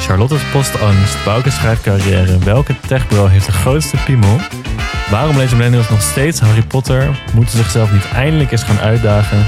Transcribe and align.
Charlotte's 0.00 0.50
postangst, 0.52 1.24
Bouke's 1.24 1.54
schrijfcarrière, 1.54 2.38
welke 2.38 2.74
techbro 2.86 3.26
heeft 3.26 3.46
de 3.46 3.52
grootste 3.52 3.96
piemel? 4.04 4.38
Waarom 5.10 5.36
lezen 5.36 5.56
millennials 5.56 5.90
nog 5.90 6.02
steeds 6.02 6.40
Harry 6.40 6.62
Potter? 6.62 7.20
Moeten 7.34 7.56
zichzelf 7.56 7.92
niet 7.92 8.08
eindelijk 8.08 8.52
eens 8.52 8.62
gaan 8.62 8.78
uitdagen? 8.78 9.46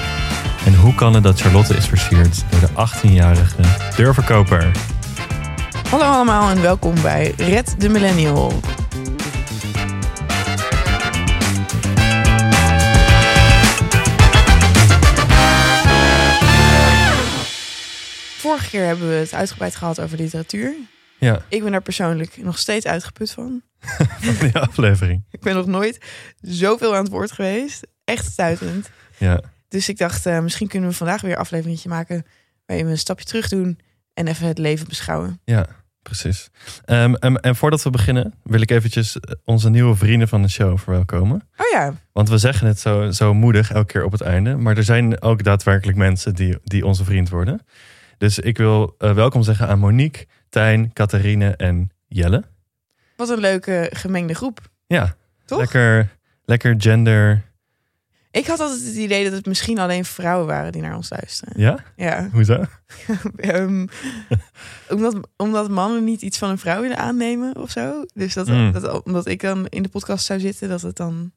En 0.65 0.75
hoe 0.75 0.95
kan 0.95 1.15
het 1.15 1.23
dat 1.23 1.41
Charlotte 1.41 1.77
is 1.77 1.87
versierd 1.87 2.45
door 2.51 2.61
de 2.61 2.89
18-jarige 2.89 3.63
deurverkoper? 3.97 4.71
Hallo 5.91 6.05
allemaal 6.05 6.51
en 6.51 6.63
welkom 6.63 6.95
bij 7.03 7.35
Red 7.37 7.75
de 7.79 7.89
Millennial. 7.89 8.53
Vorige 18.53 18.71
keer 18.71 18.87
hebben 18.87 19.09
we 19.09 19.15
het 19.15 19.35
uitgebreid 19.35 19.77
gehad 19.77 20.01
over 20.01 20.17
literatuur. 20.17 20.75
Ja, 21.19 21.43
Ik 21.49 21.63
ben 21.63 21.73
daar 21.73 21.83
persoonlijk 21.83 22.37
nog 22.37 22.59
steeds 22.59 22.87
uitgeput 22.87 23.31
van. 23.31 23.63
van 24.21 24.35
die 24.41 24.59
aflevering. 24.59 25.25
Ik 25.31 25.41
ben 25.41 25.55
nog 25.55 25.67
nooit 25.67 26.01
zoveel 26.41 26.95
aan 26.95 27.03
het 27.03 27.13
woord 27.13 27.33
geweest. 27.33 27.87
Echt 28.05 28.25
stuitend. 28.25 28.91
Ja, 29.19 29.41
Dus 29.69 29.89
ik 29.89 29.99
dacht, 29.99 30.27
eh, 30.27 30.41
misschien 30.41 30.69
kunnen 30.69 30.89
we 30.89 30.95
vandaag 30.95 31.21
weer 31.21 31.33
een 31.33 31.37
afleveringetje 31.39 31.89
maken... 31.89 32.27
waarin 32.67 32.87
we 32.87 32.93
een 32.93 32.99
stapje 32.99 33.25
terug 33.25 33.49
doen 33.49 33.79
en 34.15 34.27
even 34.27 34.47
het 34.47 34.59
leven 34.59 34.89
beschouwen. 34.89 35.41
ja 35.45 35.67
precies. 36.03 36.51
Ehm, 36.85 37.15
en, 37.15 37.41
en 37.41 37.57
voordat 37.57 37.83
we 37.83 37.91
beginnen 37.91 38.35
wil 38.43 38.61
ik 38.61 38.71
eventjes 38.71 39.17
onze 39.45 39.71
nieuwe 39.71 39.97
vrienden 39.97 40.29
van 40.29 40.43
de 40.43 40.49
show 40.49 40.79
verwelkomen. 40.79 41.49
Oh 41.57 41.67
ja, 41.73 41.95
Want 42.13 42.29
we 42.29 42.39
zeggen 42.39 42.67
het 42.67 42.81
zo, 42.81 43.11
zo 43.11 43.35
moedig 43.35 43.73
elke 43.73 43.93
keer 43.93 44.05
op 44.05 44.13
het 44.13 44.21
einde. 44.21 44.57
Maar 44.57 44.77
er 44.77 44.85
zijn 44.85 45.23
ook 45.23 45.43
daadwerkelijk 45.43 45.99
mensen 45.99 46.35
die, 46.35 46.59
die 46.65 46.87
onze 46.87 47.05
vriend 47.05 47.29
worden. 47.29 47.61
Dus 48.19 48.39
ik 48.39 48.57
wil 48.59 48.95
eh, 48.99 49.15
welkom 49.15 49.43
zeggen 49.43 49.69
aan 49.69 49.79
Monique, 49.79 50.27
Tijn, 50.49 50.93
Catharine 50.93 51.57
en 51.57 51.91
Jelle. 52.09 52.45
wat 53.17 53.29
een 53.29 53.39
leuke 53.41 53.91
gemengde 53.93 54.35
groep. 54.35 54.61
Ja, 54.87 55.15
Toch? 55.45 55.59
lekker, 55.59 56.17
lekker 56.45 56.75
gender. 56.79 57.43
Ik 58.31 58.47
had 58.47 58.61
altijd 58.61 58.85
het 58.85 58.95
idee 58.95 59.25
dat 59.25 59.33
het 59.33 59.47
misschien 59.47 59.79
alleen 59.79 60.05
vrouwen 60.05 60.47
waren 60.47 60.73
die 60.73 60.83
naar 60.83 60.97
ons 60.97 61.11
luisteren. 61.11 61.61
Ja? 61.61 61.79
Ja, 61.97 62.29
Hoezo? 62.33 62.65
Ehm, 63.37 63.87
omdat, 64.89 65.29
omdat 65.37 65.69
mannen 65.71 66.05
niet 66.05 66.23
iets 66.23 66.39
van 66.39 66.51
een 66.51 66.59
vrouw 66.59 66.81
willen 66.81 66.97
aannemen 66.99 67.57
of 67.57 67.71
zo. 67.71 68.05
Dus 68.15 68.35
dat, 68.35 68.47
Mm. 68.49 68.73
dat 68.73 69.03
omdat 69.05 69.27
ik 69.27 69.41
dan 69.41 69.67
in 69.69 69.83
de 69.83 69.89
podcast 69.89 70.25
zou 70.27 70.41
zitten, 70.41 70.69
dat 70.69 70.83
het 70.83 70.97
dan. 70.97 71.33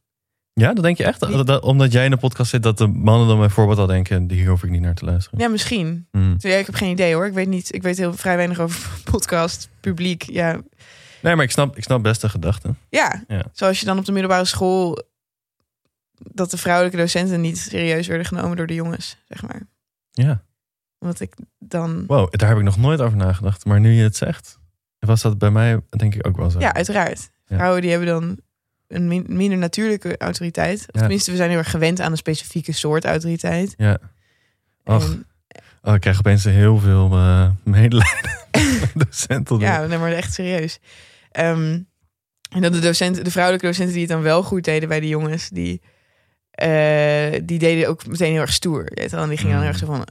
Ja, 0.60 0.74
dat 0.74 0.84
denk 0.84 0.98
je 0.98 1.04
echt? 1.04 1.20
Dat- 1.20 1.48
dat- 1.48 1.64
omdat 1.64 1.92
jij 1.92 2.06
in 2.06 2.12
de 2.12 2.18
podcast 2.18 2.50
zit, 2.50 2.64
dat 2.64 2.78
de 2.78 2.88
mannen 2.88 3.28
dan 3.28 3.40
bijvoorbeeld 3.40 3.78
al 3.78 3.86
denken... 3.88 4.32
hier 4.32 4.50
hoef 4.50 4.64
ik 4.64 4.70
niet 4.70 4.82
naar 4.82 4.96
te 4.96 5.06
luisteren. 5.06 5.40
Ja, 5.40 5.48
misschien. 5.48 6.08
Ja, 6.38 6.56
ik 6.58 6.66
heb 6.66 6.76
geen 6.76 6.92
idee 6.92 7.14
hoor. 7.14 7.26
Ik 7.26 7.34
weet 7.34 7.48
niet. 7.48 7.74
Ik 7.74 7.82
weet 7.84 7.98
heel 7.98 8.14
vrij 8.14 8.36
weinig 8.36 8.60
over 8.60 8.90
podcast, 9.12 9.70
publiek. 9.80 10.24
Ja, 10.24 10.62
Nee, 11.22 11.36
maar 11.36 11.46
ik 11.46 11.52
snap, 11.52 11.78
ik 11.78 11.84
snap 11.84 12.04
best 12.04 12.22
de 12.22 12.30
gedachte. 12.30 12.76
ja. 12.90 13.24
Ja. 13.28 13.44
zoals 13.52 13.80
je 13.80 13.86
dan 13.86 13.98
op 13.98 14.06
de 14.06 14.12
middelbare 14.12 14.46
school. 14.46 15.04
dat 16.18 16.52
de 16.52 16.58
vrouwelijke 16.58 16.98
docenten 16.98 17.42
niet 17.42 17.58
serieus 17.58 18.08
werden 18.08 18.26
genomen 18.26 18.58
door 18.58 18.68
de 18.68 18.74
jongens, 18.74 19.18
zeg 19.28 19.42
maar. 19.42 19.62
Ja. 20.12 20.44
Omdat 21.00 21.20
ik 21.20 21.34
dan. 21.60 22.04
Wow, 22.08 22.32
daar 22.32 22.50
heb 22.50 22.58
ik 22.58 22.64
nog 22.64 22.78
nooit 22.78 23.02
over 23.02 23.18
nagedacht. 23.18 23.66
Maar 23.66 23.80
nu 23.80 23.92
je 23.92 24.04
het 24.04 24.16
zegt, 24.16 24.60
was 25.00 25.22
dat 25.22 25.38
bij 25.38 25.52
mij 25.52 25.80
denk 25.90 26.16
ik 26.16 26.28
ook 26.28 26.38
wel 26.38 26.50
zo. 26.50 26.60
Ja, 26.60 26.74
uiteraard. 26.74 27.30
Ja. 27.46 27.56
Vrouwen 27.56 27.82
die 27.82 27.90
hebben 27.90 28.08
dan 28.08 28.40
een 28.88 29.08
min- 29.08 29.26
minder 29.28 29.58
natuurlijke 29.58 30.18
autoriteit. 30.18 30.80
Of 30.80 30.86
Ja. 30.92 31.00
tenminste, 31.00 31.32
we 31.32 31.38
zijn 31.38 31.50
heel 31.50 31.58
erg 31.58 31.70
gewend 31.70 32.02
aan 32.02 32.12
een 32.12 32.18
specifieke 32.18 32.72
soort 32.72 33.06
autoriteit. 33.06 33.74
Ja. 33.78 33.98
Och, 34.84 35.04
En, 35.10 35.26
oh, 35.82 35.94
ik 35.94 36.02
krijg 36.02 36.18
opeens 36.18 36.44
heel 36.44 36.80
veel 36.80 37.12
eh 37.12 37.50
medelijden. 37.64 38.34
Docenten. 38.94 39.60
ja, 39.60 39.86
nee, 39.86 39.98
maar 39.98 40.12
echt 40.12 40.34
serieus. 40.34 40.80
Ehm, 41.32 41.80
en 42.50 42.62
dan 42.62 42.72
de 42.72 42.80
docenten, 42.80 43.24
de 43.24 43.32
vrouwelijke 43.32 43.66
docenten 43.68 43.94
die 43.94 44.04
het 44.04 44.12
dan 44.12 44.22
wel 44.22 44.44
goed 44.44 44.64
deden 44.64 44.90
bij 44.90 45.00
de 45.00 45.08
jongens, 45.08 45.50
die, 45.50 45.82
eh, 46.52 47.40
die 47.44 47.60
deden 47.60 47.88
ook 47.90 48.08
meteen 48.08 48.32
heel 48.32 48.42
erg 48.42 48.54
stoer. 48.54 48.92
Weet 48.94 49.10
die 49.30 49.38
gingen 49.38 49.38
dan 49.38 49.46
Mm. 49.54 49.60
heel 49.60 49.68
erg 49.68 49.78
zo 49.78 49.86
van. 49.86 50.08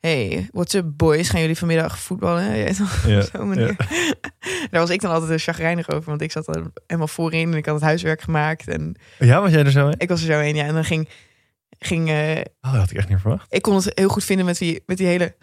Hey, 0.00 0.48
what's 0.52 0.74
up 0.74 0.84
boys? 0.96 1.28
Gaan 1.28 1.40
jullie 1.40 1.58
vanmiddag 1.58 1.98
voetballen? 1.98 2.44
Ja, 2.56 2.68
op 3.18 3.28
zo'n 3.32 3.48
manier. 3.48 3.76
Daar 4.70 4.80
was 4.80 4.90
ik 4.90 5.00
dan 5.00 5.10
altijd 5.10 5.30
een 5.30 5.38
chagrijnig 5.38 5.90
over, 5.90 6.08
want 6.08 6.20
ik 6.20 6.32
zat 6.32 6.48
er 6.56 6.62
helemaal 6.86 7.08
voorin 7.08 7.50
en 7.52 7.56
ik 7.56 7.64
had 7.66 7.74
het 7.74 7.84
huiswerk 7.84 8.20
gemaakt. 8.20 8.68
En 8.68 8.94
Ja, 9.18 9.40
was 9.40 9.50
jij 9.50 9.64
er 9.64 9.70
zo 9.70 9.88
in? 9.88 9.94
ik 9.98 10.08
was 10.08 10.20
er 10.20 10.26
zo 10.26 10.40
in, 10.40 10.54
ja. 10.54 10.64
En 10.64 10.74
dan 10.74 10.84
ging, 10.84 11.08
ging 11.78 12.08
eh, 12.08 12.36
Oh, 12.60 12.72
dat 12.72 12.80
had 12.80 12.90
ik 12.90 12.96
echt 12.96 13.08
niet 13.08 13.18
verwacht. 13.20 13.46
ik 13.54 13.62
kon 13.62 13.74
het 13.74 13.90
heel 13.94 14.08
goed 14.08 14.24
vinden 14.24 14.46
met 14.46 14.58
die, 14.58 14.82
met 14.86 14.96
die 14.96 15.06
hele 15.06 15.36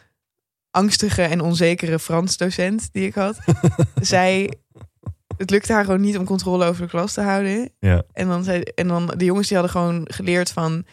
angstige 0.72 1.22
en 1.22 1.42
onzekere 1.42 2.00
Frans 2.00 2.38
docent 2.38 2.90
die 2.94 3.06
ik 3.08 3.16
had. 3.16 3.38
Zij, 4.02 4.54
het 5.38 5.50
lukte 5.50 5.74
haar 5.74 5.84
gewoon 5.86 6.02
niet 6.02 6.18
om 6.18 6.26
controle 6.26 6.66
over 6.66 6.82
de 6.82 6.90
klas 6.90 7.14
te 7.14 7.22
houden. 7.22 7.70
Ja. 7.80 8.04
En 8.14 8.28
dan, 8.28 8.44
zei, 8.44 8.62
en 8.62 8.88
dan 8.88 9.14
de 9.18 9.26
jongens 9.26 9.48
die 9.48 9.58
hadden 9.58 9.76
gewoon 9.76 10.08
geleerd 10.12 10.52
van, 10.52 10.86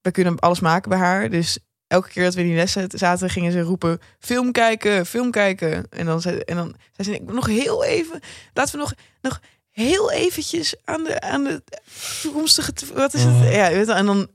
we 0.00 0.10
kunnen 0.10 0.38
alles 0.38 0.60
maken 0.60 0.88
bij 0.90 0.98
haar. 0.98 1.30
Dus 1.30 1.58
elke 1.86 2.08
keer 2.08 2.24
dat 2.24 2.34
we 2.34 2.40
in 2.40 2.46
die 2.46 2.56
lessen 2.56 2.88
zaten, 2.94 3.30
gingen 3.30 3.52
ze 3.52 3.60
roepen, 3.60 4.00
film 4.18 4.52
kijken, 4.52 5.06
film 5.06 5.30
kijken. 5.30 5.86
En 5.90 6.06
dan 6.06 6.20
zei, 6.20 6.38
en 6.38 6.56
dan 6.56 6.76
zei 6.96 7.16
ze, 7.16 7.32
nog 7.32 7.46
heel 7.46 7.84
even, 7.84 8.20
laten 8.52 8.72
we 8.74 8.78
nog, 8.80 8.94
nog 9.20 9.40
heel 9.70 10.12
eventjes 10.12 10.74
aan 10.84 11.04
de, 11.04 11.20
aan 11.20 11.44
de 11.44 11.62
toekomstige, 12.22 12.72
wat 12.94 13.14
is 13.14 13.22
het? 13.24 13.52
Ja, 13.52 13.70
en 13.70 14.06
dan 14.06 14.30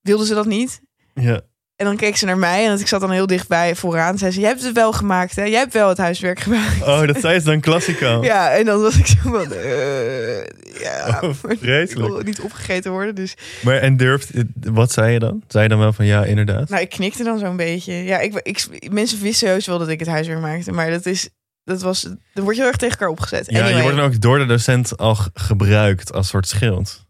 wilde 0.00 0.26
ze 0.26 0.34
dat 0.34 0.46
niet. 0.46 0.80
Ja. 1.14 1.40
En 1.80 1.86
dan 1.86 1.96
keek 1.96 2.16
ze 2.16 2.24
naar 2.24 2.38
mij 2.38 2.66
en 2.66 2.78
ik 2.78 2.86
zat 2.86 3.00
dan 3.00 3.10
heel 3.10 3.26
dichtbij 3.26 3.74
vooraan. 3.74 4.18
Zei 4.18 4.30
ze, 4.32 4.40
jij 4.40 4.48
hebt 4.48 4.62
het 4.62 4.74
wel 4.74 4.92
gemaakt, 4.92 5.36
hè? 5.36 5.44
Jij 5.44 5.58
hebt 5.58 5.72
wel 5.72 5.88
het 5.88 5.98
huiswerk 5.98 6.40
gemaakt. 6.40 6.82
Oh, 6.82 7.06
dat 7.06 7.20
zei 7.20 7.38
ze 7.38 7.44
dan 7.44 7.60
klassico. 7.60 8.20
Ja, 8.30 8.50
en 8.52 8.64
dan 8.64 8.80
was 8.80 8.96
ik 8.96 9.06
zo 9.06 9.16
van... 9.22 9.52
eh, 9.52 10.44
ja, 10.80 11.18
Oh, 11.22 11.30
vreselijk. 11.60 12.24
niet 12.24 12.40
opgegeten 12.40 12.90
worden. 12.90 13.14
Dus 13.14 13.34
Maar 13.62 13.76
en 13.76 13.96
durft, 13.96 14.30
wat 14.60 14.92
zei 14.92 15.12
je 15.12 15.18
dan? 15.18 15.42
Zei 15.48 15.62
je 15.62 15.68
dan 15.68 15.78
wel 15.78 15.92
van 15.92 16.06
ja, 16.06 16.24
inderdaad? 16.24 16.68
nou, 16.68 16.82
ik 16.82 16.88
knikte 16.90 17.24
dan 17.24 17.38
zo'n 17.38 17.56
beetje. 17.56 17.92
Ja, 17.92 18.18
ik, 18.18 18.34
ik, 18.42 18.66
mensen 18.90 19.20
wisten 19.22 19.48
heus 19.48 19.66
wel 19.66 19.78
dat 19.78 19.88
ik 19.88 19.98
het 19.98 20.08
huiswerk 20.08 20.40
maakte. 20.40 20.72
Maar 20.72 20.90
dat 20.90 21.06
is... 21.06 21.28
Dat 21.64 21.82
was, 21.82 22.02
dan 22.34 22.44
word 22.44 22.54
je 22.54 22.60
heel 22.60 22.70
erg 22.70 22.80
tegen 22.80 22.94
elkaar 22.98 23.08
opgezet. 23.08 23.46
ja, 23.46 23.56
je 23.58 23.62
Anyway, 23.62 23.82
wordt 23.82 23.96
dan 23.96 24.06
ook 24.06 24.20
door 24.20 24.38
de 24.38 24.46
docent 24.46 24.96
al 24.96 25.16
gebruikt 25.34 26.12
als 26.12 26.28
soort 26.28 26.48
schild. 26.48 27.04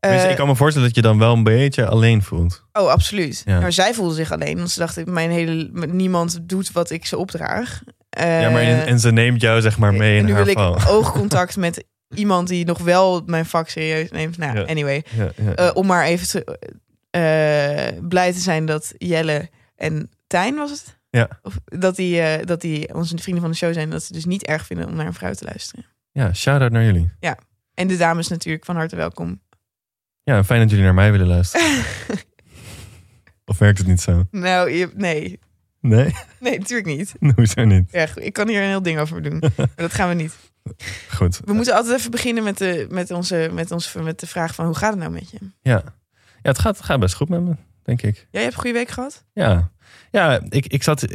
Eh, 0.00 0.30
ik 0.30 0.36
kan 0.36 0.46
me 0.46 0.56
voorstellen 0.56 0.88
dat 0.88 0.96
je 0.96 1.02
dan 1.02 1.18
wel 1.18 1.32
een 1.32 1.42
beetje 1.42 1.86
alleen 1.86 2.22
voelt. 2.22 2.64
Oh, 2.72 2.88
absoluut. 2.88 3.42
Ja. 3.44 3.60
Maar 3.60 3.72
zij 3.72 3.94
voelde 3.94 4.14
zich 4.14 4.32
alleen. 4.32 4.56
Want 4.56 4.70
ze 4.70 4.78
dachten, 4.78 5.12
mijn 5.12 5.30
hele, 5.30 5.70
niemand 5.86 6.38
doet 6.48 6.72
wat 6.72 6.90
ik 6.90 7.06
ze 7.06 7.16
opdraag. 7.16 7.82
Eh, 8.10 8.40
ja, 8.42 8.50
maar 8.50 8.62
en, 8.62 8.86
en 8.86 9.00
ze 9.00 9.12
neemt 9.12 9.40
jou 9.40 9.60
zeg 9.60 9.78
maar 9.78 9.94
mee 9.94 10.12
en 10.12 10.18
in 10.18 10.24
nu 10.24 10.32
haar 10.32 10.44
wil 10.44 10.52
ik 10.52 10.88
oogcontact 10.88 11.56
met 11.56 11.84
iemand 12.14 12.48
die 12.48 12.64
nog 12.64 12.78
wel 12.78 13.22
mijn 13.26 13.46
vak 13.46 13.68
serieus 13.68 14.10
neemt. 14.10 14.38
Nou, 14.38 14.58
Ja. 14.58 14.64
anyway. 14.64 15.04
Ja, 15.16 15.30
ja. 15.36 15.54
Eh, 15.54 15.70
om 15.74 15.86
maar 15.86 16.04
even 16.04 16.28
te, 16.28 16.58
eh, 17.10 17.98
blij 18.08 18.32
te 18.32 18.38
zijn 18.38 18.66
dat 18.66 18.92
Jelle 18.98 19.48
en 19.76 20.10
Tijn 20.26 20.54
was 20.56 20.70
het? 20.70 20.98
Ja. 21.10 21.28
Of 21.42 21.58
dat 21.64 21.96
die, 21.96 22.20
eh, 22.20 22.46
dat 22.46 22.60
die 22.60 22.94
onze 22.94 23.18
vrienden 23.18 23.42
van 23.42 23.50
de 23.50 23.56
show 23.56 23.72
zijn. 23.72 23.90
Dat 23.90 24.02
ze 24.02 24.12
dus 24.12 24.24
niet 24.24 24.44
erg 24.46 24.66
vinden 24.66 24.88
om 24.88 24.94
naar 24.94 25.06
een 25.06 25.14
vrouw 25.14 25.32
te 25.32 25.44
luisteren. 25.44 25.84
ja, 26.12 26.32
shout-out 26.32 26.70
naar 26.72 26.84
jullie. 26.84 27.10
En 27.74 27.86
de 27.86 27.96
dames 27.96 28.28
natuurlijk 28.28 28.64
van 28.64 28.76
harte 28.76 28.96
welkom. 28.96 29.40
Ja, 30.30 30.44
fijn 30.44 30.60
dat 30.60 30.70
jullie 30.70 30.84
naar 30.84 30.94
mij 30.94 31.10
willen 31.10 31.26
luisteren. 31.26 31.84
of 33.50 33.58
werkt 33.58 33.78
het 33.78 33.86
niet 33.86 34.00
zo? 34.00 34.24
nou, 34.30 34.70
je, 34.70 34.90
nee. 34.94 35.38
Nee? 35.80 36.14
Nee, 36.40 36.58
natuurlijk 36.58 36.88
niet. 36.88 37.14
Hoezo 37.36 37.64
niet? 37.64 37.92
Ja, 37.92 38.06
goed, 38.06 38.22
ik 38.22 38.32
kan 38.32 38.48
hier 38.48 38.62
een 38.62 38.68
heel 38.68 38.82
ding 38.82 38.98
over 38.98 39.22
doen. 39.22 39.38
maar 39.56 39.68
dat 39.74 39.94
gaan 39.94 40.08
we 40.08 40.14
niet. 40.14 40.36
Goed. 41.16 41.40
We 41.44 41.52
moeten 41.52 41.74
altijd 41.74 41.98
even 41.98 42.10
beginnen 42.10 42.44
met 42.44 42.58
de, 42.58 42.86
met 42.90 43.10
onze, 43.10 43.50
met 43.52 43.70
ons, 43.70 43.92
met 43.92 44.20
de 44.20 44.26
vraag 44.26 44.54
van 44.54 44.64
hoe 44.64 44.74
gaat 44.74 44.90
het 44.90 44.98
nou 44.98 45.12
met 45.12 45.30
je? 45.30 45.38
Ja, 45.62 45.82
ja 45.82 45.82
het, 46.42 46.58
gaat, 46.58 46.76
het 46.76 46.86
gaat 46.86 47.00
best 47.00 47.14
goed 47.14 47.28
met 47.28 47.42
me, 47.42 47.54
denk 47.82 48.02
ik. 48.02 48.26
Jij 48.30 48.42
hebt 48.42 48.54
een 48.54 48.60
goede 48.60 48.78
week 48.78 48.88
gehad? 48.88 49.24
Ja, 49.32 49.70
ja 50.10 50.40
ik, 50.48 50.66
ik, 50.66 50.82
zat, 50.82 51.06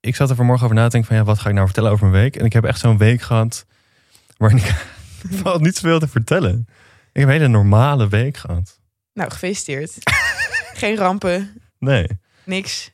ik 0.00 0.16
zat 0.16 0.30
er 0.30 0.36
vanmorgen 0.36 0.64
over 0.64 0.76
na 0.76 0.84
te 0.84 0.90
denken 0.90 1.08
van 1.08 1.18
ja, 1.18 1.24
wat 1.24 1.38
ga 1.38 1.48
ik 1.48 1.54
nou 1.54 1.66
vertellen 1.66 1.90
over 1.90 2.06
mijn 2.06 2.22
week? 2.22 2.36
En 2.36 2.44
ik 2.44 2.52
heb 2.52 2.64
echt 2.64 2.80
zo'n 2.80 2.98
week 2.98 3.20
gehad 3.20 3.66
waarin 4.36 4.58
ik 4.58 4.74
valt 5.42 5.60
niet 5.60 5.76
zoveel 5.76 5.98
te 5.98 6.08
vertellen. 6.08 6.66
Ik 7.16 7.22
heb 7.22 7.30
een 7.30 7.36
hele 7.40 7.48
normale 7.48 8.08
week 8.08 8.36
gehad. 8.36 8.80
Nou, 9.12 9.30
gefeliciteerd. 9.30 9.92
Geen 10.82 10.96
rampen, 10.96 11.62
Nee. 11.78 12.06
niks. 12.44 12.84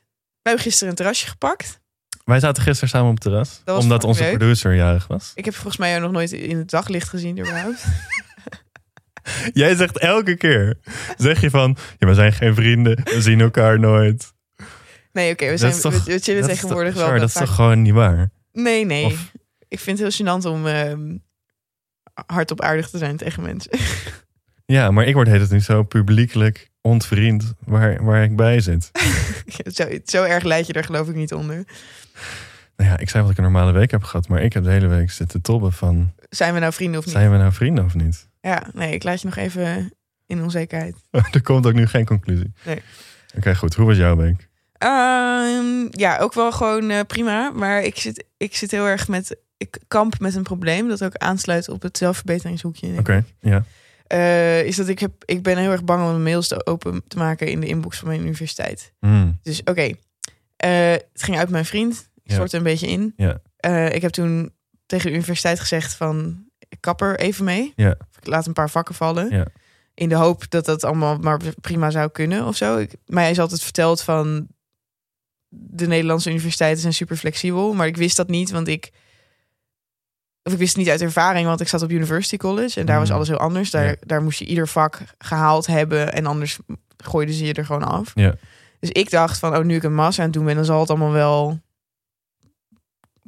We 0.41 0.49
hebben 0.49 0.63
gisteren 0.63 0.89
een 0.89 0.95
terrasje 0.95 1.27
gepakt. 1.27 1.79
Wij 2.25 2.39
zaten 2.39 2.63
gisteren 2.63 2.89
samen 2.89 3.07
op 3.09 3.13
het 3.13 3.23
terras. 3.23 3.61
Omdat 3.65 4.03
onze 4.03 4.23
leuk. 4.23 4.37
producer 4.37 4.75
jarig 4.75 5.07
was. 5.07 5.31
Ik 5.35 5.45
heb 5.45 5.53
volgens 5.53 5.77
mij 5.77 5.89
jou 5.89 6.01
nog 6.01 6.11
nooit 6.11 6.31
in 6.31 6.57
het 6.57 6.69
daglicht 6.69 7.09
gezien 7.09 7.39
überhaupt. 7.39 7.83
Jij 9.53 9.75
zegt 9.75 9.97
elke 9.99 10.35
keer, 10.35 10.79
zeg 11.17 11.41
je 11.41 11.49
van, 11.49 11.77
ja, 11.97 12.07
we 12.07 12.13
zijn 12.13 12.33
geen 12.33 12.55
vrienden, 12.55 13.01
we 13.03 13.21
zien 13.21 13.41
elkaar 13.41 13.79
nooit. 13.79 14.33
Nee, 15.11 15.31
oké, 15.31 15.49
we, 15.49 15.57
zijn, 15.57 15.79
toch- 15.79 16.03
we, 16.03 16.13
we 16.13 16.19
chillen 16.19 16.43
tegenwoordig 16.47 16.93
toch, 16.93 17.01
wel. 17.01 17.11
wat 17.11 17.19
dat 17.19 17.29
is 17.29 17.35
toch 17.35 17.55
gewoon 17.55 17.81
niet 17.81 17.93
waar? 17.93 18.31
Nee, 18.51 18.85
nee. 18.85 19.05
Of- 19.05 19.31
Ik 19.67 19.79
vind 19.79 19.99
het 19.99 20.17
heel 20.17 20.25
gênant 20.27 20.45
om 20.45 20.67
ehm 20.67 21.17
hardop 22.25 22.61
aardig 22.61 22.89
te 22.89 22.97
zijn 22.97 23.17
tegen 23.17 23.43
mensen. 23.43 23.71
Ja, 24.65 24.91
maar 24.91 25.05
ik 25.05 25.13
word 25.13 25.27
het 25.27 25.51
nu 25.51 25.59
zo 25.59 25.83
publiekelijk 25.83 26.69
ontvriend 26.81 27.53
waar, 27.65 28.03
waar 28.03 28.23
ik 28.23 28.35
bij 28.35 28.59
zit. 28.59 28.91
zo, 29.75 29.87
zo 30.05 30.23
erg 30.23 30.43
leid 30.43 30.67
je 30.67 30.73
er 30.73 30.83
geloof 30.83 31.09
ik 31.09 31.15
niet 31.15 31.33
onder. 31.33 31.63
Nou 32.75 32.89
ja, 32.89 32.97
ik 32.97 33.09
zei 33.09 33.23
dat 33.23 33.31
ik 33.31 33.37
een 33.37 33.43
normale 33.43 33.71
week 33.71 33.91
heb 33.91 34.03
gehad, 34.03 34.27
maar 34.27 34.41
ik 34.41 34.53
heb 34.53 34.63
de 34.63 34.69
hele 34.69 34.87
week 34.87 35.11
zitten 35.11 35.41
tobben 35.41 35.73
van... 35.73 36.13
Zijn 36.29 36.53
we 36.53 36.59
nou 36.59 36.73
vrienden 36.73 36.99
of 36.99 37.05
niet? 37.05 37.13
Zijn 37.13 37.31
we 37.31 37.37
nou 37.37 37.53
vrienden 37.53 37.85
of 37.85 37.93
niet? 37.93 38.27
Ja, 38.41 38.63
nee, 38.73 38.93
ik 38.93 39.03
laat 39.03 39.21
je 39.21 39.27
nog 39.27 39.35
even 39.35 39.93
in 40.25 40.41
onzekerheid. 40.41 40.95
er 41.31 41.41
komt 41.41 41.65
ook 41.65 41.73
nu 41.73 41.87
geen 41.87 42.05
conclusie. 42.05 42.53
Nee. 42.65 42.81
Oké, 43.37 43.55
goed. 43.55 43.75
Hoe 43.75 43.85
was 43.85 43.97
jouw 43.97 44.15
week? 44.15 44.49
Ehm, 44.73 45.87
ja, 45.89 46.17
ook 46.17 46.33
wel 46.33 46.51
gewoon 46.51 46.89
eh, 46.89 46.99
prima. 47.07 47.51
Maar 47.51 47.81
ik 47.81 47.97
zit, 47.97 48.25
ik 48.37 48.55
zit 48.55 48.71
heel 48.71 48.85
erg 48.85 49.07
met. 49.07 49.37
Ik 49.63 49.77
kamp 49.87 50.19
met 50.19 50.35
een 50.35 50.43
probleem 50.43 50.87
dat 50.87 51.03
ook 51.03 51.15
aansluit 51.15 51.69
op 51.69 51.81
het 51.81 51.97
zelfverbeteringshoekje. 51.97 52.97
Oké, 52.99 53.23
ja. 53.39 53.63
Eh, 54.07 54.63
is 54.63 54.75
dat 54.75 54.87
ik 54.87 54.99
heb. 54.99 55.11
Ik 55.25 55.43
ben 55.43 55.57
heel 55.57 55.71
erg 55.71 55.83
bang 55.83 56.01
om 56.03 56.09
mijn 56.09 56.23
mails 56.23 56.47
te 56.47 56.65
open 56.65 57.03
te 57.07 57.17
maken 57.17 57.47
in 57.47 57.59
de 57.59 57.67
inbox 57.67 57.97
van 57.99 58.07
mijn 58.07 58.21
universiteit. 58.21 58.93
Hmm. 58.99 59.39
Dus 59.41 59.61
oké, 59.63 59.91
Eh, 60.57 60.91
het 60.91 61.23
ging 61.23 61.37
uit 61.37 61.49
mijn 61.49 61.65
vriend. 61.65 62.09
Ik 62.15 62.21
Ja. 62.23 62.33
stortte 62.33 62.57
een 62.57 62.63
beetje 62.63 62.87
in. 62.87 63.13
Ja. 63.17 63.41
Eh, 63.57 63.93
ik 63.95 64.01
heb 64.01 64.11
toen 64.11 64.51
tegen 64.85 65.09
de 65.09 65.15
universiteit 65.15 65.59
gezegd 65.59 65.93
van 65.93 66.45
ik 66.69 66.77
kap 66.79 67.01
er 67.01 67.19
even 67.19 67.45
mee. 67.45 67.73
Ja. 67.75 67.89
Ik 68.19 68.27
laat 68.27 68.47
een 68.47 68.53
paar 68.53 68.69
vakken 68.69 68.95
vallen. 68.95 69.29
Ja. 69.29 69.45
In 69.93 70.09
de 70.09 70.15
hoop 70.15 70.49
dat 70.49 70.65
dat 70.65 70.83
allemaal 70.83 71.17
maar 71.17 71.39
prima 71.61 71.89
zou 71.89 72.09
kunnen 72.11 72.45
of 72.45 72.55
zo. 72.55 72.77
Ik, 72.77 72.95
mij 73.05 73.31
is 73.31 73.39
altijd 73.39 73.61
verteld 73.63 74.01
van 74.01 74.47
de 75.49 75.87
Nederlandse 75.87 76.29
universiteiten 76.29 76.81
zijn 76.81 76.93
super 76.93 77.17
flexibel. 77.17 77.73
Maar 77.73 77.87
ik 77.87 77.97
wist 77.97 78.17
dat 78.17 78.27
niet, 78.27 78.51
want 78.51 78.67
ik... 78.67 78.91
Of 80.43 80.51
ik 80.53 80.57
wist 80.59 80.69
het 80.75 80.77
niet 80.83 80.89
uit 80.91 81.01
ervaring, 81.01 81.47
want 81.47 81.61
ik 81.61 81.67
zat 81.67 81.81
op 81.81 81.91
University 81.91 82.37
College. 82.37 82.79
En 82.79 82.85
daar 82.85 82.99
was 82.99 83.09
Mm. 83.09 83.15
alles 83.15 83.27
heel 83.27 83.37
anders. 83.37 83.71
Daar, 83.71 83.85
Ja. 83.85 83.95
daar 83.99 84.23
moest 84.23 84.39
je 84.39 84.45
ieder 84.45 84.67
vak 84.67 85.01
gehaald 85.17 85.65
hebben. 85.67 86.13
En 86.13 86.25
anders 86.25 86.59
gooiden 86.97 87.35
ze 87.35 87.45
je 87.45 87.53
er 87.53 87.65
gewoon 87.65 87.83
af. 87.83 88.11
Ja. 88.15 88.35
Dus 88.79 88.89
ik 88.89 89.09
dacht 89.09 89.39
van, 89.39 89.57
oh, 89.57 89.63
nu 89.63 89.75
ik 89.75 89.83
een 89.83 89.93
master 89.95 90.19
aan 90.19 90.29
het 90.29 90.33
doen 90.37 90.45
ben... 90.45 90.55
dan 90.55 90.65
zal 90.65 90.79
het 90.79 90.89
allemaal 90.89 91.11
wel 91.11 91.59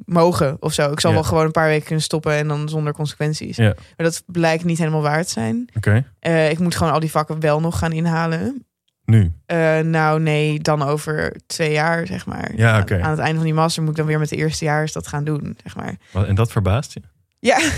mogen 0.04 0.56
of 0.60 0.72
zo. 0.72 0.90
Ik 0.92 1.00
zal 1.00 1.10
Ja. 1.10 1.16
wel 1.16 1.24
gewoon 1.26 1.44
een 1.44 1.50
paar 1.50 1.68
weken 1.68 1.84
kunnen 1.86 2.04
stoppen... 2.04 2.32
en 2.32 2.48
dan 2.48 2.68
zonder 2.68 2.92
consequenties. 2.92 3.58
Maar 3.58 3.74
dat 3.96 4.22
blijkt 4.26 4.64
niet 4.64 4.78
helemaal 4.78 5.02
waar 5.02 5.24
te 5.24 5.30
zijn. 5.30 5.68
Oké, 5.76 6.04
Eh, 6.20 6.50
ik 6.50 6.58
moet 6.58 6.74
gewoon 6.76 6.92
al 6.92 7.00
die 7.00 7.10
vakken 7.10 7.40
wel 7.40 7.60
nog 7.60 7.78
gaan 7.78 7.92
inhalen. 7.92 8.66
Nu. 9.06 9.32
Eh, 9.46 9.78
nou, 9.78 10.20
nee, 10.20 10.60
dan 10.60 10.82
over 10.82 11.36
twee 11.46 11.72
jaar, 11.72 12.06
zeg 12.06 12.26
maar. 12.26 12.52
Ja, 12.56 12.80
oké. 12.80 13.00
Aan, 13.02 13.10
het 13.10 13.18
einde 13.18 13.36
van 13.36 13.44
die 13.44 13.54
master 13.54 13.82
moet 13.82 13.90
ik 13.90 13.96
dan 13.96 14.06
weer 14.06 14.18
met 14.18 14.28
de 14.28 14.36
eerstejaars 14.36 14.92
dat 14.92 15.06
gaan 15.06 15.24
doen, 15.24 15.56
zeg 15.62 15.76
maar. 15.76 15.96
En 16.26 16.34
dat 16.34 16.52
verbaast 16.52 16.92
je? 16.94 17.00
Ja. 17.38 17.58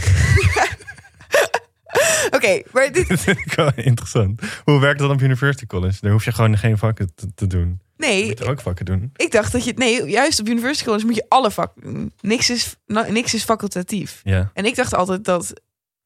Oké, 2.30 2.62
maar 2.72 2.92
dit... 2.92 3.08
Dat 3.08 3.20
vind 3.28 3.38
ik 3.38 3.52
wel 3.52 3.70
interessant. 3.74 4.40
Hoe 4.64 4.80
werkt 4.80 4.98
dat 4.98 5.10
op 5.10 5.20
University 5.20 5.66
College? 5.66 5.98
Daar 6.00 6.12
hoef 6.12 6.24
je 6.24 6.32
gewoon 6.32 6.58
geen 6.58 6.78
vakken 6.78 7.12
te, 7.14 7.34
te 7.34 7.46
doen. 7.46 7.80
Je 7.96 8.06
Nee, 8.06 8.26
moet 8.26 8.46
ook 8.46 8.60
vakken 8.60 8.84
doen. 8.84 9.10
ik 9.16 9.30
dacht 9.30 9.52
dat 9.52 9.64
je... 9.64 9.72
Nee, 9.76 10.04
juist 10.04 10.40
op 10.40 10.48
University 10.48 10.84
College 10.84 11.06
moet 11.06 11.14
je 11.14 11.26
alle 11.28 11.50
vakken 11.50 11.82
doen. 11.82 12.12
Niks 12.20 12.50
is, 12.50 12.76
niks 12.86 13.34
is 13.34 13.44
facultatief. 13.44 14.20
Ja. 14.24 14.50
En 14.54 14.64
ik 14.64 14.76
dacht 14.76 14.94
altijd 14.94 15.24
dat 15.24 15.52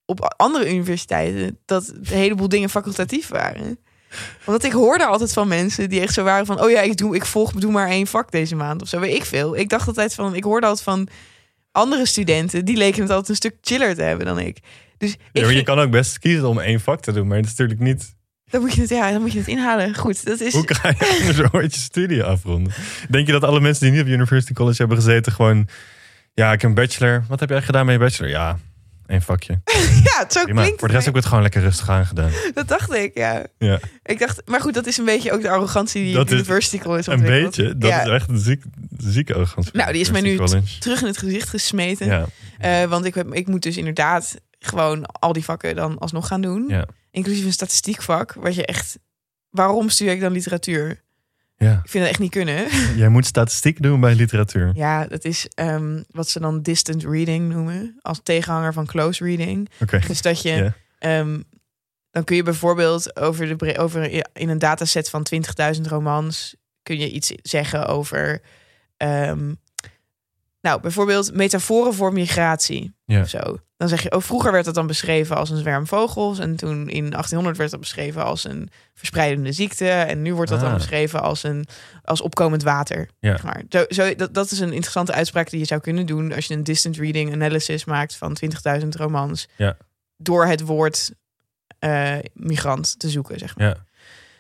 op 0.05 0.35
andere 0.37 0.75
universiteiten... 0.75 1.59
dat 1.65 1.89
een 1.89 2.07
heleboel 2.07 2.49
dingen 2.49 2.71
facultatief 2.71 3.29
waren. 3.29 3.79
Want 4.45 4.65
ik 4.65 4.73
hoorde 4.73 5.05
altijd 5.05 5.33
van 5.33 5.49
mensen 5.49 5.89
die 5.89 6.01
echt 6.01 6.15
zo 6.15 6.23
waren 6.23 6.47
van... 6.47 6.63
oh 6.63 6.71
ja, 6.71 6.81
ik, 6.81 6.97
doe, 6.97 7.15
ik 7.15 7.25
volg 7.25 7.53
doe 7.53 7.73
maar 7.73 7.89
één 7.89 8.07
vak 8.07 8.31
deze 8.31 8.57
maand 8.57 8.83
of 8.83 8.89
zo, 8.89 9.01
weet 9.01 9.15
ik 9.15 9.25
veel. 9.25 9.57
Ik 9.57 9.69
dacht 9.69 9.87
altijd 9.89 10.15
van... 10.15 10.35
Ik 10.35 10.45
hoorde 10.45 10.67
altijd 10.67 10.85
van 10.85 11.09
andere 11.73 12.07
studenten... 12.07 12.65
die 12.65 12.77
leken 12.77 13.03
het 13.03 13.11
altijd 13.11 13.29
een 13.29 13.35
stuk 13.35 13.57
chiller 13.61 13.95
te 13.95 14.03
hebben 14.03 14.27
dan 14.27 14.39
ik. 14.39 14.59
Dus 14.99 15.13
ik 15.13 15.19
Ja, 15.33 15.43
maar 15.43 15.53
je 15.53 15.63
kan 15.63 15.79
ook 15.79 15.91
best 15.91 16.19
kiezen 16.19 16.49
om 16.49 16.59
één 16.59 16.81
vak 16.81 17.01
te 17.01 17.13
doen, 17.13 17.27
maar 17.27 17.37
dat 17.37 17.47
is 17.47 17.57
natuurlijk 17.57 17.81
niet. 17.81 18.15
dan, 18.51 18.61
moet 18.61 18.75
je 18.75 18.81
het, 18.81 18.91
ja, 18.91 19.11
dan 19.11 19.21
moet 19.21 19.33
je 19.33 19.39
het 19.39 19.49
inhalen. 19.49 19.95
Goed, 19.95 20.25
dat 20.25 20.41
is... 20.41 20.53
Hoe 20.53 20.75
ga 20.75 20.89
je 20.89 21.19
anders 21.21 21.53
ooit 21.53 21.75
je 21.75 21.81
studie 21.81 22.25
afronden? 22.25 22.73
Denk 23.09 23.27
je 23.27 23.33
dat 23.33 23.45
alle 23.45 23.61
mensen 23.61 23.83
die 23.85 23.93
niet 23.93 24.03
op 24.03 24.07
University 24.07 24.53
College 24.53 24.77
hebben 24.77 24.97
gezeten, 24.97 25.33
gewoon. 25.33 25.69
Ja, 26.35 26.53
ik 26.53 26.61
heb 26.61 26.71
een 26.71 26.77
bachelor. 26.77 27.25
Wat 27.29 27.41
heb 27.41 27.49
jij 27.49 27.63
gedaan 27.63 27.87
met 27.87 27.95
je 27.95 28.01
bachelor? 28.01 28.31
Ja, 28.31 28.59
één 29.13 29.23
vakje. 29.23 29.61
Ja, 30.05 30.25
zo 30.31 30.43
Prima. 30.45 30.61
klinkt 30.61 30.79
Voor 30.79 30.89
de 30.89 30.95
rest 30.95 31.07
heb 31.07 31.07
het. 31.07 31.07
ik 31.07 31.15
het 31.15 31.25
gewoon 31.27 31.43
lekker 31.43 31.61
rustig 31.61 31.89
aangedaan. 31.89 32.31
Dat 32.55 32.69
dacht 32.69 32.93
ik, 32.95 33.11
ja. 33.15 33.47
Ja, 33.59 33.79
Ik 34.03 34.19
dacht, 34.19 34.43
maar 34.45 34.61
goed, 34.61 34.75
dat 34.75 34.87
is 34.87 34.97
een 34.97 35.05
beetje 35.05 35.33
ook 35.33 35.43
de 35.43 35.51
arrogantie 35.51 36.03
die 36.05 36.15
Dat 36.15 36.27
is 36.27 36.33
University 36.33 36.79
College 36.79 37.11
een 37.13 37.19
ontwikkeld. 37.19 37.57
beetje. 37.57 37.79
Dat 37.79 37.91
Ja. 37.91 38.03
is 38.03 38.09
echt 38.09 38.29
een 38.29 38.39
ziek, 38.39 38.63
zieke 38.99 39.35
arrogantie. 39.35 39.73
Nou, 39.77 39.93
die 39.93 40.01
is 40.01 40.11
mij 40.11 40.21
nu 40.21 40.37
terug 40.79 41.01
in 41.01 41.07
het 41.07 41.19
gezicht 41.19 41.49
gesmeten. 41.49 42.07
Ja, 42.07 42.27
Eh, 42.59 42.85
want 42.85 43.05
ik, 43.05 43.15
heb, 43.15 43.35
ik 43.35 43.47
moet 43.49 43.63
dus 43.63 43.77
inderdaad 43.77 44.35
gewoon 44.59 45.07
al 45.07 45.33
die 45.33 45.45
vakken 45.45 45.77
dan 45.77 45.99
alsnog 45.99 46.27
gaan 46.27 46.41
doen. 46.41 46.65
ja, 46.69 46.87
Inclusief 47.11 47.45
een 47.45 47.53
statistiekvak. 47.53 48.35
Wat 48.35 48.55
je 48.55 48.67
echt... 48.67 48.99
Waarom 49.51 49.89
studeer 49.89 50.13
ik 50.15 50.21
dan 50.21 50.33
literatuur? 50.33 51.01
Ja. 51.63 51.81
Ik 51.85 51.91
vind 51.91 52.05
dat 52.05 52.13
echt 52.13 52.19
niet 52.19 52.31
kunnen. 52.31 52.67
Jij 52.97 53.09
moet 53.09 53.27
statistiek 53.27 53.83
doen 53.83 54.01
bij 54.01 54.15
literatuur. 54.15 54.71
Ja, 54.75 55.07
dat 55.07 55.25
is 55.25 55.49
ehm, 55.55 56.03
wat 56.11 56.29
ze 56.29 56.41
dan 56.41 56.63
distant 56.63 57.05
reading 57.05 57.49
noemen. 57.53 57.99
Als 58.01 58.21
tegenhanger 58.23 58.73
van 58.73 58.87
close 58.87 59.25
reading. 59.25 59.69
Oké. 59.81 60.01
Dus 60.07 60.23
dat 60.23 60.43
je... 60.43 60.73
Ehm, 60.99 61.41
dan 62.11 62.25
kun 62.25 62.37
je 62.37 62.43
bijvoorbeeld 62.43 63.17
over, 63.17 63.59
de, 63.59 63.79
over 63.79 64.25
in 64.33 64.49
een 64.49 64.59
dataset 64.59 65.11
van 65.11 65.27
20.000 65.77 65.81
romans... 65.83 66.55
kun 66.83 66.99
je 66.99 67.11
iets 67.11 67.33
zeggen 67.43 67.87
over... 67.87 68.41
ehm, 68.97 69.53
nou, 70.61 70.81
bijvoorbeeld 70.81 71.35
metaforen 71.35 71.95
voor 71.95 72.13
migratie. 72.13 72.95
Ja. 73.05 73.21
of 73.21 73.29
zo. 73.29 73.59
Dan 73.83 73.91
zeg 73.91 74.03
je, 74.03 74.13
oh, 74.13 74.21
vroeger 74.23 74.53
werd 74.53 74.65
dat 74.65 74.75
dan 74.75 74.87
beschreven 74.87 75.37
als 75.37 75.51
een 75.51 75.57
zwerm 75.57 75.87
vogels. 75.87 76.39
En 76.39 76.57
toen 76.57 76.89
in 76.89 77.11
1800 77.11 77.57
werd 77.57 77.71
dat 77.71 77.81
beschreven 77.81 78.25
als 78.25 78.45
een 78.45 78.71
verspreidende 78.95 79.53
ziekte. 79.53 79.89
En 79.89 80.23
nu 80.23 80.35
wordt 80.35 80.51
dat 80.51 80.61
dan 80.61 80.69
Ah. 80.69 80.75
beschreven 80.75 81.23
als 81.23 81.43
een 81.43 81.67
als 82.05 82.21
opkomend 82.21 82.63
water. 82.63 83.09
Ja. 83.21 83.31
Zeg 83.31 83.43
maar. 83.43 83.63
zo, 83.69 83.85
zo, 83.89 84.15
dat, 84.15 84.35
dat 84.35 84.51
is 84.51 84.59
een 84.59 84.73
interessante 84.73 85.13
uitspraak 85.13 85.51
die 85.51 85.59
je 85.59 85.65
zou 85.65 85.81
kunnen 85.81 86.07
doen 86.07 86.33
als 86.35 86.47
je 86.47 86.55
een 86.55 86.65
distant 86.65 86.97
reading 86.97 87.33
analysis 87.33 87.85
maakt 87.85 88.17
van 88.17 88.37
20.000 88.81 88.89
romans. 88.89 89.49
Ja. 89.57 89.77
Door 90.17 90.47
het 90.47 90.61
woord 90.61 91.11
eh, 91.79 92.15
migrant 92.35 92.99
te 92.99 93.09
zoeken, 93.11 93.39
zeg 93.39 93.57
maar. 93.57 93.67
Ja. 93.67 93.77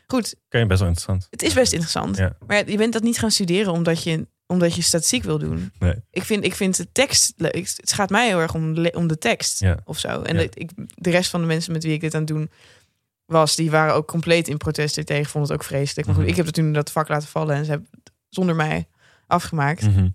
Goed, 0.06 0.34
Oké, 0.46 0.66
best 0.66 0.80
wel 0.80 0.88
interessant. 0.88 1.26
het 1.30 1.42
is 1.42 1.54
best 1.54 1.72
interessant. 1.72 2.16
Ja. 2.16 2.36
Maar 2.46 2.70
je 2.70 2.76
bent 2.76 2.92
dat 2.92 3.02
niet 3.02 3.18
gaan 3.18 3.30
studeren 3.30 3.72
omdat 3.72 4.02
je, 4.02 4.26
omdat 4.52 4.74
je 4.74 4.82
statistiek 4.82 5.22
wil 5.22 5.38
doen. 5.38 5.72
Nee. 5.78 5.94
Ik 6.10 6.22
vind, 6.22 6.44
ik 6.44 6.54
vind 6.54 6.76
de 6.76 6.92
tekst 6.92 7.32
leuk. 7.36 7.54
Het 7.76 7.92
gaat 7.92 8.10
mij 8.10 8.26
heel 8.28 8.38
erg 8.40 8.54
om, 8.54 8.86
om 8.86 9.06
de 9.06 9.18
tekst 9.18 9.60
Ja. 9.60 9.78
of 9.84 9.98
zo. 9.98 10.22
En 10.22 10.36
Ja. 10.36 10.46
ik, 10.54 10.70
de 10.94 11.10
rest 11.10 11.30
van 11.30 11.40
de 11.40 11.46
mensen 11.46 11.72
met 11.72 11.82
wie 11.82 11.92
ik 11.92 12.00
dit 12.00 12.14
aan 12.14 12.20
het 12.20 12.28
doen 12.28 12.50
was, 13.26 13.56
die 13.56 13.70
waren 13.70 13.94
ook 13.94 14.06
compleet 14.08 14.48
in 14.48 14.56
protest 14.56 15.06
tegen. 15.06 15.30
Vonden 15.30 15.50
het 15.50 15.60
ook 15.60 15.66
vreselijk. 15.66 16.06
Maar 16.06 16.16
goed, 16.16 16.24
Mhm. 16.24 16.32
ik 16.38 16.44
heb 16.44 16.46
toen 16.54 16.72
dat 16.72 16.90
vak 16.92 17.08
laten 17.08 17.28
vallen 17.28 17.56
en 17.56 17.64
ze 17.64 17.70
hebben 17.70 17.88
het 18.04 18.12
zonder 18.28 18.54
mij 18.56 18.86
afgemaakt. 19.26 19.82
Mhm. 19.82 20.08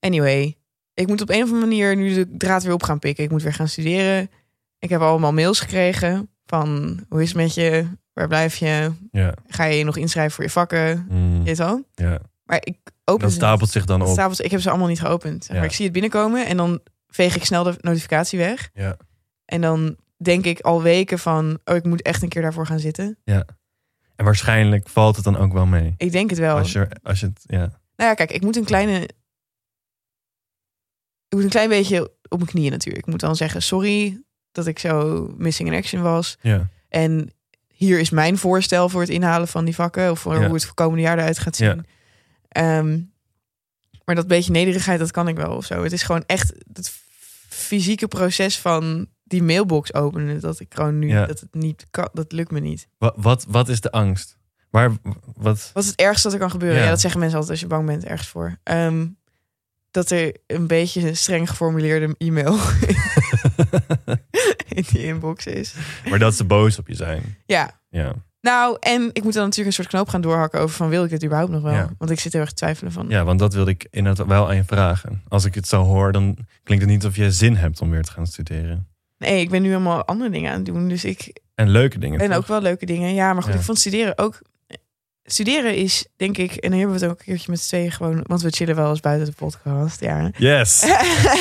Anyway, 0.00 0.56
ik 0.94 1.06
moet 1.06 1.20
op 1.20 1.28
een 1.30 1.42
of 1.42 1.48
andere 1.50 1.60
manier 1.66 1.96
nu 1.96 2.14
de 2.14 2.36
draad 2.36 2.62
weer 2.62 2.72
op 2.72 2.82
gaan 2.82 2.98
pikken. 2.98 3.24
Ik 3.24 3.30
moet 3.30 3.42
weer 3.42 3.54
gaan 3.54 3.68
studeren. 3.68 4.30
Ik 4.78 4.88
heb 4.88 5.00
allemaal 5.00 5.32
mails 5.32 5.60
gekregen 5.60 6.28
van 6.46 7.00
hoe 7.08 7.22
is 7.22 7.28
het 7.28 7.36
met 7.36 7.54
je? 7.54 7.86
Waar 8.12 8.28
blijf 8.28 8.56
je? 8.56 8.92
Ja. 9.12 9.34
Ga 9.46 9.64
je 9.64 9.78
je 9.78 9.84
nog 9.84 9.96
inschrijven 9.96 10.32
voor 10.34 10.44
je 10.44 10.50
vakken? 10.50 11.06
Mm. 11.10 11.44
Weet 11.44 11.58
wel? 11.58 11.84
ja. 11.94 12.20
Maar 12.46 12.58
ik 12.64 12.78
open 13.04 13.22
Dat 13.22 13.32
stapelt 13.32 13.70
zich 13.70 13.84
dan 13.84 14.02
op. 14.02 14.08
Stapels, 14.08 14.40
ik 14.40 14.50
heb 14.50 14.60
ze 14.60 14.68
allemaal 14.70 14.88
niet 14.88 15.00
geopend. 15.00 15.44
Zeg 15.44 15.52
maar 15.52 15.64
Ja. 15.64 15.70
ik 15.70 15.74
zie 15.74 15.84
het 15.84 15.92
binnenkomen 15.92 16.46
en 16.46 16.56
dan 16.56 16.80
veeg 17.08 17.36
ik 17.36 17.44
snel 17.44 17.62
de 17.62 17.74
notificatie 17.80 18.38
weg. 18.38 18.70
Ja. 18.74 18.96
En 19.44 19.60
dan 19.60 19.96
denk 20.16 20.44
ik 20.44 20.60
al 20.60 20.82
weken 20.82 21.18
van, 21.18 21.58
oh, 21.64 21.74
ik 21.76 21.84
moet 21.84 22.02
echt 22.02 22.22
een 22.22 22.28
keer 22.28 22.42
daarvoor 22.42 22.66
gaan 22.66 22.78
zitten. 22.78 23.18
En 23.24 24.24
waarschijnlijk 24.24 24.88
valt 24.88 25.16
het 25.16 25.24
dan 25.24 25.36
ook 25.36 25.52
wel 25.52 25.66
mee. 25.66 25.94
Ik 25.96 26.12
denk 26.12 26.30
het 26.30 26.38
wel. 26.38 26.56
Als 26.56 26.72
je, 26.72 26.88
als 27.02 27.20
je 27.20 27.26
het, 27.26 27.40
ja. 27.46 27.58
Nou 27.96 28.10
ja, 28.10 28.14
kijk, 28.14 28.30
ik 28.30 28.42
moet 28.42 28.56
een 28.56 28.64
kleine. 28.64 29.00
Ik 31.28 31.34
moet 31.34 31.42
een 31.42 31.48
klein 31.48 31.68
beetje 31.68 32.02
op 32.28 32.38
mijn 32.38 32.50
knieën 32.50 32.70
natuurlijk. 32.70 33.04
Ik 33.06 33.10
moet 33.10 33.20
dan 33.20 33.36
zeggen: 33.36 33.62
sorry 33.62 34.22
dat 34.52 34.66
ik 34.66 34.78
zo 34.78 35.26
missing 35.36 35.68
in 35.68 35.74
action 35.78 36.02
was. 36.02 36.36
Ja. 36.40 36.68
En 36.88 37.30
hier 37.68 37.98
is 38.00 38.10
mijn 38.10 38.38
voorstel 38.38 38.88
voor 38.88 39.00
het 39.00 39.10
inhalen 39.10 39.48
van 39.48 39.64
die 39.64 39.74
vakken. 39.74 40.10
Of 40.10 40.18
voor 40.20 40.34
Ja. 40.40 40.44
hoe 40.44 40.54
het 40.54 40.64
voor 40.64 40.74
komende 40.74 41.02
jaar 41.02 41.18
eruit 41.18 41.38
gaat 41.38 41.56
zien. 41.56 41.68
Ja. 41.68 41.82
Ehm, 42.56 42.98
maar 44.04 44.14
dat 44.14 44.26
beetje 44.26 44.52
nederigheid, 44.52 44.98
dat 44.98 45.10
kan 45.10 45.28
ik 45.28 45.36
wel 45.36 45.56
of 45.56 45.64
zo. 45.64 45.82
Het 45.82 45.92
is 45.92 46.02
gewoon 46.02 46.24
echt 46.26 46.52
het 46.72 46.92
fysieke 47.48 48.08
proces 48.08 48.58
van 48.58 49.06
die 49.24 49.42
mailbox 49.42 49.94
openen. 49.94 50.40
Dat 50.40 50.60
ik 50.60 50.74
gewoon 50.74 50.98
nu, 50.98 51.08
Ja. 51.08 51.26
dat 51.26 51.40
het 51.40 51.54
niet 51.54 51.86
kan, 51.90 52.08
dat 52.12 52.32
lukt 52.32 52.50
me 52.50 52.60
niet. 52.60 52.88
Wat, 52.98 53.14
wat, 53.16 53.44
wat 53.48 53.68
is 53.68 53.80
de 53.80 53.90
angst? 53.90 54.36
Waar, 54.70 54.90
wat, 55.36 55.70
Wat 55.74 55.82
is 55.82 55.88
het 55.90 56.00
ergste 56.00 56.22
dat 56.22 56.32
er 56.32 56.38
kan 56.38 56.50
gebeuren? 56.50 56.78
Ja. 56.78 56.84
Ja, 56.84 56.90
dat 56.90 57.00
zeggen 57.00 57.20
mensen 57.20 57.38
altijd 57.38 57.54
als 57.58 57.68
je 57.68 57.74
bang 57.74 57.86
bent 57.86 58.04
ergens 58.04 58.28
voor. 58.28 58.58
Ehm, 58.62 59.06
dat 59.90 60.10
er 60.10 60.36
een 60.46 60.66
beetje 60.66 61.08
een 61.08 61.16
streng 61.16 61.48
geformuleerde 61.48 62.14
e-mail 62.18 62.58
in 64.76 64.84
die 64.90 65.04
inbox 65.04 65.46
is. 65.46 65.74
maar 66.08 66.18
dat 66.18 66.34
ze 66.34 66.44
boos 66.44 66.78
op 66.78 66.88
je 66.88 66.94
zijn. 66.94 67.36
Ja. 67.46 67.80
Ja. 67.90 68.14
Nou, 68.46 68.76
en 68.80 69.10
ik 69.12 69.22
moet 69.24 69.32
dan 69.32 69.42
natuurlijk 69.42 69.66
een 69.76 69.82
soort 69.82 69.88
knoop 69.94 70.08
gaan 70.08 70.20
doorhakken 70.20 70.60
over 70.60 70.76
van 70.76 70.88
wil 70.88 71.04
ik 71.04 71.10
dit 71.10 71.24
überhaupt 71.24 71.52
nog 71.52 71.62
wel? 71.62 71.72
Ja. 71.72 71.88
Want 71.98 72.10
ik 72.10 72.20
zit 72.20 72.32
heel 72.32 72.40
erg 72.40 72.50
te 72.50 72.56
twijfelen 72.56 72.92
van. 72.92 73.06
ja, 73.08 73.24
want 73.24 73.38
dat 73.38 73.54
wilde 73.54 73.70
ik 73.70 73.86
inderdaad 73.90 74.26
wel 74.26 74.48
aan 74.48 74.56
je 74.56 74.64
vragen. 74.64 75.22
Als 75.28 75.44
ik 75.44 75.54
het 75.54 75.68
zo 75.68 75.82
hoor, 75.82 76.12
dan 76.12 76.36
klinkt 76.62 76.84
het 76.84 76.92
niet 76.92 77.04
of 77.04 77.16
je 77.16 77.30
zin 77.30 77.56
hebt 77.56 77.80
om 77.80 77.90
weer 77.90 78.02
te 78.02 78.10
gaan 78.12 78.26
studeren. 78.26 78.86
Nee, 79.18 79.40
ik 79.40 79.50
ben 79.50 79.62
nu 79.62 79.68
helemaal 79.68 80.04
andere 80.04 80.30
dingen 80.30 80.50
aan 80.50 80.56
het 80.56 80.66
doen. 80.66 80.88
Dus 80.88 81.04
ik 81.04 81.40
En 81.54 81.68
leuke 81.68 81.98
dingen. 81.98 82.20
en 82.20 82.28
toch? 82.28 82.36
ook 82.36 82.46
wel 82.46 82.60
leuke 82.60 82.86
dingen. 82.86 83.14
Ja, 83.14 83.32
maar 83.32 83.42
goed, 83.42 83.52
Ja. 83.52 83.58
ik 83.58 83.64
vond 83.64 83.78
studeren 83.78 84.18
ook. 84.18 84.40
studeren 85.24 85.76
is, 85.76 86.06
denk 86.16 86.36
ik, 86.38 86.52
en 86.54 86.70
dan 86.70 86.78
hebben 86.78 86.96
we 86.98 87.02
het 87.02 87.12
ook 87.12 87.18
een 87.18 87.24
keertje 87.24 87.50
met 87.50 87.60
z'n 87.60 87.68
tweeën 87.68 87.92
gewoon, 87.92 88.24
want 88.26 88.42
we 88.42 88.50
chillen 88.50 88.74
wel 88.76 88.90
eens 88.90 89.00
buiten 89.00 89.26
de 89.26 89.32
podcast, 89.32 90.00
ja. 90.00 90.30
Yes, 90.38 90.84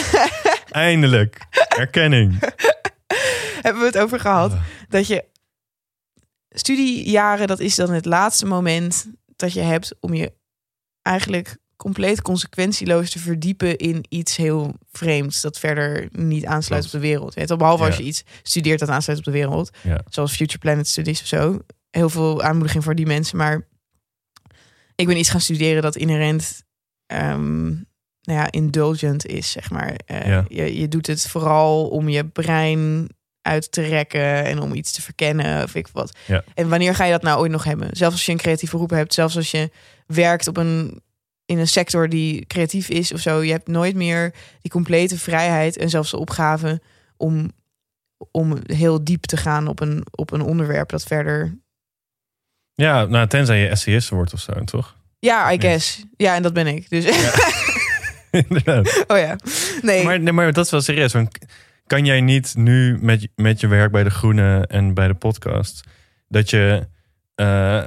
eindelijk. 0.72 1.38
Erkenning. 1.78 2.40
hebben 3.62 3.82
we 3.82 3.88
het 3.88 3.98
over 3.98 4.20
gehad 4.20 4.52
Ah. 4.52 4.60
dat 4.90 5.08
je 5.08 5.24
studiejaren, 6.60 7.48
dat 7.48 7.60
is 7.60 7.76
dan 7.76 7.92
het 7.92 8.06
laatste 8.06 8.46
moment 8.46 9.06
dat 9.36 9.54
je 9.54 9.62
hebt 9.62 9.96
om 10.00 10.14
je 10.14 10.34
eigenlijk 11.02 11.58
compleet 11.76 12.22
consequentieloos 12.22 13.10
te 13.10 13.20
verdiepen 13.20 13.78
in 13.78 14.06
iets 14.10 14.36
heel 14.36 14.74
vreemds 14.92 15.42
dat 15.42 15.60
verder 15.60 16.08
niet 16.12 16.46
aansluit 16.46 16.82
Klopt. 16.82 16.96
op 16.96 17.02
de 17.02 17.08
wereld. 17.08 17.34
Weet 17.34 17.58
behalve 17.58 17.84
als 17.86 17.98
je 17.98 18.04
iets 18.04 18.24
studeert 18.44 18.80
dat 18.80 18.90
aansluit 18.90 19.18
op 19.20 19.26
de 19.26 19.32
wereld, 19.32 19.70
Ja. 19.84 20.02
zoals 20.10 20.36
Future 20.36 20.58
Planet 20.60 20.88
Studies 20.88 21.22
of 21.22 21.28
zo. 21.28 21.60
Heel 21.90 22.10
veel 22.10 22.42
aanmoediging 22.42 22.84
voor 22.84 22.96
die 22.96 23.06
mensen, 23.06 23.38
maar 23.38 23.68
ik 24.96 25.08
ben 25.08 25.18
iets 25.18 25.30
gaan 25.30 25.42
studeren 25.42 25.82
dat 25.82 25.96
inherent 25.96 26.64
ehm, 27.06 27.66
nou 28.22 28.40
ja, 28.40 28.52
indulgent 28.52 29.26
is, 29.26 29.52
zeg 29.52 29.70
maar. 29.72 29.96
Eh, 30.06 30.28
Ja. 30.28 30.46
je, 30.48 30.80
je 30.80 30.88
doet 30.88 31.08
het 31.08 31.28
vooral 31.28 31.88
om 31.88 32.10
je 32.10 32.26
brein 32.28 33.10
uit 33.46 33.72
te 33.72 33.82
rekken 33.82 34.44
en 34.44 34.60
om 34.60 34.74
iets 34.74 34.92
te 34.92 35.02
verkennen 35.02 35.64
of 35.64 35.76
ik 35.76 35.88
wat. 35.88 36.18
Ja. 36.26 36.44
En 36.54 36.70
wanneer 36.70 36.96
ga 36.96 37.06
je 37.06 37.12
dat 37.12 37.22
nou 37.22 37.40
ooit 37.40 37.52
nog 37.52 37.64
hebben? 37.64 37.88
Zelfs 37.92 38.16
als 38.16 38.26
je 38.26 38.32
een 38.32 38.38
creatieve 38.38 38.74
beroep 38.74 38.90
hebt, 38.90 39.14
zelfs 39.14 39.36
als 39.36 39.52
je 39.52 39.70
werkt 40.08 40.48
op 40.48 40.58
een 40.58 41.04
in 41.46 41.58
een 41.58 41.68
sector 41.68 42.10
die 42.10 42.46
creatief 42.46 42.90
is 42.90 43.14
of 43.14 43.20
zo, 43.20 43.42
je 43.44 43.52
hebt 43.52 43.68
nooit 43.68 43.96
meer 43.96 44.34
die 44.62 44.72
complete 44.72 45.20
vrijheid 45.20 45.78
en 45.78 45.90
zelfs 45.90 46.12
de 46.12 46.18
opgave 46.18 46.82
om, 47.18 47.52
om 48.32 48.58
heel 48.66 49.04
diep 49.04 49.24
te 49.24 49.38
gaan 49.38 49.68
op 49.68 49.80
een, 49.80 50.06
op 50.12 50.32
een 50.32 50.42
onderwerp 50.42 50.90
dat 50.90 51.04
verder. 51.04 51.58
Ja, 52.76 53.06
nou, 53.06 53.28
tenzij 53.28 53.60
je 53.60 53.76
SCS 53.76 54.10
wordt 54.10 54.34
of 54.34 54.40
zo, 54.40 54.64
toch? 54.64 54.96
Ja, 55.20 55.52
I 55.52 55.62
guess. 55.62 56.04
Ja, 56.18 56.36
en 56.36 56.42
dat 56.42 56.54
ben 56.54 56.68
ik. 56.68 56.90
Dus, 56.90 57.06
oh 59.08 59.18
ja. 59.18 59.36
Nee. 59.82 60.04
Maar, 60.04 60.20
nee, 60.20 60.34
maar 60.34 60.54
dat 60.54 60.66
is 60.66 60.72
wel 60.72 60.82
serieus. 60.82 61.14
Kan 61.88 62.06
jij 62.06 62.22
niet 62.22 62.56
nu 62.58 62.98
met, 63.02 63.22
je- 63.22 63.30
met 63.36 63.60
je 63.60 63.68
werk 63.68 63.92
bij 63.92 64.04
De 64.04 64.10
Groene 64.10 64.68
en 64.68 64.94
bij 64.94 65.08
de 65.08 65.14
podcast... 65.14 65.84
dat 66.28 66.50
je 66.50 66.88
eh, 67.36 67.84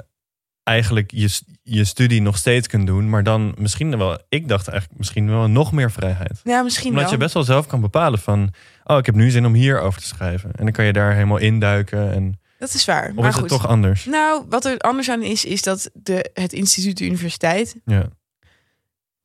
eigenlijk 0.62 1.11
je, 1.11 1.40
je 1.62 1.85
studie 1.85 2.23
nog 2.23 2.37
steeds 2.37 2.67
kunt 2.69 2.87
doen... 2.87 3.09
maar 3.09 3.23
dan 3.23 3.55
misschien 3.59 3.99
wel... 3.99 4.19
Ik 4.28 4.49
dacht 4.49 4.69
eigenlijk 4.69 4.99
misschien 4.99 5.28
wel 5.31 5.49
nog 5.49 5.73
meer 5.73 5.90
vrijheid. 5.90 6.40
ja, 6.45 6.62
misschien 6.62 6.88
Omdat 6.88 7.02
wel. 7.05 7.12
je 7.12 7.19
best 7.19 7.35
wel 7.35 7.43
zelf 7.45 7.67
kan 7.67 7.81
bepalen 7.81 8.19
van... 8.19 8.50
oh, 8.85 8.99
ik 8.99 9.07
heb 9.07 9.14
nu 9.14 9.31
zin 9.31 9.47
om 9.47 9.55
hier 9.55 9.81
over 9.81 10.00
te 10.00 10.07
schrijven. 10.07 10.50
En 10.52 10.64
dan 10.64 10.73
kan 10.73 10.85
je 10.85 10.93
daar 10.93 11.12
helemaal 11.12 11.37
induiken. 11.38 12.12
En, 12.12 12.40
Dat 12.59 12.75
is 12.75 12.85
waar. 12.85 13.09
of 13.09 13.14
maar 13.14 13.28
is 13.28 13.35
goed. 13.35 13.50
het 13.50 13.61
toch 13.61 13.67
anders? 13.69 14.05
Nou, 14.05 14.45
wat 14.49 14.64
er 14.64 14.78
anders 14.78 15.11
aan 15.11 15.23
is, 15.23 15.45
is 15.45 15.62
dat 15.62 15.90
de, 15.95 16.31
het 16.35 16.52
instituut 16.52 16.99
de 16.99 17.05
universiteit 17.05 17.76
Ja, 17.85 18.09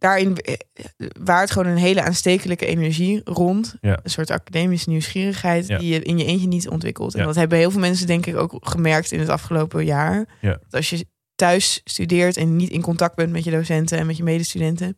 daarin 0.04 0.38
eh, 0.38 0.54
waart 1.24 1.52
gewoon 1.52 1.68
een 1.68 1.78
hele 1.78 2.02
aanstekelijke 2.02 2.66
energie 2.66 3.22
rond. 3.24 3.76
Ja. 3.82 4.00
Een 4.04 4.10
soort 4.10 4.32
academische 4.32 4.90
nieuwsgierigheid 4.90 5.68
Ja. 5.68 5.78
die 5.78 5.94
je 5.94 6.02
in 6.02 6.18
je 6.18 6.26
eentje 6.26 6.48
niet 6.48 6.70
ontwikkelt. 6.70 7.14
En 7.14 7.20
Ja. 7.20 7.26
dat 7.26 7.36
hebben 7.36 7.58
heel 7.58 7.72
veel 7.72 7.80
mensen 7.80 8.08
denk 8.08 8.26
ik 8.26 8.36
ook 8.36 8.58
gemerkt 8.60 9.12
in 9.12 9.20
het 9.20 9.30
afgelopen 9.30 9.86
jaar. 9.86 10.26
Ja. 10.42 10.52
Dat 10.52 10.74
als 10.74 10.90
je 10.90 11.06
thuis 11.36 11.82
studeert 11.84 12.38
en 12.38 12.56
niet 12.56 12.70
in 12.70 12.82
contact 12.82 13.16
bent 13.16 13.32
met 13.32 13.44
je 13.44 13.52
docenten 13.52 13.98
en 13.98 14.06
met 14.06 14.18
je 14.18 14.24
medestudenten, 14.24 14.98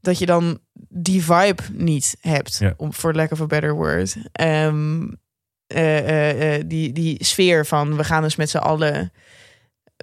dat 0.00 0.18
je 0.18 0.26
dan 0.26 0.58
die 0.88 1.22
vibe 1.24 1.62
niet 1.72 2.16
hebt, 2.20 2.60
om 2.76 2.92
voor 2.92 3.14
lack 3.14 3.30
of 3.30 3.40
a 3.40 3.46
better 3.46 3.74
word. 3.74 4.16
Ehm, 4.32 5.02
eh, 5.66 5.98
eh, 5.98 6.54
eh, 6.54 6.62
die, 6.66 6.92
die 6.92 7.24
sfeer 7.24 7.66
van 7.66 7.96
we 7.96 8.04
gaan 8.04 8.22
dus 8.22 8.36
met 8.36 8.50
z'n 8.50 8.56
allen 8.56 9.12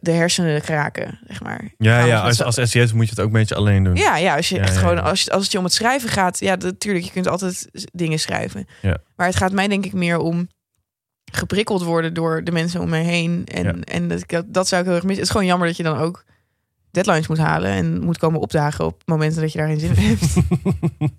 de 0.01 0.11
hersenen 0.11 0.61
kraken, 0.61 1.19
zeg 1.27 1.41
maar. 1.43 1.73
ja, 1.77 1.97
Gaan 1.99 2.07
ja 2.07 2.19
als, 2.21 2.41
als 2.43 2.55
SCS 2.55 2.93
moet 2.93 3.03
je 3.05 3.09
het 3.09 3.19
ook 3.19 3.25
een 3.25 3.31
beetje 3.31 3.55
alleen 3.55 3.83
doen. 3.83 3.95
ja, 3.95 4.17
ja, 4.17 4.35
als 4.35 4.49
je 4.49 4.55
Ja, 4.55 4.61
echt 4.61 4.73
ja, 4.73 4.79
gewoon, 4.79 5.03
als, 5.03 5.21
je- 5.23 5.31
als 5.31 5.43
het 5.43 5.51
je 5.51 5.57
om 5.57 5.63
het 5.63 5.73
schrijven 5.73 6.09
gaat, 6.09 6.39
ja, 6.39 6.55
natuurlijk, 6.55 7.05
je 7.05 7.11
kunt 7.11 7.27
altijd 7.27 7.69
dingen 7.93 8.19
schrijven. 8.19 8.67
Ja. 8.81 8.97
Maar 9.15 9.27
het 9.27 9.35
gaat 9.35 9.51
mij 9.51 9.67
denk 9.67 9.85
ik 9.85 9.93
meer 9.93 10.17
om 10.17 10.47
geprikkeld 11.31 11.83
worden 11.83 12.13
door 12.13 12.43
de 12.43 12.51
mensen 12.51 12.81
om 12.81 12.89
mij 12.89 13.03
heen. 13.03 13.45
En, 13.45 13.83
en 13.83 14.07
dat, 14.07 14.23
dat, 14.27 14.53
dat 14.53 14.67
zou 14.67 14.81
ik 14.81 14.87
heel 14.87 14.95
erg 14.95 15.05
missen. 15.05 15.19
Het 15.23 15.29
is 15.29 15.29
gewoon 15.31 15.45
jammer 15.47 15.67
dat 15.67 15.77
je 15.77 15.83
dan 15.83 15.97
ook 15.97 16.25
deadlines 16.91 17.27
moet 17.27 17.37
halen 17.37 17.71
en 17.71 18.01
moet 18.03 18.17
komen 18.17 18.39
opdagen 18.39 18.85
op 18.85 19.01
momenten 19.05 19.41
dat 19.41 19.51
je 19.51 19.57
daarin 19.57 19.79
zin 19.79 19.95
in 19.95 20.03
hebt. 20.07 20.33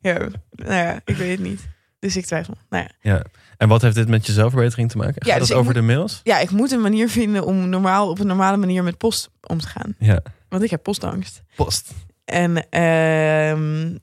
ja, 0.08 0.18
nou 0.50 0.74
ja, 0.74 1.00
ik 1.04 1.16
weet 1.16 1.30
het 1.30 1.40
niet. 1.48 1.60
Dus 1.98 2.16
ik 2.16 2.24
twijfel. 2.26 2.54
Nou 2.70 2.84
ja. 3.00 3.12
Ja. 3.12 3.24
En 3.62 3.68
wat 3.68 3.82
heeft 3.82 3.94
dit 3.94 4.08
met 4.08 4.26
je 4.26 4.32
zelfverbetering 4.32 4.90
te 4.90 4.96
maken? 4.96 5.14
Gaat 5.14 5.26
Ja, 5.32 5.38
dus 5.38 5.50
ik 5.50 5.56
over 5.56 5.64
moet- 5.72 5.74
de 5.74 5.94
mails? 5.94 6.20
ja, 6.22 6.38
ik 6.38 6.50
moet 6.50 6.70
een 6.72 6.80
manier 6.80 7.08
vinden 7.08 7.44
om 7.44 7.68
normaal 7.68 8.08
op 8.10 8.18
een 8.18 8.26
normale 8.26 8.56
manier 8.56 8.82
met 8.82 8.98
post 8.98 9.30
om 9.40 9.58
te 9.58 9.66
gaan. 9.66 9.94
Ja. 9.98 10.22
Want 10.48 10.62
ik 10.62 10.70
heb 10.70 10.82
postangst. 10.82 11.42
Post. 11.56 11.90
En 12.24 12.68
ehm, 12.70 13.96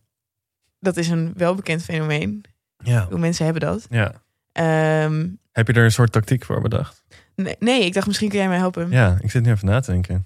dat 0.80 0.98
is 0.98 1.08
een 1.10 1.34
welbekend 1.36 1.84
fenomeen. 1.84 2.44
Ja. 2.78 3.08
Hoe 3.10 3.20
mensen 3.20 3.44
hebben 3.46 3.62
dat. 3.62 3.86
ja. 3.90 4.22
Ehm, 4.52 5.28
Heb 5.52 5.68
je 5.68 5.74
er 5.74 5.84
een 5.84 5.92
soort 5.92 6.12
tactiek 6.12 6.46
voor 6.46 6.62
bedacht? 6.62 7.04
nee, 7.36 7.56
nee, 7.60 7.86
ik 7.86 7.94
dacht 7.94 8.08
misschien 8.08 8.30
kun 8.30 8.38
jij 8.40 8.48
mij 8.48 8.58
helpen. 8.58 8.92
Ja, 8.92 9.18
ik 9.22 9.32
zit 9.32 9.44
nu 9.44 9.52
even 9.52 9.68
na 9.68 9.80
te 9.80 9.92
denken. 9.92 10.26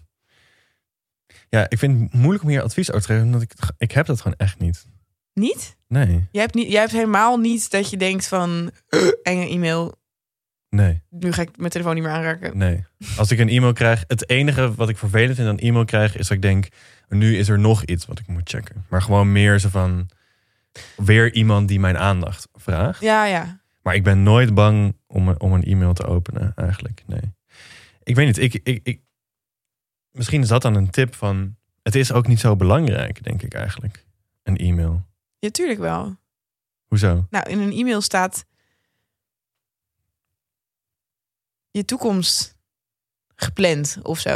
Ja, 1.49 1.65
ik 1.69 1.77
vind 1.77 1.99
het 2.01 2.13
moeilijk 2.13 2.43
om 2.43 2.49
hier 2.49 2.61
advies 2.61 2.89
over 2.91 3.01
te 3.01 3.07
geven, 3.07 3.25
omdat 3.25 3.41
ik, 3.41 3.53
ik 3.77 3.91
heb 3.91 4.05
dat 4.05 4.21
gewoon 4.21 4.37
echt 4.37 4.59
niet. 4.59 4.85
Niet? 5.33 5.75
Nee, 5.93 6.27
Jij 6.31 6.41
hebt, 6.41 6.53
niet? 6.53 6.71
jij 6.71 6.79
hebt 6.79 6.91
helemaal 6.91 7.37
niet 7.37 7.71
dat 7.71 7.89
je 7.89 7.97
denkt 7.97 8.27
van 8.27 8.71
enge 9.23 9.47
e-mail. 9.49 9.95
nee, 10.69 11.01
Nu 11.09 11.31
ga 11.31 11.41
ik 11.41 11.57
mijn 11.57 11.71
telefoon 11.71 11.93
niet 11.93 12.03
meer 12.03 12.11
aanraken. 12.11 12.57
nee. 12.57 12.85
Als 13.17 13.31
ik 13.31 13.39
een 13.39 13.49
e-mail 13.49 13.73
krijg, 13.73 14.03
het 14.07 14.29
enige 14.29 14.73
wat 14.75 14.89
ik 14.89 14.97
vervelend 14.97 15.35
vind 15.35 15.47
aan 15.47 15.57
e-mail 15.57 15.85
krijgen, 15.85 16.19
is 16.19 16.27
dat 16.27 16.37
ik 16.37 16.41
denk, 16.43 16.67
nu 17.09 17.37
is 17.37 17.49
er 17.49 17.59
nog 17.59 17.83
iets 17.83 18.05
wat 18.05 18.19
ik 18.19 18.27
moet 18.27 18.49
checken. 18.49 18.85
Maar 18.89 19.01
gewoon 19.01 19.31
meer 19.31 19.59
zo 19.59 19.69
van, 19.69 20.09
weer 20.95 21.33
iemand 21.33 21.67
die 21.67 21.79
mijn 21.79 21.97
aandacht 21.97 22.47
vraagt. 22.53 23.01
Ja, 23.01 23.25
ja. 23.25 23.61
Maar 23.81 23.95
ik 23.95 24.03
ben 24.03 24.23
nooit 24.23 24.53
bang 24.53 24.95
om, 25.07 25.27
een- 25.27 25.39
om 25.41 25.53
een 25.53 25.63
e-mail 25.63 25.93
te 25.93 26.05
openen, 26.05 26.51
eigenlijk. 26.55 27.03
Nee. 27.05 27.33
Ik 28.03 28.15
weet 28.15 28.25
niet, 28.25 28.37
ik, 28.37 28.53
ik, 28.63 28.79
ik, 28.83 29.01
misschien 30.11 30.41
is 30.41 30.47
dat 30.47 30.61
dan 30.61 30.75
een 30.75 30.89
tip 30.89 31.15
van... 31.15 31.55
Het 31.81 31.95
is 31.95 32.11
ook 32.11 32.27
niet 32.27 32.39
zo 32.39 32.55
belangrijk, 32.55 33.23
denk 33.23 33.41
ik 33.41 33.53
eigenlijk. 33.53 34.05
Een 34.43 34.57
e-mail. 34.57 35.05
Ja, 35.43 35.49
tuurlijk 35.49 35.79
wel. 35.79 36.15
Hoezo? 36.87 37.25
Nou, 37.29 37.49
in 37.49 37.59
een 37.59 37.71
e-mail 37.71 38.01
staat 38.01 38.45
je 41.71 41.85
toekomst 41.85 42.55
gepland 43.35 43.97
of 44.01 44.19
zo. 44.19 44.29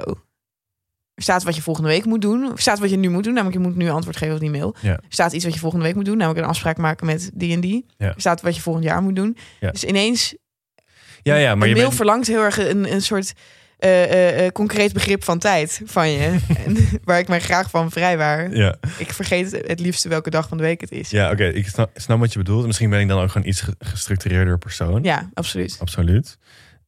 Er 1.13 1.23
staat 1.23 1.43
wat 1.43 1.55
je 1.55 1.61
volgende 1.61 1.89
week 1.89 2.05
moet 2.05 2.21
doen. 2.21 2.51
Er 2.51 2.59
staat 2.59 2.79
wat 2.79 2.89
je 2.89 2.97
nu 2.97 3.09
moet 3.09 3.23
doen, 3.23 3.33
namelijk 3.33 3.57
je 3.61 3.67
moet 3.67 3.75
nu 3.75 3.89
antwoord 3.89 4.17
geven 4.17 4.33
op 4.33 4.39
die 4.39 4.49
mail. 4.49 4.75
Ja. 4.81 4.91
Er 4.91 5.03
staat 5.07 5.33
iets 5.33 5.43
wat 5.43 5.53
je 5.53 5.59
volgende 5.59 5.85
week 5.85 5.95
moet 5.95 6.05
doen, 6.05 6.17
namelijk 6.17 6.43
een 6.43 6.49
afspraak 6.49 6.77
maken 6.77 7.05
met 7.05 7.31
die 7.33 7.53
en 7.53 7.61
die. 7.61 7.85
Er 7.97 8.13
staat 8.17 8.41
wat 8.41 8.55
je 8.55 8.61
volgend 8.61 8.85
jaar 8.85 9.01
moet 9.01 9.15
doen. 9.15 9.37
Ja. 9.59 9.71
Dus 9.71 9.83
ineens, 9.83 10.35
Ja, 11.21 11.35
ja, 11.35 11.55
maar 11.55 11.67
je 11.67 11.73
mail 11.73 11.85
bent... 11.85 11.95
verlangt 11.95 12.27
heel 12.27 12.41
erg 12.43 12.57
een, 12.57 12.91
een 12.91 13.01
soort 13.01 13.33
eh, 13.77 14.47
concreet 14.51 14.93
begrip 14.93 15.23
van 15.23 15.39
tijd 15.39 15.81
van 15.85 16.09
je. 16.09 16.37
en, 16.65 16.77
waar 17.03 17.19
ik 17.19 17.27
mij 17.27 17.39
graag 17.41 17.69
van 17.69 17.91
vrijwaar. 17.91 18.55
Ja, 18.55 18.75
Ik 18.97 19.13
vergeet 19.13 19.51
het 19.67 19.79
liefste 19.79 20.09
welke 20.09 20.29
dag 20.29 20.47
van 20.47 20.57
de 20.57 20.63
week 20.63 20.81
het 20.81 20.91
is. 20.91 21.09
ja 21.09 21.31
oké, 21.31 21.45
ik 21.45 21.67
snap, 21.67 21.89
snap 21.95 22.19
wat 22.19 22.31
je 22.33 22.37
bedoelt. 22.39 22.65
Misschien 22.65 22.89
ben 22.89 22.99
ik 22.99 23.07
dan 23.07 23.21
ook 23.21 23.31
gewoon 23.31 23.47
iets 23.47 23.61
ge- 23.61 23.75
gestructureerder 23.79 24.57
persoon. 24.57 25.03
Ja, 25.03 25.29
absoluut. 25.33 25.77
Absoluut. 25.79 26.37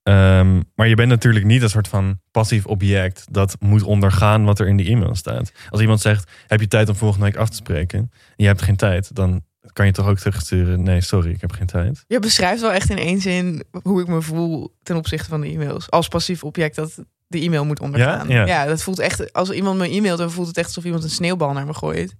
Ehm, 0.03 0.62
maar 0.75 0.88
je 0.88 0.96
bent 0.96 1.10
natuurlijk 1.10 1.46
niet 1.46 1.62
een 1.62 1.69
soort 1.69 1.88
van 1.88 2.19
passief 2.31 2.65
object 2.65 3.25
dat 3.31 3.55
moet 3.60 3.84
ondergaan 3.84 4.43
wat 4.43 4.60
er 4.60 4.67
in 4.67 4.77
die 4.77 4.88
e-mail 4.89 5.15
staat. 5.15 5.51
Als 5.69 5.81
iemand 5.81 6.01
zegt, 6.01 6.31
heb 6.48 6.60
je 6.60 6.67
tijd 6.67 6.89
om 6.89 6.96
volgende 6.96 7.25
week 7.25 7.36
af 7.36 7.50
te 7.50 7.55
spreken? 7.55 8.00
En 8.00 8.12
je 8.36 8.46
hebt 8.46 8.62
geen 8.62 8.75
tijd, 8.75 9.15
dan 9.15 9.41
kan 9.73 9.85
je 9.85 9.91
toch 9.91 10.07
ook 10.07 10.17
terugsturen, 10.19 10.83
nee, 10.83 11.01
sorry, 11.01 11.31
ik 11.31 11.41
heb 11.41 11.51
geen 11.51 11.67
tijd. 11.67 12.03
Je 12.07 12.19
beschrijft 12.19 12.61
wel 12.61 12.71
echt 12.71 12.89
in 12.89 12.97
één 12.97 13.21
zin 13.21 13.63
hoe 13.83 14.01
ik 14.01 14.07
me 14.07 14.21
voel 14.21 14.75
ten 14.83 14.95
opzichte 14.95 15.29
van 15.29 15.41
de 15.41 15.47
e-mails. 15.47 15.89
Als 15.89 16.07
passief 16.07 16.43
object 16.43 16.75
dat 16.75 17.03
de 17.27 17.39
e-mail 17.39 17.65
moet 17.65 17.79
ondergaan. 17.79 18.27
Ja? 18.27 18.45
Ja. 18.45 18.65
dat 18.65 18.83
voelt 18.83 18.99
echt, 18.99 19.33
als 19.33 19.51
iemand 19.51 19.77
me 19.77 19.89
e-mailt, 19.89 20.17
dan 20.17 20.31
voelt 20.31 20.47
het 20.47 20.57
echt 20.57 20.67
alsof 20.67 20.83
iemand 20.85 21.03
een 21.03 21.09
sneeuwbal 21.09 21.53
naar 21.53 21.65
me 21.65 21.73
gooit. 21.73 22.15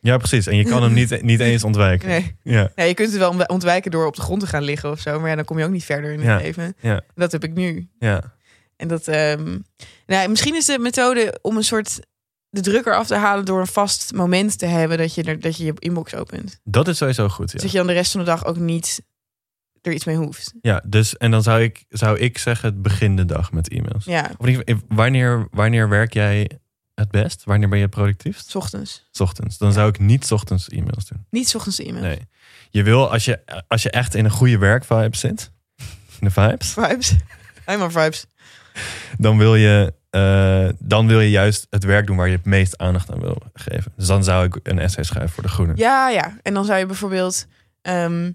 Ja, 0.00 0.16
precies. 0.16 0.46
En 0.46 0.56
je 0.56 0.64
kan 0.64 0.82
hem 0.82 0.92
niet, 0.92 1.22
niet 1.22 1.40
eens 1.40 1.64
ontwijken. 1.64 2.08
Nee. 2.08 2.36
Ja, 2.42 2.72
Ja, 2.74 2.84
je 2.84 2.94
kunt 2.94 3.08
het 3.10 3.18
wel 3.18 3.30
ontw- 3.30 3.44
ontwijken 3.52 3.90
door 3.90 4.06
op 4.06 4.16
de 4.16 4.22
grond 4.22 4.40
te 4.40 4.46
gaan 4.46 4.62
liggen 4.62 4.90
of 4.90 5.00
zo. 5.00 5.20
Maar 5.20 5.28
ja, 5.28 5.34
dan 5.36 5.44
kom 5.44 5.58
je 5.58 5.64
ook 5.64 5.70
niet 5.70 5.84
verder 5.84 6.12
in 6.12 6.20
Ja. 6.22 6.32
het 6.32 6.42
leven. 6.42 6.74
Ja. 6.80 7.00
Dat 7.14 7.32
heb 7.32 7.44
ik 7.44 7.54
nu. 7.54 7.88
ja. 7.98 8.34
En 8.76 8.88
dat, 8.88 9.08
ehm, 9.08 9.58
nou, 10.06 10.28
misschien 10.28 10.54
is 10.54 10.64
de 10.66 10.78
methode 10.78 11.38
om 11.42 11.56
een 11.56 11.64
soort 11.64 12.00
de 12.50 12.60
drukker 12.60 12.94
af 12.96 13.06
te 13.06 13.14
halen 13.14 13.44
door 13.44 13.60
een 13.60 13.66
vast 13.66 14.12
moment 14.12 14.58
te 14.58 14.66
hebben 14.66 14.98
dat 14.98 15.14
je 15.14 15.22
er, 15.22 15.40
dat 15.40 15.56
je, 15.56 15.64
je 15.64 15.72
inbox 15.78 16.14
opent. 16.14 16.60
Dat 16.64 16.88
is 16.88 16.96
sowieso 16.96 17.28
goed. 17.28 17.44
Dus 17.44 17.52
Ja. 17.54 17.60
dat 17.60 17.70
je 17.70 17.76
dan 17.78 17.86
de 17.86 17.92
rest 17.92 18.10
van 18.12 18.20
de 18.20 18.26
dag 18.26 18.44
ook 18.44 18.56
niet 18.58 19.02
er 19.82 19.92
iets 19.92 20.04
mee 20.04 20.16
hoeft. 20.16 20.52
ja, 20.60 20.82
dus 20.86 21.16
en 21.16 21.30
dan 21.30 21.42
zou 21.42 21.62
ik, 21.62 21.84
zou 21.88 22.18
ik 22.18 22.38
zeggen, 22.38 22.82
begin 22.82 23.16
de 23.16 23.24
dag 23.24 23.52
met 23.52 23.68
e-mails. 23.68 24.04
Ja, 24.04 24.30
Of 24.38 24.46
geval, 24.46 24.74
wanneer, 24.88 25.48
wanneer 25.50 25.88
werk 25.88 26.12
jij 26.12 26.50
het 26.94 27.10
best? 27.10 27.44
Wanneer 27.44 27.68
ben 27.68 27.78
je 27.78 27.88
productiefst? 27.88 28.50
s 28.50 28.54
ochtends. 28.54 29.08
's 29.12 29.20
ochtends. 29.20 29.58
Dan 29.58 29.72
zou 29.72 29.88
ik 29.88 29.98
niet 29.98 30.26
's 30.26 30.30
ochtends 30.30 30.68
e-mails 30.68 31.06
doen. 31.06 31.26
Niet 31.30 31.48
's 31.48 31.54
ochtends 31.54 31.76
de 31.76 31.84
e-mail. 31.84 32.02
Nee. 32.04 32.28
Je 32.70 32.82
wil, 32.82 33.10
als 33.10 33.24
je, 33.24 33.64
als 33.68 33.82
je 33.82 33.90
echt 33.90 34.14
in 34.14 34.24
een 34.24 34.30
goede 34.30 34.58
werkvibe 34.58 35.16
zit, 35.16 35.50
in 36.20 36.26
de 36.26 36.30
vibes, 36.30 36.72
Vibes. 36.72 37.14
Helemaal 37.64 37.90
vibes. 37.90 38.26
dan 39.18 39.38
wil 39.38 39.54
je 39.56 39.94
eh, 40.10 40.68
dan 40.78 41.06
wil 41.06 41.20
je 41.20 41.30
juist 41.30 41.66
het 41.70 41.84
werk 41.84 42.06
doen 42.06 42.16
waar 42.16 42.28
je 42.28 42.36
het 42.36 42.44
meest 42.44 42.78
aandacht 42.78 43.10
aan 43.12 43.20
wil 43.20 43.42
geven. 43.54 43.92
Dus 43.96 44.06
dan 44.06 44.24
zou 44.24 44.44
ik 44.44 44.58
een 44.62 44.78
essay 44.78 45.04
schrijven 45.04 45.30
voor 45.32 45.42
de 45.42 45.48
Groene. 45.48 45.72
Ja, 45.76 46.08
ja. 46.08 46.36
En 46.42 46.54
dan 46.54 46.64
zou 46.64 46.78
je 46.78 46.86
bijvoorbeeld 46.86 47.46
ehm, 47.82 48.30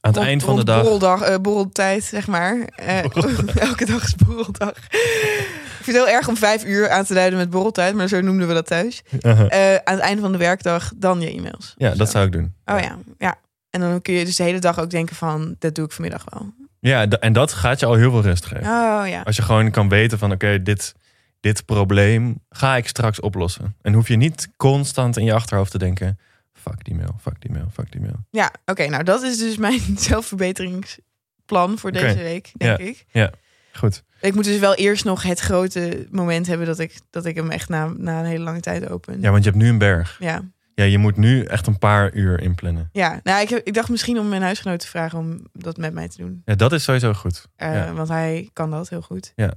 aan 0.00 0.10
het 0.10 0.16
rond- 0.16 0.26
eind 0.26 0.42
van 0.42 0.56
de 0.56 0.64
dag. 0.64 0.80
Borreldag, 0.82 1.20
eh, 1.22 1.36
borreltijd, 1.38 2.04
zeg 2.04 2.26
maar. 2.26 2.56
Eh, 2.74 2.98
elke 3.68 3.84
dag 3.86 4.02
is 4.04 4.14
borreldag. 4.14 4.76
Ik 4.76 5.88
vind 5.88 5.96
het 5.96 6.06
heel 6.06 6.16
erg 6.16 6.28
om 6.28 6.36
vijf 6.36 6.64
uur 6.64 6.90
aan 6.90 7.04
te 7.04 7.14
duiden 7.14 7.38
met 7.38 7.50
borreltijd, 7.50 7.94
maar 7.94 8.08
zo 8.08 8.20
noemden 8.20 8.48
we 8.48 8.54
dat 8.54 8.66
thuis. 8.66 9.02
Uh-huh. 9.20 9.74
Eh, 9.74 9.80
aan 9.84 9.94
het 9.94 10.02
einde 10.04 10.22
van 10.22 10.32
de 10.32 10.38
werkdag 10.38 10.92
dan 10.96 11.20
je 11.20 11.30
e-mails. 11.30 11.74
ja, 11.76 11.90
Zo. 11.90 11.96
dat 11.96 12.10
zou 12.10 12.26
ik 12.26 12.32
doen. 12.32 12.54
Oh 12.64 12.78
ja, 12.80 12.98
ja. 13.18 13.34
En 13.70 13.80
dan 13.80 14.02
kun 14.02 14.14
je 14.14 14.24
dus 14.24 14.36
de 14.36 14.42
hele 14.42 14.58
dag 14.58 14.78
ook 14.80 14.90
denken 14.90 15.16
van, 15.16 15.54
dat 15.58 15.74
doe 15.74 15.84
ik 15.84 15.92
vanmiddag 15.92 16.24
wel. 16.30 16.52
Ja, 16.84 17.08
en 17.08 17.32
dat 17.32 17.52
gaat 17.52 17.80
je 17.80 17.86
al 17.86 17.94
heel 17.94 18.10
veel 18.10 18.22
rust 18.22 18.44
geven. 18.46 18.64
Oh 18.66 19.02
ja. 19.06 19.20
Als 19.24 19.36
je 19.36 19.42
gewoon 19.42 19.70
kan 19.70 19.88
weten 19.88 20.18
van 20.18 20.32
oké, 20.32 20.62
dit, 20.62 20.94
dit 21.40 21.64
probleem 21.64 22.38
ga 22.50 22.76
ik 22.76 22.88
straks 22.88 23.20
oplossen. 23.20 23.76
En 23.82 23.92
hoef 23.92 24.08
je 24.08 24.16
niet 24.16 24.48
constant 24.56 25.16
in 25.16 25.24
je 25.24 25.32
achterhoofd 25.34 25.70
te 25.70 25.78
denken... 25.78 26.18
fuck 26.52 26.84
die 26.84 26.94
mail, 26.94 27.16
fuck 27.20 27.40
die 27.40 27.50
mail, 27.50 27.68
fuck 27.72 27.92
die 27.92 28.00
mail. 28.00 28.16
Ja, 28.30 28.52
oké. 28.64 28.86
nou, 28.88 29.02
dat 29.04 29.22
is 29.22 29.38
dus 29.38 29.56
mijn 29.56 29.80
zelfverbeteringsplan 30.08 31.78
voor 31.78 31.92
deze 31.92 32.18
week, 32.22 32.50
denk 32.56 32.78
Ja. 32.78 32.86
ik. 32.86 33.30
Goed. 33.72 34.02
Ik 34.20 34.34
moet 34.34 34.44
dus 34.44 34.58
wel 34.58 34.74
eerst 34.74 35.04
nog 35.04 35.22
het 35.22 35.40
grote 35.40 36.06
moment 36.10 36.46
hebben 36.46 36.66
dat 36.66 36.78
ik, 36.78 37.00
dat 37.10 37.24
ik 37.26 37.36
hem 37.36 37.50
echt 37.50 37.68
na, 37.68 37.86
na 37.96 38.18
een 38.18 38.24
hele 38.26 38.44
lange 38.44 38.60
tijd 38.60 38.88
open. 38.88 39.20
Ja, 39.20 39.30
want 39.30 39.44
je 39.44 39.50
hebt 39.50 39.62
nu 39.62 39.68
een 39.68 39.78
berg. 39.78 40.16
ja. 40.20 40.42
Ja, 40.74 40.84
je 40.84 40.98
moet 40.98 41.16
nu 41.16 41.42
echt 41.44 41.66
een 41.66 41.78
paar 41.78 42.14
uur 42.14 42.40
inplannen. 42.40 42.88
Ja, 42.92 43.20
nou, 43.22 43.42
ik, 43.42 43.48
heb, 43.48 43.66
ik 43.66 43.74
dacht 43.74 43.88
misschien 43.88 44.18
om 44.18 44.28
mijn 44.28 44.42
huisgenoot 44.42 44.80
te 44.80 44.86
vragen 44.86 45.18
om 45.18 45.46
dat 45.52 45.76
met 45.76 45.92
mij 45.92 46.08
te 46.08 46.16
doen. 46.16 46.42
Ja, 46.44 46.54
dat 46.54 46.72
is 46.72 46.84
sowieso 46.84 47.12
goed. 47.12 47.46
Eh, 47.56 47.74
Ja. 47.74 47.92
Want 47.92 48.08
hij 48.08 48.50
kan 48.52 48.70
dat 48.70 48.88
heel 48.88 49.02
goed. 49.02 49.32
Ja. 49.36 49.52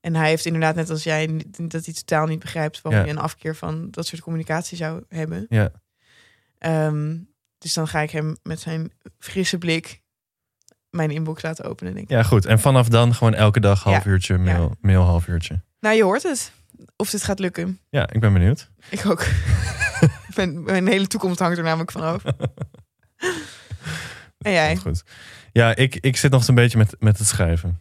En 0.00 0.14
hij 0.14 0.28
heeft 0.28 0.44
inderdaad, 0.46 0.74
net 0.74 0.90
als 0.90 1.02
jij, 1.02 1.44
dat 1.62 1.84
hij 1.84 1.94
totaal 1.94 2.26
niet 2.26 2.38
begrijpt 2.38 2.80
waarom 2.82 3.00
Ja. 3.00 3.06
je 3.06 3.12
een 3.12 3.22
afkeer 3.22 3.56
van 3.56 3.88
dat 3.90 4.06
soort 4.06 4.22
communicatie 4.22 4.76
zou 4.76 5.02
hebben. 5.08 5.46
Ja. 5.48 5.70
Ehm, 6.58 7.16
dus 7.58 7.74
dan 7.74 7.88
ga 7.88 8.00
ik 8.00 8.10
hem 8.10 8.36
met 8.42 8.60
zijn 8.60 8.92
frisse 9.18 9.58
blik 9.58 10.02
mijn 10.90 11.10
inbox 11.10 11.42
laten 11.42 11.64
openen. 11.64 11.94
Denk 11.94 12.04
ik. 12.04 12.10
Ja, 12.16 12.22
goed. 12.22 12.46
En 12.46 12.58
vanaf 12.60 12.88
dan 12.88 13.14
gewoon 13.14 13.34
elke 13.34 13.60
dag 13.60 13.82
half 13.82 14.04
Ja. 14.04 14.10
uurtje, 14.10 14.38
mail, 14.38 14.76
mail 14.80 15.02
half 15.02 15.26
uurtje. 15.26 15.60
Nou, 15.80 15.96
je 15.96 16.02
hoort 16.02 16.22
het. 16.22 16.52
Of 16.96 17.10
dit 17.10 17.22
gaat 17.22 17.38
lukken. 17.38 17.78
Ja, 17.90 18.10
ik 18.12 18.20
ben 18.20 18.32
benieuwd. 18.32 18.70
Ik 18.90 19.06
ook. 19.06 19.24
mijn, 20.36 20.62
mijn 20.62 20.86
hele 20.86 21.06
toekomst 21.06 21.38
hangt 21.38 21.58
er 21.58 21.64
namelijk 21.64 21.90
vanaf. 21.92 22.22
en 24.38 24.52
jij? 24.52 24.76
Goed. 24.76 25.04
Ja, 25.52 25.74
ik, 25.76 25.96
ik 25.96 26.16
zit 26.16 26.30
nog 26.30 26.44
zo'n 26.44 26.54
beetje 26.54 26.78
met, 26.78 26.96
met 26.98 27.18
het 27.18 27.26
schrijven. 27.26 27.78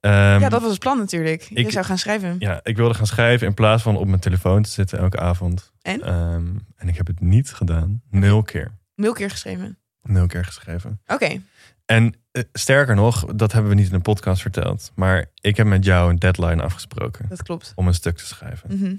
Ehm, 0.00 0.40
Ja, 0.40 0.48
dat 0.48 0.60
was 0.62 0.70
het 0.70 0.80
plan 0.80 0.98
natuurlijk. 0.98 1.42
Je 1.42 1.54
ik- 1.54 1.70
zou 1.70 1.84
gaan 1.84 1.98
schrijven. 1.98 2.36
ja, 2.38 2.60
ik 2.62 2.76
wilde 2.76 2.94
gaan 2.94 3.06
schrijven 3.06 3.46
in 3.46 3.54
plaats 3.54 3.82
van 3.82 3.96
op 3.96 4.06
mijn 4.06 4.20
telefoon 4.20 4.62
te 4.62 4.70
zitten 4.70 4.98
elke 4.98 5.18
avond. 5.18 5.72
En? 5.82 6.02
Ehm, 6.02 6.46
en 6.76 6.88
ik 6.88 6.96
heb 6.96 7.06
het 7.06 7.20
niet 7.20 7.52
gedaan. 7.52 8.02
Nul 8.10 8.42
keer. 8.42 8.70
Nul 8.94 9.12
keer 9.12 9.30
geschreven. 9.30 9.78
Nul 10.02 10.26
keer 10.26 10.44
geschreven. 10.44 11.00
Oké. 11.06 11.40
En 11.86 12.14
eh, 12.30 12.42
sterker 12.52 12.94
nog, 12.94 13.24
dat 13.24 13.52
hebben 13.52 13.70
we 13.70 13.76
niet 13.76 13.88
in 13.88 13.94
een 13.94 14.02
podcast 14.02 14.42
verteld. 14.42 14.92
Maar 14.94 15.26
ik 15.40 15.56
heb 15.56 15.66
met 15.66 15.84
jou 15.84 16.10
een 16.10 16.16
deadline 16.18 16.62
afgesproken 16.62 17.26
Dat 17.28 17.42
klopt. 17.42 17.72
om 17.74 17.86
een 17.86 17.94
stuk 17.94 18.16
te 18.16 18.26
schrijven. 18.26 18.78
Mhm. 18.78 18.94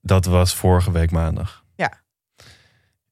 Dat 0.00 0.24
was 0.24 0.54
vorige 0.54 0.90
week 0.92 1.10
maandag. 1.10 1.64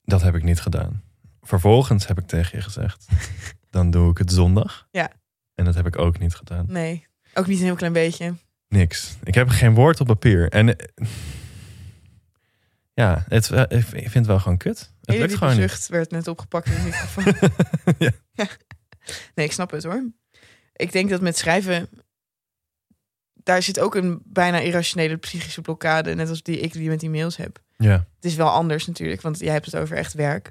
Dat 0.04 0.22
heb 0.22 0.34
ik 0.34 0.42
niet 0.42 0.60
gedaan. 0.60 1.02
Vervolgens 1.42 2.06
heb 2.06 2.18
ik 2.18 2.26
tegen 2.26 2.58
je 2.58 2.64
gezegd, 2.64 3.06
dan 3.70 3.90
doe 3.90 4.10
ik 4.10 4.18
het 4.18 4.32
zondag. 4.32 4.88
Ja. 4.90 5.10
En 5.54 5.64
dat 5.64 5.74
heb 5.74 5.86
ik 5.86 5.98
ook 5.98 6.18
niet 6.18 6.34
gedaan. 6.34 6.66
Nee, 6.68 7.06
ook 7.34 7.46
niet 7.46 7.58
een 7.58 7.64
heel 7.64 7.74
klein 7.74 7.92
beetje. 7.92 8.34
Niks. 8.68 9.16
Ik 9.22 9.34
heb 9.34 9.48
geen 9.48 9.74
woord 9.74 10.00
op 10.00 10.06
papier. 10.06 10.48
En 10.48 10.76
eh, 10.76 11.06
ja, 12.94 13.24
het, 13.28 13.50
eh, 13.50 13.62
ik 13.70 13.84
vind 13.84 14.14
het 14.14 14.26
wel 14.26 14.38
gewoon 14.40 14.58
kut. 14.58 14.92
Het 15.00 15.16
lukt 15.16 15.34
gewoon 15.34 15.52
niet. 15.58 15.70
zucht 15.70 15.88
werd 15.88 16.10
net 16.10 16.28
opgepakt 16.28 16.66
in 16.66 16.74
de 16.74 16.82
microfoon. 16.82 17.34
Ja. 17.98 18.10
Nee, 19.34 19.46
ik 19.46 19.52
snap 19.52 19.70
het 19.70 19.84
hoor. 19.84 20.12
Ik 20.72 20.92
denk 20.92 21.10
dat 21.10 21.20
met 21.20 21.38
schrijven... 21.38 21.88
Daar 23.32 23.62
zit 23.62 23.80
ook 23.80 23.94
een 23.94 24.22
bijna 24.24 24.58
irrationele 24.58 25.16
psychische 25.16 25.60
blokkade. 25.60 26.14
Net 26.14 26.28
als 26.28 26.42
die 26.42 26.58
ik 26.58 26.72
die 26.72 26.88
met 26.88 27.00
die 27.00 27.10
mails 27.10 27.36
heb. 27.36 27.63
Ja, 27.76 27.92
Het 28.16 28.24
is 28.24 28.34
wel 28.34 28.48
anders 28.48 28.86
natuurlijk, 28.86 29.20
want 29.20 29.38
jij 29.38 29.52
hebt 29.52 29.66
het 29.66 29.76
over 29.76 29.96
echt 29.96 30.12
werk. 30.12 30.50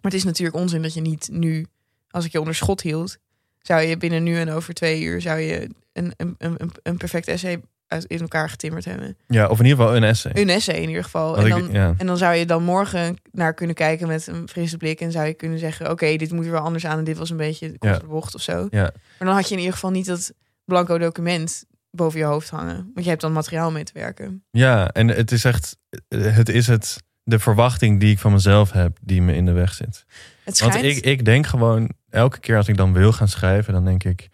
Maar 0.00 0.12
het 0.12 0.14
is 0.14 0.24
natuurlijk 0.24 0.56
onzin 0.56 0.82
dat 0.82 0.94
je 0.94 1.00
niet 1.00 1.28
nu, 1.32 1.66
als 2.10 2.24
ik 2.24 2.32
je 2.32 2.38
onder 2.38 2.54
schot 2.54 2.80
hield, 2.80 3.16
zou 3.60 3.80
je 3.82 3.96
binnen 3.96 4.22
nu 4.22 4.36
en 4.38 4.50
over 4.50 4.74
twee 4.74 5.02
uur 5.02 5.20
zou 5.20 5.38
je 5.40 5.70
een, 5.92 6.12
een, 6.16 6.34
een, 6.38 6.58
een 6.82 6.96
perfect 6.96 7.28
essay 7.28 7.60
uit 7.86 8.04
in 8.04 8.20
elkaar 8.20 8.48
getimmerd 8.50 8.84
hebben. 8.84 9.16
ja, 9.28 9.48
of 9.48 9.58
in 9.58 9.64
ieder 9.64 9.78
geval 9.80 9.96
een 9.96 10.04
essay. 10.04 10.32
Een 10.34 10.48
essay 10.48 10.74
in 10.74 10.88
ieder 10.88 11.04
geval. 11.04 11.36
En 11.38 11.44
ik- 11.46 11.50
dan, 11.50 11.70
ja. 11.72 11.94
en 11.98 12.06
dan 12.06 12.16
zou 12.16 12.34
je 12.34 12.46
dan 12.46 12.62
morgen 12.62 13.16
naar 13.30 13.54
kunnen 13.54 13.74
kijken 13.76 14.08
met 14.08 14.26
een 14.26 14.48
frisse 14.48 14.76
blik 14.76 15.00
en 15.00 15.12
zou 15.12 15.26
je 15.26 15.34
kunnen 15.34 15.58
zeggen: 15.58 15.90
Oké, 15.90 16.16
dit 16.16 16.32
moet 16.32 16.44
er 16.44 16.50
wel 16.50 16.60
anders 16.60 16.86
aan 16.86 16.98
en 16.98 17.04
dit 17.04 17.16
was 17.18 17.30
een 17.30 17.36
beetje 17.36 17.74
Ja. 17.78 17.98
de 17.98 18.06
bocht 18.06 18.34
of 18.34 18.42
zo. 18.42 18.66
Ja. 18.70 18.82
Maar 18.82 18.92
dan 19.28 19.34
had 19.34 19.44
je 19.48 19.52
in 19.52 19.58
ieder 19.60 19.74
geval 19.74 19.90
niet 19.90 20.06
dat 20.06 20.32
blanco 20.64 20.98
document 20.98 21.64
boven 21.94 22.18
je 22.18 22.24
hoofd 22.24 22.50
hangen, 22.50 22.76
want 22.76 23.04
je 23.04 23.08
hebt 23.08 23.20
dan 23.20 23.32
materiaal 23.32 23.70
mee 23.70 23.84
te 23.84 23.92
werken. 23.94 24.44
ja, 24.50 24.90
en 24.92 25.08
het 25.08 25.32
is 25.32 25.44
echt, 25.44 25.76
het 26.08 26.48
is 26.48 26.66
het, 26.66 27.02
de 27.22 27.38
verwachting 27.38 28.00
die 28.00 28.10
ik 28.12 28.18
van 28.18 28.32
mezelf 28.32 28.72
heb, 28.72 28.98
die 29.02 29.22
me 29.22 29.34
in 29.34 29.44
de 29.46 29.52
weg 29.52 29.72
zit. 29.74 30.04
Het 30.44 30.58
Want 30.60 30.72
schijnt. 30.74 30.96
ik, 30.96 31.04
ik 31.04 31.24
denk 31.24 31.46
gewoon, 31.46 31.90
elke 32.10 32.40
keer 32.40 32.56
als 32.56 32.68
ik 32.68 32.76
dan 32.76 32.92
wil 32.92 33.12
gaan 33.12 33.28
schrijven, 33.28 33.72
dan 33.72 33.84
denk 33.84 34.04
ik, 34.04 34.28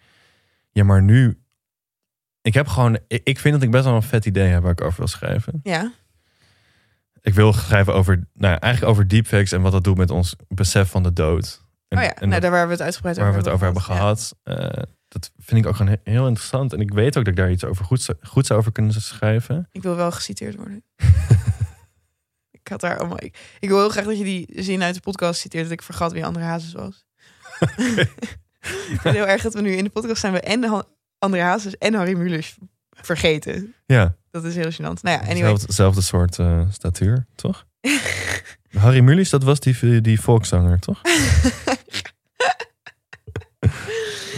ja, 0.71 0.83
maar 0.83 1.01
nu, 1.03 1.41
ik 2.41 2.53
heb 2.53 2.67
gewoon, 2.67 2.99
ik, 3.07 3.39
vind 3.39 3.53
dat 3.53 3.63
ik 3.63 3.71
best 3.71 3.83
wel 3.85 3.95
een 3.95 4.01
vet 4.03 4.25
idee 4.25 4.47
heb 4.47 4.61
waar 4.61 4.71
ik 4.71 4.81
over 4.81 4.97
wil 4.97 5.07
schrijven. 5.07 5.59
Ja, 5.63 5.91
Ik 7.21 7.33
wil 7.33 7.53
schrijven 7.53 7.93
over, 7.93 8.15
nou 8.33 8.53
ja, 8.53 8.59
eigenlijk 8.59 8.93
over 8.93 9.07
deepfakes 9.07 9.51
en 9.51 9.61
wat 9.61 9.71
dat 9.71 9.83
doet 9.83 9.97
met 9.97 10.09
ons 10.11 10.35
besef 10.47 10.89
van 10.89 11.03
de 11.03 11.13
dood. 11.13 11.65
En, 11.87 11.97
oh 11.97 12.03
ja, 12.03 12.09
en 12.15 12.19
nou, 12.19 12.31
dat- 12.31 12.41
daar 12.41 12.51
waar 12.51 12.65
we 12.65 12.71
het 12.71 12.81
uitgebreid 12.81 13.17
waar 13.17 13.25
we 13.25 13.31
over 13.31 13.43
het 13.43 13.53
over 13.53 13.65
hebben 13.65 13.83
gehad. 13.83 14.35
eh, 14.43 14.83
dat 15.11 15.31
vind 15.37 15.59
ik 15.59 15.65
ook 15.67 15.75
gewoon 15.75 15.91
he- 16.03 16.11
heel 16.11 16.27
interessant. 16.27 16.73
En 16.73 16.79
ik 16.79 16.93
weet 16.93 17.17
ook 17.17 17.23
dat 17.25 17.27
ik 17.27 17.35
daar 17.35 17.51
iets 17.51 17.63
over 17.63 17.85
goed, 17.85 18.07
goed 18.21 18.51
over 18.51 18.71
kunnen 18.71 19.01
schrijven. 19.01 19.67
Ik 19.71 19.81
wil 19.81 19.95
wel 19.95 20.11
geciteerd 20.11 20.55
worden. 20.55 20.83
ik 22.61 22.67
had 22.67 22.79
daar 22.81 22.97
allemaal. 22.99 23.23
Ik, 23.23 23.37
ik 23.59 23.69
wil 23.69 23.77
heel 23.79 23.89
graag 23.89 24.05
dat 24.05 24.17
je 24.17 24.23
die 24.23 24.47
zin 24.55 24.83
uit 24.83 24.95
de 24.95 25.01
podcast 25.01 25.39
citeert 25.39 25.63
dat 25.63 25.71
ik 25.71 25.81
vergat 25.81 26.11
wie 26.11 26.25
André 26.25 26.43
Hazes 26.43 26.73
was. 26.73 27.05
ik 27.59 28.97
vind 28.99 29.03
het 29.03 29.13
heel 29.13 29.27
erg 29.27 29.41
dat 29.41 29.53
we 29.53 29.61
nu 29.61 29.71
in 29.71 29.83
de 29.83 29.89
podcast 29.89 30.21
zijn 30.21 30.33
we 30.33 30.39
en 30.39 30.63
Han- 30.63 30.87
André 31.19 31.41
Hazes 31.41 31.77
en 31.77 31.93
Harry 31.93 32.17
Mulisch 32.17 32.57
vergeten. 32.89 33.73
Ja, 33.85 34.15
Dat 34.31 34.43
is 34.43 34.55
heel 34.55 34.71
gênant. 34.71 35.01
Nou 35.01 35.17
ja, 35.17 35.19
anyway. 35.19 35.37
zelfde, 35.37 35.73
zelfde 35.73 36.01
soort 36.01 36.39
eh, 36.39 36.61
statuur, 36.71 37.25
toch? 37.35 37.65
Harry 38.77 38.99
Mulisch, 38.99 39.29
dat 39.29 39.43
was 39.43 39.59
die, 39.59 40.01
die 40.01 40.21
volkszanger, 40.21 40.79
toch? 40.79 41.01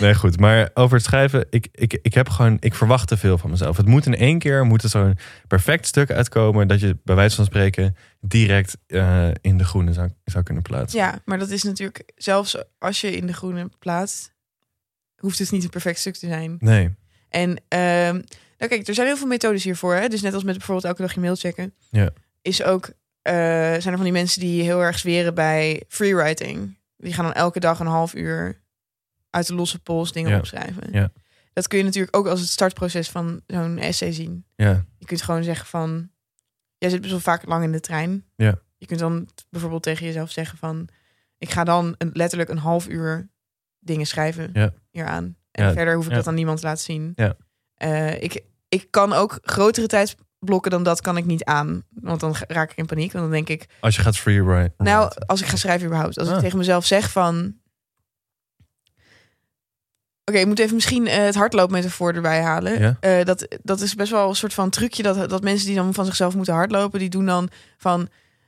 Nee, 0.04 0.16
goed. 0.16 0.40
Maar 0.40 0.70
over 0.74 0.96
het 0.96 1.06
schrijven, 1.06 1.46
ik, 1.50 1.68
ik, 1.72 2.00
ik 2.02 2.14
heb 2.14 2.30
gewoon, 2.30 2.58
ik 2.60 2.74
verwacht 2.74 3.08
te 3.08 3.18
veel 3.18 3.38
van 3.38 3.50
mezelf. 3.50 3.78
Het 3.78 3.86
moet 3.86 4.06
in 4.06 4.16
één 4.16 4.40
keer, 4.40 4.66
moet 4.66 4.84
er 4.84 4.90
zo'n 4.90 5.18
perfect 5.48 5.88
stuk 5.88 6.12
uitkomen 6.12 6.68
dat 6.68 6.80
je 6.80 6.98
bij 7.04 7.16
wijze 7.16 7.36
van 7.36 7.46
spreken 7.46 7.96
direct 8.22 8.78
eh, 8.88 9.30
in 9.42 9.58
de 9.58 9.64
groene 9.64 9.94
zou, 9.94 10.10
zou 10.26 10.44
kunnen 10.44 10.64
plaatsen. 10.64 11.00
Ja, 11.00 11.22
maar 11.26 11.40
dat 11.40 11.50
is 11.50 11.64
natuurlijk, 11.64 12.12
zelfs 12.16 12.64
als 12.80 13.02
je 13.02 13.16
in 13.16 13.28
de 13.28 13.34
groene 13.34 13.70
plaatst, 13.80 14.34
hoeft 15.16 15.40
het 15.40 15.52
niet 15.52 15.64
een 15.64 15.70
perfect 15.70 16.00
stuk 16.00 16.16
te 16.16 16.28
zijn. 16.28 16.56
Nee, 16.60 16.90
En 17.30 17.62
ehm, 17.68 18.22
nou 18.58 18.72
kijk, 18.72 18.88
er 18.88 18.94
zijn 18.94 19.08
heel 19.08 19.18
veel 19.18 19.28
methodes 19.28 19.64
hiervoor. 19.64 19.96
Hè? 19.96 20.08
Dus 20.08 20.22
net 20.22 20.34
als 20.34 20.44
met 20.44 20.58
bijvoorbeeld 20.58 20.88
elke 20.88 21.02
dag 21.02 21.14
je 21.14 21.20
mail 21.20 21.36
checken. 21.36 21.74
Ja. 21.90 22.10
Is 22.42 22.64
ook, 22.64 22.92
eh, 23.22 23.34
zijn 23.34 23.86
er 23.86 23.96
van 23.96 24.04
die 24.04 24.12
mensen 24.12 24.42
die 24.42 24.64
heel 24.64 24.82
erg 24.82 25.00
zweren 25.00 25.34
bij 25.34 25.84
freewriting. 25.88 26.78
Die 26.98 27.14
gaan 27.14 27.26
dan 27.26 27.34
elke 27.34 27.60
dag 27.60 27.80
een 27.80 27.88
half 27.88 28.16
uur 28.16 28.62
uit 29.34 29.48
de 29.48 29.54
losse 29.56 29.80
pols 29.80 30.12
dingen 30.12 30.32
Ja. 30.32 30.38
opschrijven. 30.38 30.84
Ja. 30.92 31.12
Dat 31.54 31.68
kun 31.68 31.78
je 31.78 31.84
natuurlijk 31.84 32.16
ook 32.18 32.28
als 32.28 32.40
het 32.40 32.50
startproces 32.50 33.10
van 33.10 33.42
zo'n 33.48 33.78
essay 33.78 34.12
zien. 34.12 34.46
ja, 34.56 34.86
Je 34.98 35.06
kunt 35.06 35.22
gewoon 35.22 35.44
zeggen 35.44 35.66
van, 35.68 36.10
jij 36.78 36.90
zit 36.90 37.00
best 37.00 37.12
wel 37.12 37.22
vaak 37.22 37.46
lang 37.46 37.64
in 37.64 37.72
de 37.72 37.80
trein. 37.80 38.26
Ja. 38.36 38.56
Je 38.78 38.86
kunt 38.86 39.00
dan 39.00 39.28
bijvoorbeeld 39.50 39.84
tegen 39.84 40.06
jezelf 40.06 40.32
zeggen 40.32 40.58
van, 40.58 40.88
ik 41.38 41.50
ga 41.50 41.64
dan 41.64 41.96
een, 41.98 42.10
letterlijk 42.14 42.50
een 42.50 42.58
half 42.58 42.88
uur 42.88 43.30
dingen 43.80 44.06
schrijven 44.06 44.50
Ja. 44.54 44.74
hieraan. 44.90 45.36
En 45.52 45.66
Ja, 45.66 45.74
verder 45.74 45.96
hoef 45.96 46.06
ik 46.06 46.12
ja. 46.12 46.18
dat 46.18 46.28
aan 46.28 46.36
niemand 46.36 46.60
te 46.60 46.66
laten 46.66 46.84
zien. 46.84 47.12
Ja. 47.16 47.36
Eh, 47.76 48.22
ik, 48.22 48.44
ik 48.70 48.88
kan 48.90 49.14
ook 49.14 49.40
grotere 49.42 49.88
tijdsblokken 49.88 50.72
dan 50.72 50.84
dat 50.84 51.02
kan 51.02 51.18
ik 51.18 51.26
niet 51.26 51.44
aan. 51.44 51.84
Want 51.90 52.20
dan 52.20 52.36
raak 52.48 52.72
ik 52.72 52.78
in 52.78 52.86
paniek. 52.86 53.12
Want 53.12 53.24
dan 53.24 53.34
denk 53.34 53.50
ik, 53.50 53.70
als 53.80 53.96
je 53.96 54.02
gaat 54.02 54.18
freewrite. 54.18 54.74
nou, 54.78 55.12
als 55.26 55.42
ik 55.42 55.48
ga 55.48 55.56
schrijven 55.56 55.86
überhaupt. 55.88 56.18
Als 56.20 56.28
ik 56.28 56.34
Ah. 56.36 56.40
tegen 56.42 56.58
mezelf 56.58 56.86
zeg 56.86 57.12
van... 57.12 57.62
Oké, 60.26 60.38
ik 60.38 60.46
moet 60.48 60.60
even 60.60 60.76
misschien 60.76 61.08
eh, 61.08 61.24
het 61.24 61.36
hardloopmetafoor 61.36 62.14
erbij 62.14 62.42
halen. 62.42 62.80
Ja. 62.80 62.98
Eh, 63.00 63.26
dat, 63.26 63.48
dat 63.64 63.82
is 63.82 63.96
best 63.96 64.12
wel 64.12 64.30
een 64.30 64.36
soort 64.36 64.54
van 64.54 64.70
trucje 64.70 65.04
dat, 65.04 65.30
dat 65.30 65.44
mensen 65.44 65.68
die 65.68 65.76
dan 65.76 65.94
van 65.94 66.06
zichzelf 66.06 66.36
moeten 66.36 66.54
hardlopen, 66.54 67.00
die 67.00 67.10
doen 67.10 67.26
dan 67.26 67.50
van. 67.78 68.08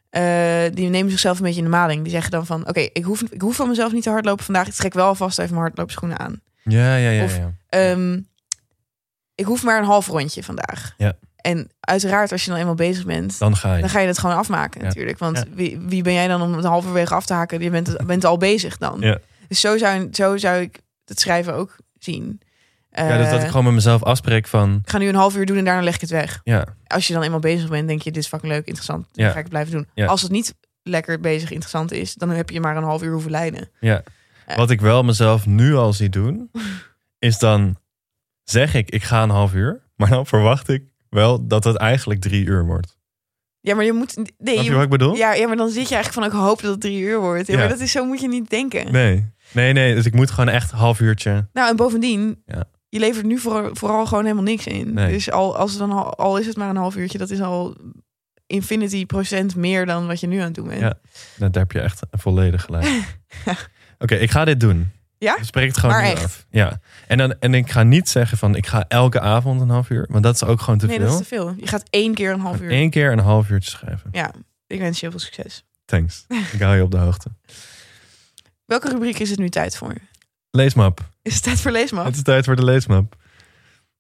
eh, 0.09 0.63
die 0.73 0.89
nemen 0.89 1.11
zichzelf 1.11 1.38
een 1.38 1.43
beetje 1.43 1.57
in 1.59 1.63
de 1.65 1.69
maling. 1.77 2.01
Die 2.03 2.11
zeggen 2.11 2.31
dan 2.31 2.45
van: 2.45 2.67
Oké, 2.67 2.79
ik, 2.79 3.03
hoef, 3.03 3.21
ik 3.21 3.41
hoef 3.41 3.55
van 3.55 3.67
mezelf 3.69 3.91
niet 3.91 4.03
te 4.03 4.09
hardlopen 4.09 4.45
vandaag. 4.45 4.67
Ik 4.67 4.73
trek 4.73 4.93
wel 4.93 5.05
alvast 5.07 5.39
even 5.39 5.51
mijn 5.51 5.65
hardloopschoenen 5.65 6.19
aan. 6.19 6.41
Ja, 6.63 6.95
ja, 6.95 7.09
ja. 7.09 7.23
Of- 7.23 7.38
ja. 7.38 7.51
Ehm, 7.69 8.19
ik 9.35 9.45
hoef 9.45 9.63
maar 9.63 9.77
een 9.79 9.85
half 9.85 10.07
rondje 10.07 10.43
vandaag. 10.43 10.93
Ja. 10.97 11.13
En 11.35 11.69
uiteraard, 11.79 12.31
als 12.31 12.43
je 12.45 12.49
dan 12.51 12.59
eenmaal 12.59 12.75
bezig 12.75 13.05
bent, 13.05 13.39
Dan 13.39 13.55
ga 13.55 13.73
je. 13.75 13.79
dan 13.81 13.89
ga 13.89 13.99
je 13.99 14.07
het 14.07 14.17
gewoon 14.19 14.35
afmaken 14.35 14.81
Ja. 14.81 14.88
natuurlijk. 14.88 15.17
Want 15.19 15.38
Ja. 15.38 15.43
wie, 15.53 15.79
wie 15.79 16.03
ben 16.03 16.13
jij 16.13 16.27
dan 16.27 16.41
om 16.41 16.53
het 16.53 16.65
halverwege 16.65 17.13
af 17.15 17.25
te 17.25 17.33
haken? 17.33 17.61
Je 17.61 17.69
bent, 17.69 18.05
bent 18.05 18.25
al 18.25 18.38
bezig 18.38 18.77
dan. 18.77 18.97
Ja. 18.99 19.17
Dus 19.47 19.59
zo 19.59 19.77
zou, 19.77 20.07
zo 20.11 20.38
zou 20.38 20.61
ik 20.61 20.79
het 21.05 21.19
schrijven 21.19 21.53
ook 21.53 21.75
zien. 21.99 22.41
ja, 22.91 23.17
dus 23.17 23.29
dat 23.29 23.37
Eh, 23.39 23.43
ik 23.43 23.47
gewoon 23.49 23.63
met 23.65 23.73
mezelf 23.73 24.03
afspreek 24.03 24.47
van... 24.47 24.79
ik 24.83 24.89
ga 24.89 24.97
nu 24.97 25.07
een 25.07 25.15
half 25.15 25.35
uur 25.37 25.45
doen 25.45 25.57
en 25.57 25.65
daarna 25.65 25.81
leg 25.83 25.95
ik 25.95 26.01
het 26.01 26.09
weg. 26.09 26.39
Ja, 26.43 26.65
Als 26.87 27.07
je 27.07 27.13
dan 27.13 27.23
eenmaal 27.23 27.39
bezig 27.39 27.69
bent, 27.69 27.87
denk 27.87 28.01
je, 28.01 28.11
dit 28.11 28.23
is 28.23 28.27
fucking 28.29 28.51
leuk, 28.51 28.65
interessant. 28.65 29.07
Dan 29.11 29.25
Ja. 29.25 29.31
ga 29.31 29.35
ik 29.37 29.41
het 29.43 29.49
blijven 29.51 29.71
doen. 29.73 29.87
Ja. 29.93 30.05
Als 30.05 30.21
het 30.21 30.31
niet 30.31 30.55
lekker 30.83 31.19
bezig, 31.19 31.49
interessant 31.51 31.91
is, 31.91 32.13
dan 32.13 32.29
heb 32.29 32.49
je 32.49 32.59
maar 32.59 32.77
een 32.77 32.83
half 32.83 33.03
uur 33.03 33.11
hoeven 33.11 33.31
lijden. 33.31 33.69
ja. 33.79 34.03
Ja. 34.47 34.55
Wat 34.55 34.69
ik 34.69 34.81
wel 34.81 35.03
mezelf 35.03 35.45
nu 35.45 35.75
al 35.75 35.93
zie 35.93 36.09
doen... 36.09 36.51
is 37.19 37.37
dan 37.39 37.77
zeg 38.43 38.73
ik, 38.73 38.89
ik 38.89 39.03
ga 39.03 39.23
een 39.23 39.29
half 39.29 39.53
uur. 39.53 39.81
Maar 39.95 40.09
dan 40.09 40.25
verwacht 40.25 40.69
ik 40.69 40.83
wel 41.09 41.47
dat 41.47 41.63
het 41.63 41.75
eigenlijk 41.77 42.21
drie 42.21 42.45
uur 42.45 42.65
wordt. 42.65 42.97
Ja, 43.59 43.75
maar 43.75 43.85
je 43.85 43.93
moet... 43.93 44.15
Nee, 44.37 44.57
je 44.57 44.63
je, 44.63 44.73
wat 44.73 44.83
ik 44.83 44.89
bedoel? 44.89 45.15
ja, 45.15 45.33
ja, 45.33 45.47
maar 45.47 45.55
dan 45.57 45.69
zit 45.69 45.87
je 45.89 45.95
eigenlijk 45.95 46.13
van, 46.31 46.39
ik 46.39 46.45
hoop 46.47 46.61
dat 46.61 46.71
het 46.71 46.81
drie 46.81 46.99
uur 46.99 47.19
wordt. 47.19 47.47
Ja, 47.47 47.53
Ja. 47.53 47.59
Maar 47.59 47.69
dat 47.69 47.79
is 47.79 47.91
zo 47.91 48.05
moet 48.05 48.21
je 48.21 48.27
niet 48.27 48.49
denken. 48.49 48.91
Nee. 48.91 49.25
Nee, 49.55 49.73
nee. 49.73 49.95
Dus 49.95 50.05
ik 50.05 50.13
moet 50.13 50.31
gewoon 50.31 50.49
echt 50.49 50.71
een 50.71 50.77
half 50.77 50.99
uurtje... 50.99 51.47
Nou, 51.53 51.69
en 51.69 51.75
bovendien, 51.75 52.41
Ja. 52.45 52.63
je 52.89 52.99
levert 52.99 53.25
nu 53.25 53.37
vooral, 53.37 53.69
vooral 53.75 54.05
gewoon 54.05 54.23
helemaal 54.23 54.43
niks 54.43 54.65
in. 54.67 54.93
Nee. 54.93 55.11
Dus 55.11 55.31
al, 55.31 55.57
als 55.57 55.69
het 55.71 55.79
dan, 55.79 55.91
al, 55.91 56.15
al 56.15 56.37
is 56.37 56.45
het 56.47 56.57
maar 56.57 56.69
een 56.69 56.75
half 56.75 56.95
uurtje, 56.95 57.17
dat 57.17 57.29
is 57.29 57.41
al 57.41 57.75
infinity 58.47 59.05
procent 59.05 59.55
meer 59.55 59.85
dan 59.85 60.07
wat 60.07 60.19
je 60.19 60.27
nu 60.27 60.37
aan 60.37 60.45
het 60.45 60.53
doen 60.55 60.67
bent. 60.67 60.79
Ja. 60.79 60.93
Nou, 61.37 61.51
daar 61.51 61.61
heb 61.61 61.71
je 61.71 61.79
echt 61.79 61.99
volledig 62.11 62.61
gelijk. 62.63 63.17
Oké, 63.99 64.15
ik 64.15 64.31
ga 64.31 64.45
dit 64.45 64.59
doen. 64.59 64.91
Ja? 65.17 65.37
Ik 65.37 65.43
spreek 65.43 65.67
het 65.67 65.77
gewoon 65.77 65.95
Maar 65.95 66.03
nu 66.03 66.09
echt? 66.09 66.23
af. 66.23 66.45
Ja. 66.49 66.79
En, 67.07 67.17
dan, 67.17 67.35
en 67.39 67.53
ik 67.53 67.71
ga 67.71 67.83
niet 67.83 68.09
zeggen 68.09 68.37
van 68.37 68.55
ik 68.55 68.65
ga 68.67 68.85
elke 68.87 69.19
avond 69.19 69.61
een 69.61 69.69
half 69.69 69.89
uur. 69.89 70.07
Want 70.11 70.23
dat 70.23 70.35
is 70.35 70.43
ook 70.43 70.61
gewoon 70.61 70.79
te 70.79 70.85
nee, 70.85 70.99
dat 70.99 71.07
veel. 71.07 71.19
is 71.19 71.27
te 71.27 71.35
veel. 71.35 71.53
Je 71.57 71.67
gaat 71.67 71.83
één 71.89 72.13
keer 72.13 72.31
een 72.31 72.39
half 72.39 72.61
uur. 72.61 72.71
Eén 72.71 72.89
keer 72.89 73.11
een 73.11 73.19
half 73.19 73.49
uurtje 73.49 73.69
schrijven. 73.71 74.09
Ja, 74.11 74.31
ik 74.67 74.79
wens 74.79 74.99
je 74.99 75.07
heel 75.09 75.19
veel 75.19 75.27
succes. 75.27 75.63
Thanks. 75.85 76.25
Ik 76.53 76.59
hou 76.61 76.75
je 76.75 76.83
op 76.83 76.91
de 76.91 76.97
hoogte. 76.97 77.29
Welke 78.65 78.89
rubriek 78.89 79.19
is 79.19 79.30
het 79.30 79.39
nu 79.39 79.49
tijd 79.49 79.78
voor? 79.78 79.95
Leesmap. 80.51 81.10
Is 81.21 81.34
het 81.34 81.43
tijd 81.43 81.62
voor 81.62 81.71
leesmap? 81.71 82.06
Het 82.06 82.15
is 82.15 82.21
tijd 82.23 82.45
voor 82.45 82.56
de 82.56 82.63
leesmap. 82.63 83.15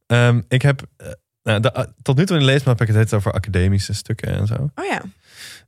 Ehm, 0.05 0.41
ik 0.47 0.61
heb... 0.61 0.81
eh, 0.97 1.07
nou, 1.43 1.59
de- 1.59 1.73
uh, 1.77 1.83
tot 2.01 2.17
nu 2.17 2.25
toe 2.25 2.35
in 2.35 2.41
de 2.45 2.51
leesmap 2.51 2.79
heb 2.79 2.89
ik 2.89 2.95
het 2.95 3.13
over 3.13 3.31
academische 3.31 3.93
stukken 3.93 4.29
en 4.37 4.47
zo. 4.47 4.69
Oh 4.75 4.85
ja. 4.85 5.01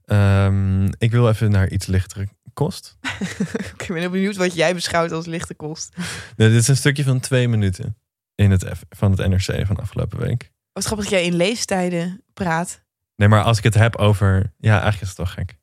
Ehm, 0.05 0.85
ik 0.97 1.11
wil 1.11 1.29
even 1.29 1.51
naar 1.51 1.69
iets 1.69 1.85
lichtere 1.85 2.27
kost. 2.53 2.97
ik 3.77 3.85
ben 3.87 3.97
heel 3.97 4.09
benieuwd 4.09 4.35
wat 4.35 4.53
jij 4.55 4.73
beschouwt 4.73 5.11
als 5.11 5.25
lichte 5.25 5.53
kost. 5.55 5.95
Nee, 6.35 6.49
dit 6.49 6.61
is 6.61 6.67
een 6.67 6.77
stukje 6.77 7.03
van 7.03 7.19
twee 7.19 7.47
minuten 7.47 7.97
in 8.35 8.51
het, 8.51 8.65
F- 8.65 8.83
van 8.89 9.11
het 9.11 9.27
NRC 9.29 9.65
van 9.65 9.75
afgelopen 9.77 10.19
week. 10.19 10.51
Wat 10.71 10.85
grappig 10.85 11.05
dat 11.09 11.13
jij 11.19 11.25
in 11.25 11.35
leestijden 11.35 12.23
praat. 12.33 12.81
Nee, 13.15 13.27
maar 13.27 13.43
als 13.43 13.57
ik 13.57 13.63
het 13.63 13.73
heb 13.73 13.95
over... 13.95 14.53
Ja, 14.57 14.71
eigenlijk 14.71 15.01
is 15.01 15.07
het 15.07 15.17
toch 15.17 15.31
gek. 15.33 15.57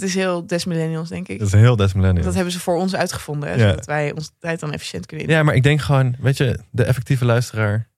Dat 0.00 0.08
is 0.08 0.14
heel 0.14 0.46
des 0.46 0.64
millennials, 0.64 1.08
denk 1.08 1.28
ik. 1.28 1.38
Dat 1.38 1.46
is 1.46 1.52
heel 1.54 1.76
des 1.76 1.92
millennials. 1.92 2.26
Dat 2.26 2.34
hebben 2.34 2.52
ze 2.52 2.60
voor 2.60 2.76
ons 2.76 2.94
uitgevonden, 2.94 3.48
hè, 3.48 3.54
Ja. 3.54 3.68
zodat 3.68 3.84
wij 3.86 4.12
onze 4.12 4.30
tijd 4.38 4.60
dan 4.60 4.72
efficiënt 4.72 5.06
kunnen. 5.06 5.28
Ja, 5.28 5.42
maar 5.42 5.54
ik 5.54 5.62
denk 5.62 5.80
gewoon... 5.80 6.16
Weet 6.20 6.36
je, 6.36 6.58
de 6.70 6.84
effectieve 6.84 7.24
luisteraar... 7.24 7.92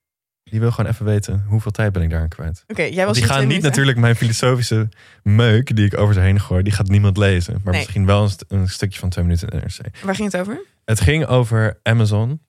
Die 0.50 0.61
wil 0.61 0.70
gewoon 0.70 0.90
even 0.90 1.04
weten 1.04 1.44
hoeveel 1.48 1.70
tijd 1.70 1.92
ben 1.92 2.02
ik 2.02 2.11
daar 2.11 2.20
aan 2.20 2.28
kwijt. 2.28 2.64
Oké, 2.66 2.82
jij 2.82 2.94
was 2.94 3.04
Want 3.04 3.14
die 3.14 3.24
gaan 3.24 3.38
niet 3.38 3.46
minuten. 3.48 3.68
natuurlijk 3.68 3.98
mijn 3.98 4.16
filosofische 4.16 4.88
meuk 5.22 5.76
die 5.76 5.87
ik 5.87 5.98
over 5.98 6.14
ze 6.14 6.20
heen 6.20 6.40
gooi. 6.40 6.62
Die 6.62 6.72
gaat 6.72 6.88
niemand 6.88 7.16
lezen. 7.16 7.52
Maar 7.64 7.72
Nee. 7.72 7.80
misschien 7.82 8.06
wel 8.06 8.22
een, 8.22 8.28
st- 8.30 8.44
een 8.48 8.68
stukje 8.68 8.98
van 8.98 9.09
twee 9.09 9.24
minuten 9.24 9.48
in 9.48 9.59
NRC. 9.59 10.02
Waar 10.04 10.14
ging 10.14 10.32
het 10.32 10.40
over? 10.40 10.61
Het 10.85 11.00
ging 11.00 11.26
over 11.26 11.78
Amazon. 11.82 12.40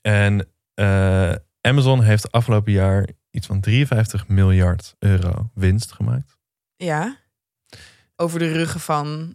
En 0.00 0.46
eh, 0.74 1.32
Amazon 1.60 2.02
heeft 2.02 2.32
afgelopen 2.32 2.72
jaar 2.72 3.08
iets 3.30 3.46
van 3.46 3.60
53 3.60 4.28
miljard 4.28 4.94
euro 4.98 5.50
winst 5.54 5.92
gemaakt. 5.92 6.36
Ja. 6.76 7.16
Over 8.20 8.38
de 8.38 8.52
ruggen 8.52 8.80
van 8.80 9.34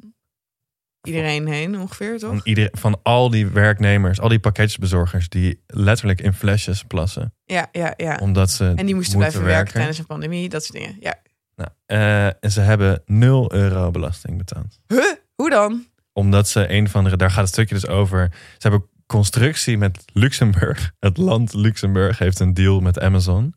iedereen 1.03 1.47
heen 1.47 1.79
ongeveer, 1.79 2.19
toch? 2.19 2.29
Van, 2.29 2.41
iedereen, 2.43 2.69
van 2.73 2.99
al 3.03 3.29
die 3.29 3.47
werknemers, 3.47 4.19
al 4.19 4.29
die 4.29 4.39
pakketjesbezorgers 4.39 5.29
die 5.29 5.63
letterlijk 5.67 6.21
in 6.21 6.33
flesjes 6.33 6.83
plassen. 6.83 7.33
Ja, 7.45 7.67
ja, 7.71 7.93
ja. 7.97 8.17
Omdat 8.21 8.51
ze 8.51 8.73
En 8.75 8.85
die 8.85 8.95
moesten 8.95 9.17
blijven 9.17 9.43
werken 9.43 9.73
tijdens 9.73 9.97
een 9.97 10.05
pandemie, 10.05 10.49
dat 10.49 10.63
soort 10.63 10.79
dingen. 10.79 10.97
Ja. 10.99 11.15
Nou, 11.55 11.69
eh, 11.85 12.25
en 12.25 12.51
ze 12.51 12.61
hebben 12.61 13.01
0 13.05 13.53
euro 13.53 13.91
belasting 13.91 14.37
betaald. 14.37 14.79
Huh? 14.87 15.13
Hoe 15.35 15.49
dan? 15.49 15.85
Omdat 16.13 16.47
ze 16.47 16.71
een 16.71 16.89
van 16.89 17.03
de, 17.03 17.17
daar 17.17 17.31
gaat 17.31 17.43
het 17.43 17.53
stukje 17.53 17.75
dus 17.75 17.87
over. 17.87 18.29
Ze 18.31 18.67
hebben 18.67 18.89
constructie 19.05 19.77
met 19.77 20.03
Luxemburg. 20.13 20.91
Het 20.99 21.17
land 21.17 21.53
Luxemburg 21.53 22.17
heeft 22.17 22.39
een 22.39 22.53
deal 22.53 22.79
met 22.79 22.99
Amazon. 22.99 23.55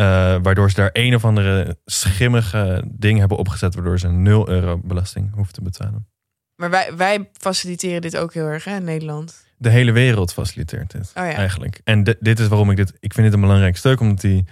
Eh, 0.00 0.36
waardoor 0.42 0.68
ze 0.70 0.76
daar 0.76 0.90
een 0.92 1.14
of 1.14 1.24
andere 1.24 1.78
schimmige 1.84 2.84
ding 2.86 3.18
hebben 3.18 3.36
opgezet. 3.38 3.74
Waardoor 3.74 3.98
ze 3.98 4.08
0 4.08 4.48
euro 4.48 4.80
belasting 4.84 5.34
hoeven 5.34 5.52
te 5.54 5.62
betalen. 5.62 6.06
Maar 6.56 6.70
wij, 6.70 6.96
wij 6.96 7.28
faciliteren 7.32 8.00
dit 8.00 8.16
ook 8.16 8.34
heel 8.34 8.46
erg, 8.46 8.64
hè, 8.64 8.76
in 8.76 8.84
Nederland. 8.84 9.44
De 9.56 9.68
hele 9.70 9.92
wereld 9.92 10.32
faciliteert 10.32 10.90
dit 10.90 11.12
Oh 11.16 11.24
ja. 11.24 11.32
eigenlijk. 11.32 11.80
En 11.84 12.04
di- 12.04 12.14
dit 12.20 12.38
is 12.38 12.48
waarom 12.48 12.70
ik 12.70 12.76
dit. 12.76 12.92
Ik 13.00 13.12
vind 13.12 13.26
dit 13.26 13.34
een 13.34 13.40
belangrijk 13.40 13.76
stuk. 13.76 14.00
Omdat 14.00 14.20
die, 14.20 14.44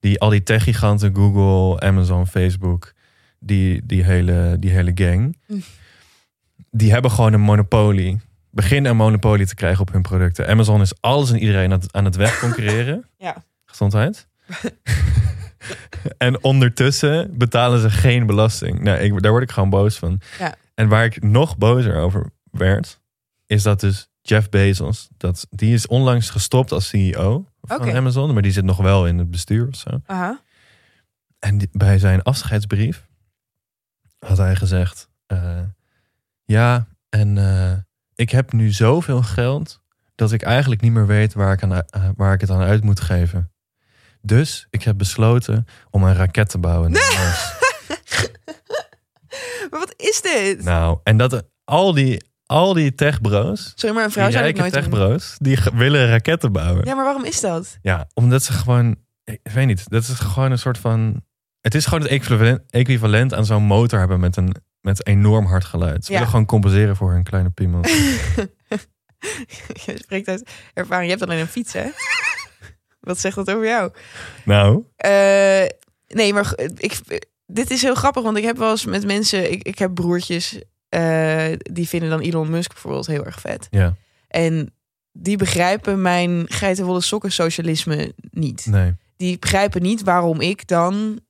die 0.00 0.20
al 0.20 0.28
die 0.28 0.42
tech-giganten, 0.42 1.14
Google, 1.14 1.80
Amazon, 1.80 2.26
Facebook. 2.26 2.92
Die, 3.40 3.86
die, 3.86 4.04
hele, 4.04 4.56
die 4.58 4.70
hele 4.70 4.92
gang. 4.94 5.38
Hm. 5.46 5.54
Die 6.70 6.92
hebben 6.92 7.10
gewoon 7.10 7.32
een 7.32 7.40
monopolie. 7.40 8.20
Beginnen 8.50 8.90
een 8.90 8.96
monopolie 8.96 9.46
te 9.46 9.54
krijgen 9.54 9.80
op 9.80 9.92
hun 9.92 10.02
producten. 10.02 10.48
Amazon 10.48 10.80
is 10.80 11.00
alles 11.00 11.30
en 11.30 11.38
iedereen 11.38 11.72
aan 11.72 11.80
het, 11.80 11.92
aan 11.92 12.04
het 12.04 12.16
wegconcurreren. 12.16 13.04
Ja. 13.18 13.44
Gezondheid. 13.64 14.30
en 16.18 16.44
ondertussen 16.44 17.38
betalen 17.38 17.80
ze 17.80 17.90
geen 17.90 18.26
belasting. 18.26 18.80
Nou, 18.80 18.98
ik, 18.98 19.22
daar 19.22 19.30
word 19.30 19.42
ik 19.42 19.50
gewoon 19.50 19.70
boos 19.70 19.96
van. 19.96 20.20
Ja. 20.38 20.54
En 20.74 20.88
waar 20.88 21.04
ik 21.04 21.22
nog 21.22 21.58
bozer 21.58 21.96
over 21.96 22.30
werd, 22.50 23.00
is 23.46 23.62
dat 23.62 23.80
dus 23.80 24.08
Jeff 24.20 24.48
Bezos, 24.48 25.08
dat, 25.16 25.46
die 25.50 25.74
is 25.74 25.86
onlangs 25.86 26.30
gestopt 26.30 26.72
als 26.72 26.88
CEO 26.88 27.46
van. 27.60 27.92
Amazon, 27.96 28.32
maar 28.32 28.42
die 28.42 28.52
zit 28.52 28.64
nog 28.64 28.76
wel 28.76 29.06
in 29.06 29.18
het 29.18 29.30
bestuur 29.30 29.68
of 29.68 29.76
zo. 29.76 30.00
Aha. 30.06 30.40
En 31.38 31.58
die- 31.58 31.68
bij 31.72 31.98
zijn 31.98 32.22
afscheidsbrief 32.22 33.06
had 34.18 34.36
hij 34.38 34.56
gezegd: 34.56 35.08
eh, 35.26 35.60
Ja, 36.44 36.86
en 37.08 37.38
eh, 37.38 37.72
ik 38.14 38.30
heb 38.30 38.52
nu 38.52 38.70
zoveel 38.70 39.22
geld 39.22 39.82
dat 40.14 40.32
ik 40.32 40.42
eigenlijk 40.42 40.80
niet 40.80 40.92
meer 40.92 41.06
weet 41.06 41.32
waar 41.34 41.52
ik, 41.52 41.62
aan, 41.62 41.72
eh, 41.72 42.08
waar 42.16 42.34
ik 42.34 42.40
het 42.40 42.50
aan 42.50 42.60
uit 42.60 42.84
moet 42.84 43.00
geven. 43.00 43.51
Dus 44.22 44.66
ik 44.70 44.82
heb 44.82 44.98
besloten 44.98 45.66
om 45.90 46.02
een 46.04 46.14
raket 46.14 46.48
te 46.48 46.58
bouwen. 46.58 46.90
naar 46.90 47.14
Mars." 47.18 47.52
Maar 49.70 49.80
wat 49.80 49.94
is 49.96 50.20
dit? 50.20 50.62
nou, 50.64 50.98
en 51.02 51.16
dat 51.16 51.42
al 51.64 51.92
die, 51.94 52.24
al 52.46 52.72
die 52.72 52.94
techbro's, 52.94 53.72
Sorry, 53.74 53.94
maar 53.94 54.04
een 54.04 54.10
vrouw 54.10 54.24
die 54.28 54.34
zou 54.36 54.46
ik 54.48 54.56
rijke 54.56 54.70
nooit 54.76 54.90
doen. 54.90 55.00
techbro's, 55.00 55.34
die 55.38 55.58
willen 55.72 56.08
raketten 56.08 56.52
bouwen. 56.52 56.84
Ja, 56.84 56.94
maar 56.94 57.04
waarom 57.04 57.24
is 57.24 57.40
dat? 57.40 57.78
Ja, 57.82 58.08
omdat 58.14 58.42
ze 58.42 58.52
gewoon, 58.52 58.96
ik 59.24 59.40
weet 59.42 59.66
niet, 59.66 59.88
dat 59.90 60.02
is 60.02 60.08
gewoon 60.18 60.50
een 60.50 60.58
soort 60.58 60.78
van, 60.78 61.22
het 61.60 61.74
is 61.74 61.84
gewoon 61.86 62.00
het 62.02 62.10
equivalent, 62.10 62.60
equivalent 62.70 63.34
aan 63.34 63.46
zo'n 63.46 63.62
motor 63.62 63.98
hebben 63.98 64.20
met 64.20 64.36
een 64.36 64.54
met 64.80 65.06
enorm 65.06 65.46
hard 65.46 65.64
geluid. 65.64 66.04
Ze 66.04 66.10
Ja. 66.10 66.16
willen 66.16 66.30
gewoon 66.32 66.46
compenseren 66.46 66.96
voor 66.96 67.12
hun 67.12 67.22
kleine 67.22 67.50
piemel. 67.50 67.80
Je 69.84 69.94
spreekt 69.98 70.28
uit 70.28 70.50
ervaring. 70.74 71.04
Je 71.10 71.16
hebt 71.16 71.22
alleen 71.30 71.40
een 71.40 71.46
fiets, 71.48 71.72
hè? 71.72 71.86
Wat 73.02 73.18
zegt 73.18 73.36
dat 73.36 73.50
over 73.50 73.66
jou? 73.66 73.90
nou, 74.44 74.84
Eh, 74.96 75.64
nee, 76.08 76.32
maar 76.32 76.52
ik, 76.76 76.98
dit 77.46 77.70
is 77.70 77.82
heel 77.82 77.94
grappig, 77.94 78.22
want 78.22 78.36
ik 78.36 78.44
heb 78.44 78.56
wel 78.56 78.70
eens 78.70 78.84
met 78.84 79.06
mensen... 79.06 79.52
Ik, 79.52 79.62
ik 79.62 79.78
heb 79.78 79.94
broertjes, 79.94 80.58
eh, 80.88 81.46
die 81.58 81.88
vinden 81.88 82.10
dan 82.10 82.20
Elon 82.20 82.50
Musk 82.50 82.72
bijvoorbeeld 82.72 83.06
heel 83.06 83.24
erg 83.24 83.40
vet. 83.40 83.66
ja, 83.70 83.94
En 84.28 84.74
die 85.12 85.36
begrijpen 85.36 86.02
mijn 86.02 86.44
geitenwolle 86.48 87.00
sokken 87.00 87.32
socialisme 87.32 88.12
niet. 88.30 88.66
nee. 88.66 88.94
Die 89.16 89.38
begrijpen 89.38 89.82
niet 89.82 90.02
waarom 90.02 90.40
ik 90.40 90.66
dan 90.66 91.20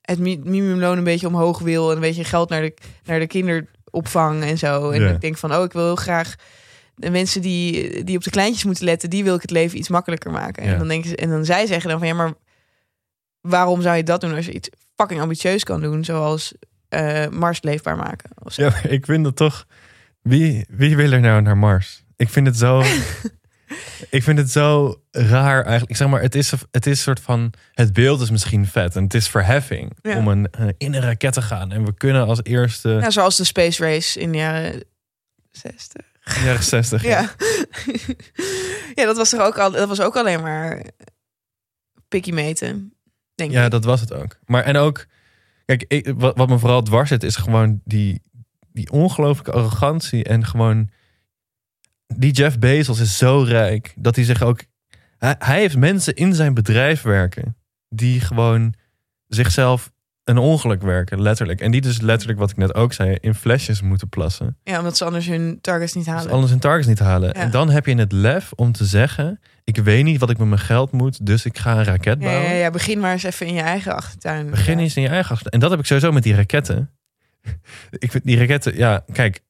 het 0.00 0.18
mi- 0.18 0.40
minimumloon 0.44 0.98
een 0.98 1.04
beetje 1.04 1.26
omhoog 1.26 1.58
wil... 1.58 1.88
en 1.90 1.94
een 1.94 2.00
beetje 2.00 2.24
geld 2.24 2.48
naar 2.48 2.60
de, 2.62 2.74
naar 3.04 3.18
de 3.18 3.26
kinderopvang 3.26 4.42
en 4.42 4.58
zo. 4.58 4.90
En 4.90 5.02
Ja. 5.02 5.10
ik 5.10 5.20
denk 5.20 5.36
van, 5.36 5.54
oh, 5.54 5.64
ik 5.64 5.72
wil 5.72 5.84
heel 5.84 5.96
graag... 5.96 6.34
De 6.96 7.10
mensen 7.10 7.40
die, 7.42 8.04
die 8.04 8.16
op 8.16 8.22
de 8.22 8.30
kleintjes 8.30 8.64
moeten 8.64 8.84
letten, 8.84 9.10
die 9.10 9.24
wil 9.24 9.34
ik 9.34 9.42
het 9.42 9.50
leven 9.50 9.78
iets 9.78 9.88
makkelijker 9.88 10.30
maken. 10.30 10.64
Ja. 10.64 10.72
En, 10.72 10.78
dan 10.78 10.88
denken 10.88 11.10
ze, 11.10 11.16
en 11.16 11.28
dan 11.28 11.44
zij 11.44 11.66
zeggen 11.66 11.90
dan 11.90 11.98
van 11.98 12.08
ja, 12.08 12.14
maar 12.14 12.32
waarom 13.40 13.82
zou 13.82 13.96
je 13.96 14.02
dat 14.02 14.20
doen 14.20 14.34
als 14.34 14.46
je 14.46 14.52
iets 14.52 14.68
fucking 14.96 15.20
ambitieus 15.20 15.64
kan 15.64 15.80
doen, 15.80 16.04
zoals 16.04 16.54
eh, 16.88 17.28
Mars 17.28 17.62
leefbaar 17.62 17.96
maken? 17.96 18.30
Of 18.42 18.52
zo. 18.52 18.62
Ja, 18.62 18.82
ik 18.82 19.04
vind 19.04 19.26
het 19.26 19.36
toch, 19.36 19.66
wie, 20.22 20.66
wie 20.68 20.96
wil 20.96 21.12
er 21.12 21.20
nou 21.20 21.42
naar 21.42 21.56
Mars? 21.58 22.04
Ik 22.16 22.28
vind 22.28 22.46
het 22.46 22.56
zo, 22.56 22.82
ik 24.16 24.22
vind 24.22 24.38
het 24.38 24.50
zo 24.50 25.00
raar 25.10 25.60
eigenlijk. 25.62 25.90
Ik 25.90 25.96
zeg 25.96 26.08
maar, 26.08 26.20
het 26.20 26.34
is, 26.34 26.52
het 26.70 26.86
is 26.86 27.02
soort 27.02 27.20
van, 27.20 27.52
het 27.72 27.92
beeld 27.92 28.20
is 28.20 28.30
misschien 28.30 28.66
vet 28.66 28.96
en 28.96 29.02
het 29.02 29.14
is 29.14 29.28
verheffing 29.28 29.92
Ja. 30.02 30.16
om 30.16 30.28
een, 30.28 30.50
eh, 30.50 30.66
in 30.78 30.94
een 30.94 31.02
raket 31.02 31.32
te 31.32 31.42
gaan. 31.42 31.72
En 31.72 31.84
we 31.84 31.94
kunnen 31.94 32.26
als 32.26 32.40
eerste, 32.42 32.88
Nou, 32.88 33.12
zoals 33.12 33.36
de 33.36 33.44
Space 33.44 33.84
Race 33.84 34.20
in 34.20 34.32
de 34.32 34.38
jaren 34.38 34.84
60. 35.50 36.02
Jaren 36.24 36.62
60. 36.62 37.02
Ja. 37.02 37.20
ja, 38.94 39.04
dat 39.04 39.16
was 39.16 39.30
toch 39.30 39.40
ook 39.40 39.58
al, 39.58 39.70
dat 39.70 39.88
was 39.88 40.00
ook 40.00 40.16
alleen 40.16 40.42
maar 40.42 40.82
pikkie 42.08 42.32
meten. 42.32 42.94
Denk 43.34 43.50
Ja, 43.50 43.64
ik. 43.64 43.70
dat 43.70 43.84
was 43.84 44.00
het 44.00 44.12
ook. 44.12 44.38
Maar 44.46 44.62
en 44.62 44.76
ook, 44.76 45.06
kijk, 45.64 45.84
ik, 45.88 46.12
wat, 46.16 46.36
wat 46.36 46.48
me 46.48 46.58
vooral 46.58 46.82
dwars 46.82 47.08
zit, 47.08 47.22
is 47.22 47.36
gewoon 47.36 47.80
die, 47.84 48.22
die 48.72 48.90
ongelooflijke 48.90 49.52
arrogantie. 49.52 50.24
En 50.24 50.46
gewoon, 50.46 50.90
die 52.06 52.32
Jeff 52.32 52.58
Bezos 52.58 53.00
is 53.00 53.16
zo 53.16 53.42
rijk 53.42 53.94
dat 53.96 54.16
hij 54.16 54.24
zich 54.24 54.42
ook. 54.42 54.64
Hij, 55.18 55.34
hij 55.38 55.60
heeft 55.60 55.76
mensen 55.76 56.14
in 56.14 56.34
zijn 56.34 56.54
bedrijf 56.54 57.02
werken 57.02 57.56
die 57.88 58.20
gewoon 58.20 58.74
zichzelf 59.26 59.92
een 60.24 60.38
ongeluk 60.38 60.82
werken, 60.82 61.22
letterlijk. 61.22 61.60
En 61.60 61.70
die 61.70 61.80
dus 61.80 62.00
letterlijk, 62.00 62.38
wat 62.38 62.50
ik 62.50 62.56
net 62.56 62.74
ook 62.74 62.92
zei, 62.92 63.16
in 63.20 63.34
flesjes 63.34 63.82
moeten 63.82 64.08
plassen. 64.08 64.56
Ja, 64.62 64.78
omdat 64.78 64.96
ze 64.96 65.04
anders 65.04 65.26
hun 65.26 65.58
targets 65.60 65.94
niet 65.94 66.06
halen. 66.06 66.30
anders 66.32 66.50
hun 66.50 66.60
targets 66.60 66.86
niet 66.86 66.98
halen. 66.98 67.28
Ja. 67.28 67.34
En 67.34 67.50
dan 67.50 67.70
heb 67.70 67.86
je 67.86 67.94
het 67.94 68.12
lef 68.12 68.52
om 68.54 68.72
te 68.72 68.84
zeggen: 68.84 69.40
Ik 69.64 69.76
weet 69.76 70.04
niet 70.04 70.20
wat 70.20 70.30
ik 70.30 70.38
met 70.38 70.48
mijn 70.48 70.60
geld 70.60 70.92
moet, 70.92 71.26
dus 71.26 71.44
ik 71.44 71.58
ga 71.58 71.76
een 71.78 71.84
raket 71.84 72.18
bouwen. 72.18 72.42
ja, 72.50 72.52
ja, 72.56 72.70
begin 72.70 73.00
maar 73.00 73.12
eens 73.12 73.22
even 73.22 73.46
in 73.46 73.54
je 73.54 73.60
eigen 73.60 73.94
achtertuin. 73.94 74.50
Begin 74.50 74.78
eens 74.78 74.96
in 74.96 75.02
je 75.02 75.08
eigen 75.08 75.30
achtertuin. 75.30 75.54
En 75.54 75.60
dat 75.60 75.70
heb 75.70 75.78
ik 75.80 75.86
sowieso 75.86 76.12
met 76.12 76.22
die 76.22 76.34
raketten. 76.34 76.90
ik 77.90 78.10
vind 78.10 78.24
die 78.24 78.38
raketten, 78.38 78.76
ja, 78.76 79.04
kijk. 79.12 79.40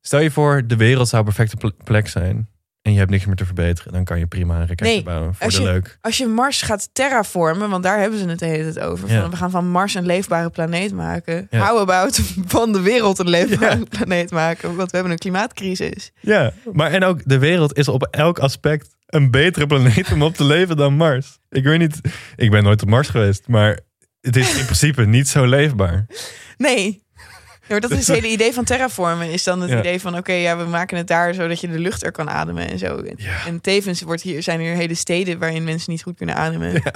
Stel 0.00 0.20
je 0.20 0.30
voor, 0.30 0.66
de 0.66 0.76
wereld 0.76 1.08
zou 1.08 1.22
een 1.26 1.34
perfecte 1.34 1.56
ple- 1.56 1.84
plek 1.84 2.08
zijn. 2.08 2.48
En 2.82 2.92
je 2.92 2.98
hebt 2.98 3.10
niks 3.10 3.24
meer 3.26 3.34
te 3.36 3.44
verbeteren. 3.44 3.92
Dan 3.92 4.04
kan 4.04 4.18
je 4.18 4.26
prima 4.26 4.54
een 4.60 4.66
raketje 4.66 4.92
Nee, 4.94 5.02
bouwen. 5.02 5.34
Voor 5.34 5.44
als 5.46 5.54
de 5.54 5.62
je- 5.62 5.68
leuk. 5.68 5.98
Als 6.00 6.16
je 6.18 6.26
Mars 6.26 6.62
gaat 6.62 6.88
terraformen, 6.92 7.70
want 7.70 7.82
daar 7.82 8.00
hebben 8.00 8.18
ze 8.18 8.28
het 8.28 8.38
de 8.38 8.46
hele 8.46 8.72
tijd 8.72 8.84
over. 8.86 9.10
Ja. 9.10 9.20
Van, 9.20 9.30
we 9.30 9.36
gaan 9.36 9.50
van 9.50 9.68
Mars 9.68 9.94
een 9.94 10.06
leefbare 10.06 10.50
planeet 10.50 10.92
maken. 10.94 11.46
Ja. 11.50 11.66
How 11.68 11.78
about 11.78 12.20
van 12.46 12.72
de 12.72 12.80
wereld 12.80 13.18
een 13.18 13.28
leefbare 13.28 13.84
planeet 13.98 14.30
maken? 14.30 14.68
Want 14.76 14.90
we 14.90 14.96
hebben 14.96 15.12
een 15.12 15.18
klimaatcrisis. 15.18 16.10
Ja, 16.20 16.52
maar 16.72 16.90
en 16.90 17.04
ook 17.04 17.20
de 17.24 17.38
wereld 17.38 17.76
is 17.78 17.88
op 17.88 18.02
elk 18.10 18.38
aspect 18.38 18.96
een 19.06 19.30
betere 19.30 19.66
planeet 19.66 20.12
om 20.12 20.22
op 20.22 20.34
te 20.34 20.44
leven 20.44 20.76
dan 20.76 20.94
Mars. 20.94 21.38
Ik 21.50 21.64
weet 21.64 21.78
niet, 21.78 22.00
ik 22.36 22.50
ben 22.50 22.62
nooit 22.62 22.82
op 22.82 22.88
Mars 22.88 23.08
geweest, 23.08 23.48
maar 23.48 23.78
het 24.20 24.36
is 24.36 24.58
in 24.58 24.64
principe 24.64 25.06
niet 25.06 25.28
zo 25.28 25.44
leefbaar. 25.46 26.06
Nee. 26.56 27.02
Ja, 27.62 27.68
maar 27.68 27.80
dat 27.80 27.90
is 27.90 28.06
het 28.06 28.16
hele 28.16 28.28
idee 28.32 28.52
van 28.52 28.64
terraformen. 28.64 29.30
Is 29.30 29.44
dan 29.44 29.60
het 29.60 29.70
Ja. 29.70 29.78
idee 29.78 30.00
van, 30.00 30.16
oké, 30.16 30.32
ja, 30.32 30.56
we 30.56 30.64
maken 30.64 30.96
het 30.96 31.06
daar 31.06 31.34
zodat 31.34 31.60
je 31.60 31.68
de 31.68 31.78
lucht 31.78 32.02
er 32.04 32.12
kan 32.12 32.30
ademen 32.30 32.68
en 32.68 32.78
zo. 32.78 32.96
En, 32.98 33.14
Ja. 33.16 33.46
en 33.46 33.60
tevens 33.60 34.02
wordt 34.02 34.22
hier, 34.22 34.42
zijn 34.42 34.60
er 34.60 34.74
hele 34.76 34.94
steden 34.94 35.38
waarin 35.38 35.64
mensen 35.64 35.92
niet 35.92 36.02
goed 36.02 36.16
kunnen 36.16 36.34
ademen. 36.36 36.72
Ja. 36.72 36.92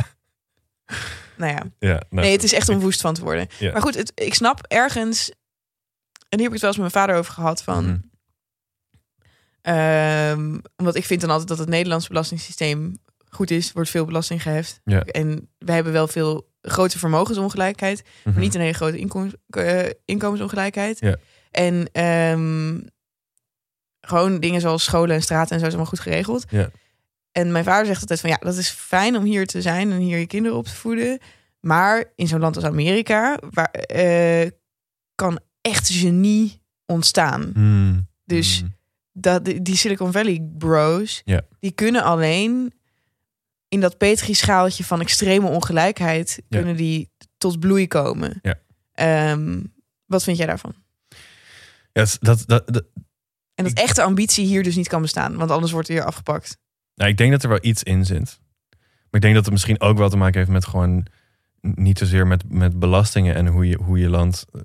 Nou 1.36 1.52
ja, 1.52 1.62
Ja, 1.78 1.88
nou, 1.92 2.04
nee, 2.26 2.32
het 2.32 2.42
is 2.42 2.52
echt 2.52 2.68
om 2.68 2.80
woest 2.80 3.00
van 3.00 3.14
te 3.14 3.22
worden. 3.22 3.48
Maar 3.72 3.82
goed, 3.82 3.94
het, 3.94 4.12
ik 4.14 4.34
snap 4.34 4.64
ergens, 4.66 5.28
en 6.28 6.38
hier 6.38 6.38
heb 6.38 6.46
ik 6.46 6.52
het 6.52 6.60
wel 6.60 6.70
eens 6.70 6.80
met 6.80 6.92
mijn 6.92 7.04
vader 7.04 7.16
over 7.16 7.32
gehad, 7.32 7.62
van... 7.62 8.02
Ehm, 9.62 10.58
omdat 10.76 10.94
ik 10.94 11.04
vind 11.04 11.20
dan 11.20 11.30
altijd 11.30 11.48
dat 11.48 11.58
het 11.58 11.68
Nederlandse 11.68 12.08
belastingssysteem 12.08 12.98
goed 13.36 13.50
is, 13.50 13.72
wordt 13.72 13.90
veel 13.90 14.04
belasting 14.04 14.42
geheft. 14.42 14.80
Ja. 14.84 15.00
En 15.02 15.48
we 15.58 15.72
hebben 15.72 15.92
wel 15.92 16.08
veel 16.08 16.48
grote 16.62 16.98
vermogensongelijkheid, 16.98 18.02
maar 18.24 18.32
Mhm. 18.32 18.42
niet 18.42 18.54
een 18.54 18.60
hele 18.60 18.72
grote 18.72 19.28
eh, 19.50 19.90
inkomensongelijkheid. 20.04 21.00
Ja. 21.00 21.16
En 21.50 21.88
ehm, 21.92 22.78
gewoon 24.00 24.40
dingen 24.40 24.60
zoals 24.60 24.84
scholen 24.84 25.14
en 25.16 25.22
straten 25.22 25.52
en 25.52 25.58
zo 25.60 25.64
is 25.66 25.72
allemaal 25.72 25.90
goed 25.90 26.00
geregeld. 26.00 26.44
Ja. 26.48 26.70
En 27.32 27.52
mijn 27.52 27.64
vader 27.64 27.86
zegt 27.86 28.00
altijd 28.00 28.20
van 28.20 28.30
ja, 28.30 28.36
dat 28.36 28.56
is 28.56 28.68
fijn 28.68 29.16
om 29.16 29.24
hier 29.24 29.46
te 29.46 29.62
zijn 29.62 29.90
en 29.92 29.98
hier 29.98 30.18
je 30.18 30.26
kinderen 30.26 30.58
op 30.58 30.64
te 30.66 30.74
voeden. 30.74 31.18
Maar 31.60 32.04
in 32.14 32.28
zo'n 32.28 32.40
land 32.40 32.56
als 32.56 32.64
Amerika, 32.64 33.38
waar 33.50 33.70
eh, 33.70 34.50
kan 35.14 35.38
echt 35.60 35.88
genie 35.88 36.62
ontstaan. 36.86 37.50
Hmm. 37.54 38.06
Dus 38.24 38.58
Hmm. 38.60 38.74
dat, 39.12 39.44
die 39.44 39.76
Silicon 39.76 40.12
Valley 40.12 40.48
bros, 40.58 41.22
die 41.60 41.72
kunnen 41.72 42.02
alleen 42.02 42.72
in 43.76 43.82
dat 43.82 43.98
petrischaaltje 43.98 44.84
van 44.84 45.00
extreme 45.00 45.46
ongelijkheid, 45.48 46.42
Ja. 46.48 46.56
kunnen 46.58 46.76
die 46.76 47.10
tot 47.38 47.60
bloei 47.60 47.88
komen. 47.88 48.38
Ja. 48.42 48.54
Ehm, 48.92 49.60
wat 50.06 50.22
vind 50.22 50.36
jij 50.36 50.46
daarvan? 50.46 50.74
Ja, 51.92 52.02
dat, 52.02 52.18
dat, 52.20 52.44
dat, 52.46 52.72
dat- 52.72 52.84
En 53.54 53.64
dat 53.64 53.72
echte 53.72 54.02
ambitie 54.02 54.46
hier 54.46 54.62
dus 54.62 54.76
niet 54.76 54.88
kan 54.88 55.02
bestaan, 55.02 55.36
want 55.36 55.50
anders 55.50 55.72
wordt 55.72 55.88
er 55.88 55.94
hier 55.94 56.04
afgepakt. 56.04 56.58
nou, 56.94 57.10
ik 57.10 57.16
denk 57.16 57.30
dat 57.32 57.42
er 57.42 57.48
wel 57.48 57.58
iets 57.62 57.82
in 57.82 58.04
zit. 58.04 58.38
Maar 58.70 59.10
ik 59.10 59.20
denk 59.20 59.34
dat 59.34 59.44
het 59.44 59.52
misschien 59.52 59.80
ook 59.80 59.98
wel 59.98 60.08
te 60.08 60.16
maken 60.16 60.38
heeft 60.38 60.50
met 60.50 60.66
gewoon 60.66 61.06
niet 61.60 61.98
zozeer 61.98 62.26
met, 62.26 62.52
met 62.52 62.78
belastingen 62.78 63.34
en 63.34 63.46
hoe 63.46 63.68
je, 63.68 63.76
hoe 63.76 63.98
je 63.98 64.08
land 64.08 64.44
eh, 64.52 64.60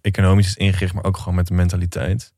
economisch 0.00 0.46
is 0.46 0.56
ingericht, 0.56 0.94
maar 0.94 1.04
ook 1.04 1.16
gewoon 1.16 1.34
met 1.34 1.46
de 1.46 1.54
mentaliteit. 1.54 2.32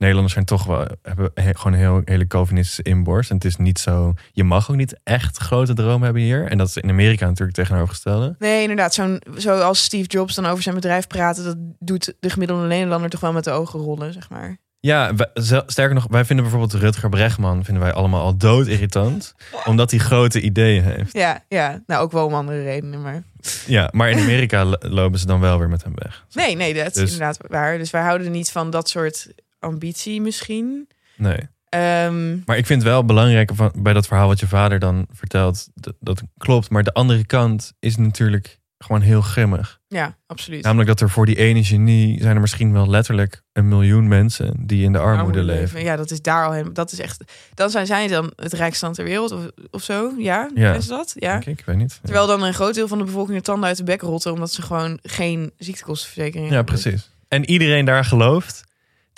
Nederlanders 0.00 0.32
zijn 0.34 0.44
toch 0.44 0.64
wel, 0.64 0.86
hebben 1.02 1.30
he- 1.34 1.54
gewoon 1.54 1.72
een 1.72 1.78
heel, 1.78 2.00
hele 2.04 2.26
Calvinistische 2.26 2.82
inborst. 2.82 3.30
En 3.30 3.36
het 3.36 3.44
is 3.44 3.56
niet 3.56 3.78
zo, 3.78 4.14
je 4.32 4.44
mag 4.44 4.70
ook 4.70 4.76
niet 4.76 5.00
echt 5.04 5.36
grote 5.36 5.74
dromen 5.74 6.02
hebben 6.04 6.22
hier. 6.22 6.46
En 6.46 6.58
dat 6.58 6.68
is 6.68 6.76
in 6.76 6.90
Amerika 6.90 7.26
natuurlijk 7.26 7.56
tegenovergestelde. 7.56 8.34
Nee, 8.38 8.60
inderdaad. 8.62 8.94
Zo'n, 8.94 9.22
zoals 9.36 9.82
Steve 9.84 10.08
Jobs 10.08 10.34
dan 10.34 10.46
over 10.46 10.62
zijn 10.62 10.74
bedrijf 10.74 11.06
praten, 11.06 11.44
dat 11.44 11.56
doet 11.78 12.14
de 12.20 12.30
gemiddelde 12.30 12.66
Nederlander 12.66 13.10
toch 13.10 13.20
wel 13.20 13.32
met 13.32 13.44
de 13.44 13.50
ogen 13.50 13.80
rollen, 13.80 14.12
zeg 14.12 14.30
maar. 14.30 14.56
Ja, 14.82 15.14
wij- 15.14 15.30
sterker 15.66 15.94
nog, 15.94 16.06
wij 16.10 16.24
vinden 16.24 16.44
bijvoorbeeld 16.44 16.82
Rutger 16.82 17.08
Bregman 17.08 17.64
vinden 17.64 17.82
wij 17.82 17.92
allemaal 17.92 18.22
al 18.22 18.36
doodirritant. 18.36 19.34
omdat 19.64 19.90
hij 19.90 20.00
grote 20.00 20.40
ideeën 20.40 20.82
heeft. 20.84 21.12
Ja, 21.12 21.44
ja. 21.48 21.82
Nou, 21.86 22.02
ook 22.02 22.12
wel 22.12 22.26
om 22.26 22.34
andere 22.34 22.62
redenen, 22.62 23.02
maar... 23.02 23.22
Ja, 23.66 23.88
maar 23.92 24.10
in 24.10 24.18
Amerika 24.18 24.64
lo- 24.70 24.76
lopen 24.80 25.18
ze 25.18 25.26
dan 25.26 25.40
wel 25.40 25.58
weer 25.58 25.68
met 25.68 25.82
hem 25.84 25.92
weg. 25.94 26.24
Nee, 26.32 26.56
nee, 26.56 26.74
dat 26.74 26.86
is 26.86 26.92
Dus- 26.92 27.12
inderdaad 27.12 27.38
waar. 27.48 27.78
Dus 27.78 27.90
wij 27.90 28.02
houden 28.02 28.30
niet 28.30 28.50
van 28.50 28.70
dat 28.70 28.88
soort 28.88 29.28
ambitie 29.60 30.20
misschien. 30.20 30.88
Nee. 31.16 31.38
Ehm, 31.68 32.38
Maar 32.44 32.56
ik 32.56 32.66
vind 32.66 32.82
wel 32.82 33.04
belangrijk 33.04 33.50
van, 33.54 33.72
bij 33.76 33.92
dat 33.92 34.06
verhaal 34.06 34.28
wat 34.28 34.40
je 34.40 34.46
vader 34.46 34.78
dan 34.78 35.06
vertelt, 35.12 35.68
dat, 35.74 35.94
dat 36.00 36.22
klopt. 36.38 36.70
Maar 36.70 36.82
de 36.82 36.92
andere 36.92 37.26
kant 37.26 37.72
is 37.78 37.96
natuurlijk 37.96 38.58
gewoon 38.78 39.00
heel 39.00 39.20
grimmig. 39.20 39.80
ja, 39.88 40.16
absoluut. 40.26 40.62
Namelijk 40.62 40.88
dat 40.88 41.00
er 41.00 41.10
voor 41.10 41.26
die 41.26 41.36
ene 41.36 41.64
genie 41.64 42.20
zijn 42.22 42.34
er 42.34 42.40
misschien 42.40 42.72
wel 42.72 42.88
letterlijk 42.90 43.42
een 43.52 43.68
miljoen 43.68 44.08
mensen 44.08 44.54
die 44.66 44.84
in 44.84 44.92
de 44.92 44.98
armoede 44.98 45.42
leven. 45.42 45.82
Ja, 45.82 45.96
dat 45.96 46.10
is 46.10 46.22
daar 46.22 46.44
al 46.46 46.52
helemaal. 46.52 46.72
Dat 46.72 46.92
is 46.92 46.98
echt. 47.00 47.24
Dan 47.54 47.70
zijn 47.70 47.86
zij 47.86 48.06
dan 48.08 48.32
het 48.36 48.52
rijkste 48.52 48.84
land 48.84 48.96
ter 48.96 49.04
wereld 49.04 49.32
of, 49.32 49.40
of 49.70 49.82
zo. 49.82 50.12
Ja, 50.18 50.50
Ja. 50.54 50.74
is 50.74 50.86
dat? 50.86 51.12
Ja. 51.16 51.36
Ik, 51.36 51.46
ik 51.46 51.62
weet 51.66 51.76
niet. 51.76 51.92
Ja. 51.92 51.98
Terwijl 52.02 52.26
dan 52.26 52.42
een 52.42 52.54
groot 52.54 52.74
deel 52.74 52.88
van 52.88 52.98
de 52.98 53.04
bevolking 53.04 53.36
de 53.36 53.42
tanden 53.44 53.68
uit 53.68 53.76
de 53.76 53.84
bek 53.84 54.00
rotten 54.00 54.32
omdat 54.32 54.52
ze 54.52 54.62
gewoon 54.62 54.98
geen 55.02 55.52
ziektekostenverzekering 55.56 56.48
Ja, 56.48 56.54
hebben. 56.54 56.74
precies. 56.80 57.10
En 57.28 57.50
iedereen 57.50 57.84
daar 57.84 58.04
gelooft, 58.04 58.64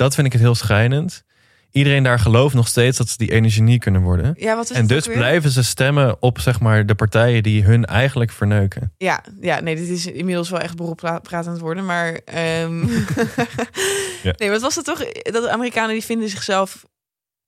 dat 0.03 0.15
vind 0.15 0.27
ik 0.27 0.33
het 0.33 0.43
heel 0.43 0.55
schrijnend. 0.55 1.25
Iedereen 1.71 2.03
daar 2.03 2.19
gelooft 2.19 2.55
nog 2.55 2.69
steeds 2.69 2.99
dat 2.99 3.09
ze 3.09 3.17
die 3.17 3.33
ene 3.33 3.51
genie 3.51 3.79
kunnen 3.79 4.03
worden. 4.03 4.35
Ja, 4.39 4.57
wat 4.57 4.71
is 4.71 4.77
En 4.77 4.87
dus 4.87 5.07
blijven 5.07 5.51
ze 5.51 5.63
stemmen 5.63 6.17
op 6.23 6.39
zeg 6.39 6.61
maar, 6.61 6.87
de 6.87 6.95
partijen 6.95 7.43
die 7.43 7.63
hun 7.63 7.85
eigenlijk 7.85 8.31
verneuken. 8.31 8.93
Ja, 8.97 9.25
ja, 9.41 9.61
nee, 9.61 9.77
dit 9.77 9.89
is 9.89 10.07
inmiddels 10.07 10.51
wel 10.51 10.61
echt 10.61 10.77
beroeppraat 10.77 11.33
aan 11.33 11.53
het 11.53 11.61
worden, 11.61 11.85
maar 11.85 12.13
ehm, 12.25 12.87
Ja. 14.23 14.35
nee, 14.37 14.51
wat 14.51 14.61
was 14.61 14.75
het 14.75 14.85
toch? 14.85 15.13
Dat 15.23 15.43
de 15.43 15.51
Amerikanen 15.51 15.93
die 15.93 16.05
vinden 16.05 16.29
zichzelf, 16.29 16.87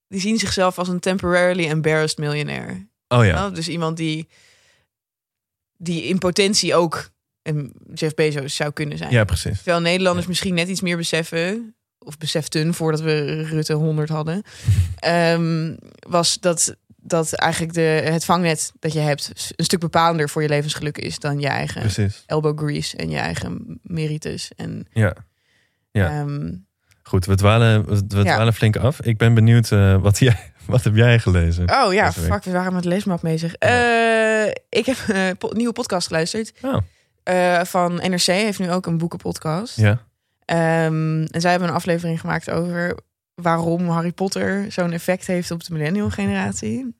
die 0.08 0.20
zien 0.20 0.38
zichzelf 0.38 0.78
als 0.78 0.88
een 0.88 1.00
temporarily 1.00 1.68
embarrassed 1.68 2.18
miljonair. 2.18 2.88
Oh 3.08 3.24
ja, 3.24 3.34
Nou, 3.34 3.54
dus 3.54 3.68
iemand 3.68 3.96
die, 3.96 4.28
die 5.76 6.02
in 6.02 6.18
potentie 6.18 6.74
ook 6.74 7.10
een 7.42 7.74
Jeff 7.94 8.14
Bezos 8.14 8.56
zou 8.56 8.72
kunnen 8.72 8.98
zijn. 8.98 9.10
ja 9.10 9.24
precies. 9.24 9.56
Terwijl 9.56 9.80
Nederlanders 9.80 10.26
misschien 10.26 10.54
net 10.54 10.68
iets 10.68 10.80
meer 10.80 10.96
beseffen, 10.96 11.74
of 12.04 12.18
beseften 12.18 12.74
voordat 12.74 13.00
we 13.00 13.42
Rutte 13.42 13.72
100 13.72 14.08
hadden, 14.08 14.42
ehm, 14.98 15.74
was 16.08 16.40
dat, 16.40 16.76
dat 16.96 17.32
eigenlijk 17.32 17.72
de, 17.74 17.80
het 18.10 18.24
vangnet 18.24 18.72
dat 18.78 18.92
je 18.92 18.98
hebt 19.00 19.30
een 19.56 19.64
stuk 19.64 19.80
bepalender 19.80 20.28
voor 20.28 20.42
je 20.42 20.48
levensgeluk 20.48 20.98
is 20.98 21.18
dan 21.18 21.40
je 21.40 21.48
eigen 21.48 21.80
Precies. 21.80 22.22
elbow 22.26 22.58
grease 22.58 22.96
en 22.96 23.10
je 23.10 23.18
eigen 23.18 23.80
meritus. 23.82 24.50
En, 24.56 24.86
Ja. 24.92 25.14
Ja. 25.90 26.08
ehm, 26.20 26.52
Goed, 27.06 27.26
we 27.26 27.34
dwalen, 27.34 27.86
we 28.08 28.16
Ja. 28.22 28.34
dwalen 28.34 28.54
flink 28.54 28.76
af. 28.76 29.00
Ik 29.00 29.18
ben 29.18 29.34
benieuwd, 29.34 29.70
eh, 29.72 29.96
wat, 30.02 30.18
jij, 30.18 30.52
wat 30.66 30.84
heb 30.84 30.94
jij 30.96 31.18
gelezen? 31.18 31.70
oh 31.84 31.92
ja, 31.92 32.12
fuck, 32.12 32.44
we 32.44 32.50
waren 32.50 32.72
met 32.72 32.84
leesmap 32.84 33.20
bezig. 33.22 33.54
Eh, 33.54 34.46
ik 34.68 34.86
heb 34.86 34.96
een 35.08 35.36
po- 35.36 35.50
nieuwe 35.52 35.72
podcast 35.72 36.06
geluisterd 36.06 36.52
Oh, 36.62 36.76
eh, 37.22 37.60
van 37.64 37.94
NRC, 37.94 38.24
heeft 38.26 38.58
nu 38.58 38.70
ook 38.72 38.86
een 38.86 38.98
boekenpodcast. 38.98 39.76
ja. 39.76 40.00
Ehm, 40.44 41.22
en 41.30 41.40
zij 41.40 41.50
hebben 41.50 41.68
een 41.68 41.74
aflevering 41.74 42.20
gemaakt 42.20 42.50
over 42.50 42.98
waarom 43.34 43.88
Harry 43.88 44.12
Potter 44.12 44.72
zo'n 44.72 44.92
effect 44.92 45.26
heeft 45.26 45.50
op 45.50 45.64
de 45.64 45.72
millennial 45.72 46.10
generatie. 46.10 46.96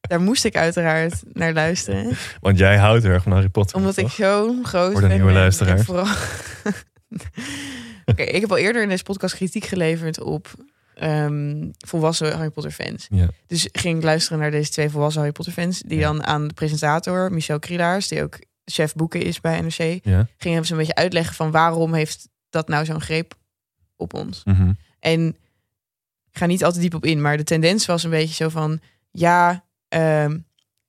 Daar 0.00 0.20
moest 0.20 0.44
ik 0.44 0.56
uiteraard 0.56 1.22
naar 1.32 1.52
luisteren. 1.52 2.16
Want 2.40 2.58
jij 2.58 2.76
houdt 2.78 3.02
heel 3.02 3.12
erg 3.12 3.22
van 3.22 3.32
Harry 3.32 3.48
Potter. 3.48 3.76
Omdat 3.76 3.96
ik 3.96 4.04
toch? 4.04 4.12
zo 4.14 4.54
groot 4.62 4.92
Voor 4.92 5.00
de 5.00 5.06
fan 5.06 5.08
nieuwe 5.16 5.24
ben. 5.32 5.40
luisteraar. 5.40 5.78
Vooral... 5.80 6.06
Oké, 8.04 8.22
ik 8.22 8.40
heb 8.40 8.50
al 8.50 8.56
eerder 8.56 8.82
in 8.82 8.88
deze 8.88 9.02
podcast 9.02 9.34
kritiek 9.34 9.64
geleverd 9.64 10.20
op 10.20 10.54
ehm, 10.94 11.68
volwassen 11.86 12.32
Harry 12.32 12.50
Potter 12.50 12.72
fans. 12.72 13.06
Ja. 13.10 13.28
Dus 13.46 13.68
ging 13.72 13.96
ik 13.96 14.04
luisteren 14.04 14.38
naar 14.38 14.50
deze 14.50 14.70
twee 14.70 14.90
volwassen 14.90 15.20
Harry 15.20 15.34
Potter 15.34 15.52
fans. 15.54 15.80
Die 15.86 15.98
Ja. 15.98 16.06
dan 16.12 16.24
aan 16.24 16.48
de 16.48 16.54
presentator, 16.54 17.32
Michel 17.32 17.58
Krielaars, 17.58 18.08
die 18.08 18.22
ook 18.22 18.38
chef 18.64 18.94
boeken 18.94 19.22
is 19.22 19.40
bij 19.40 19.60
NRC, 19.60 19.98
Ja. 20.04 20.26
gingen 20.36 20.64
ze 20.64 20.72
een 20.72 20.78
beetje 20.78 20.94
uitleggen 20.94 21.34
van 21.34 21.50
waarom 21.50 21.94
heeft 21.94 22.28
dat 22.50 22.68
nou 22.68 22.84
zo'n 22.84 23.00
greep 23.00 23.34
op 23.96 24.14
ons. 24.14 24.44
Mhm. 24.44 24.72
En 24.98 25.28
ik 26.30 26.38
ga 26.38 26.46
niet 26.46 26.64
altijd 26.64 26.82
diep 26.82 26.94
op 26.94 27.04
in, 27.04 27.20
maar 27.20 27.36
de 27.36 27.44
tendens 27.44 27.86
was 27.86 28.04
een 28.04 28.10
beetje 28.10 28.34
zo 28.34 28.48
van: 28.48 28.80
ja, 29.10 29.64
ehm, 29.88 30.38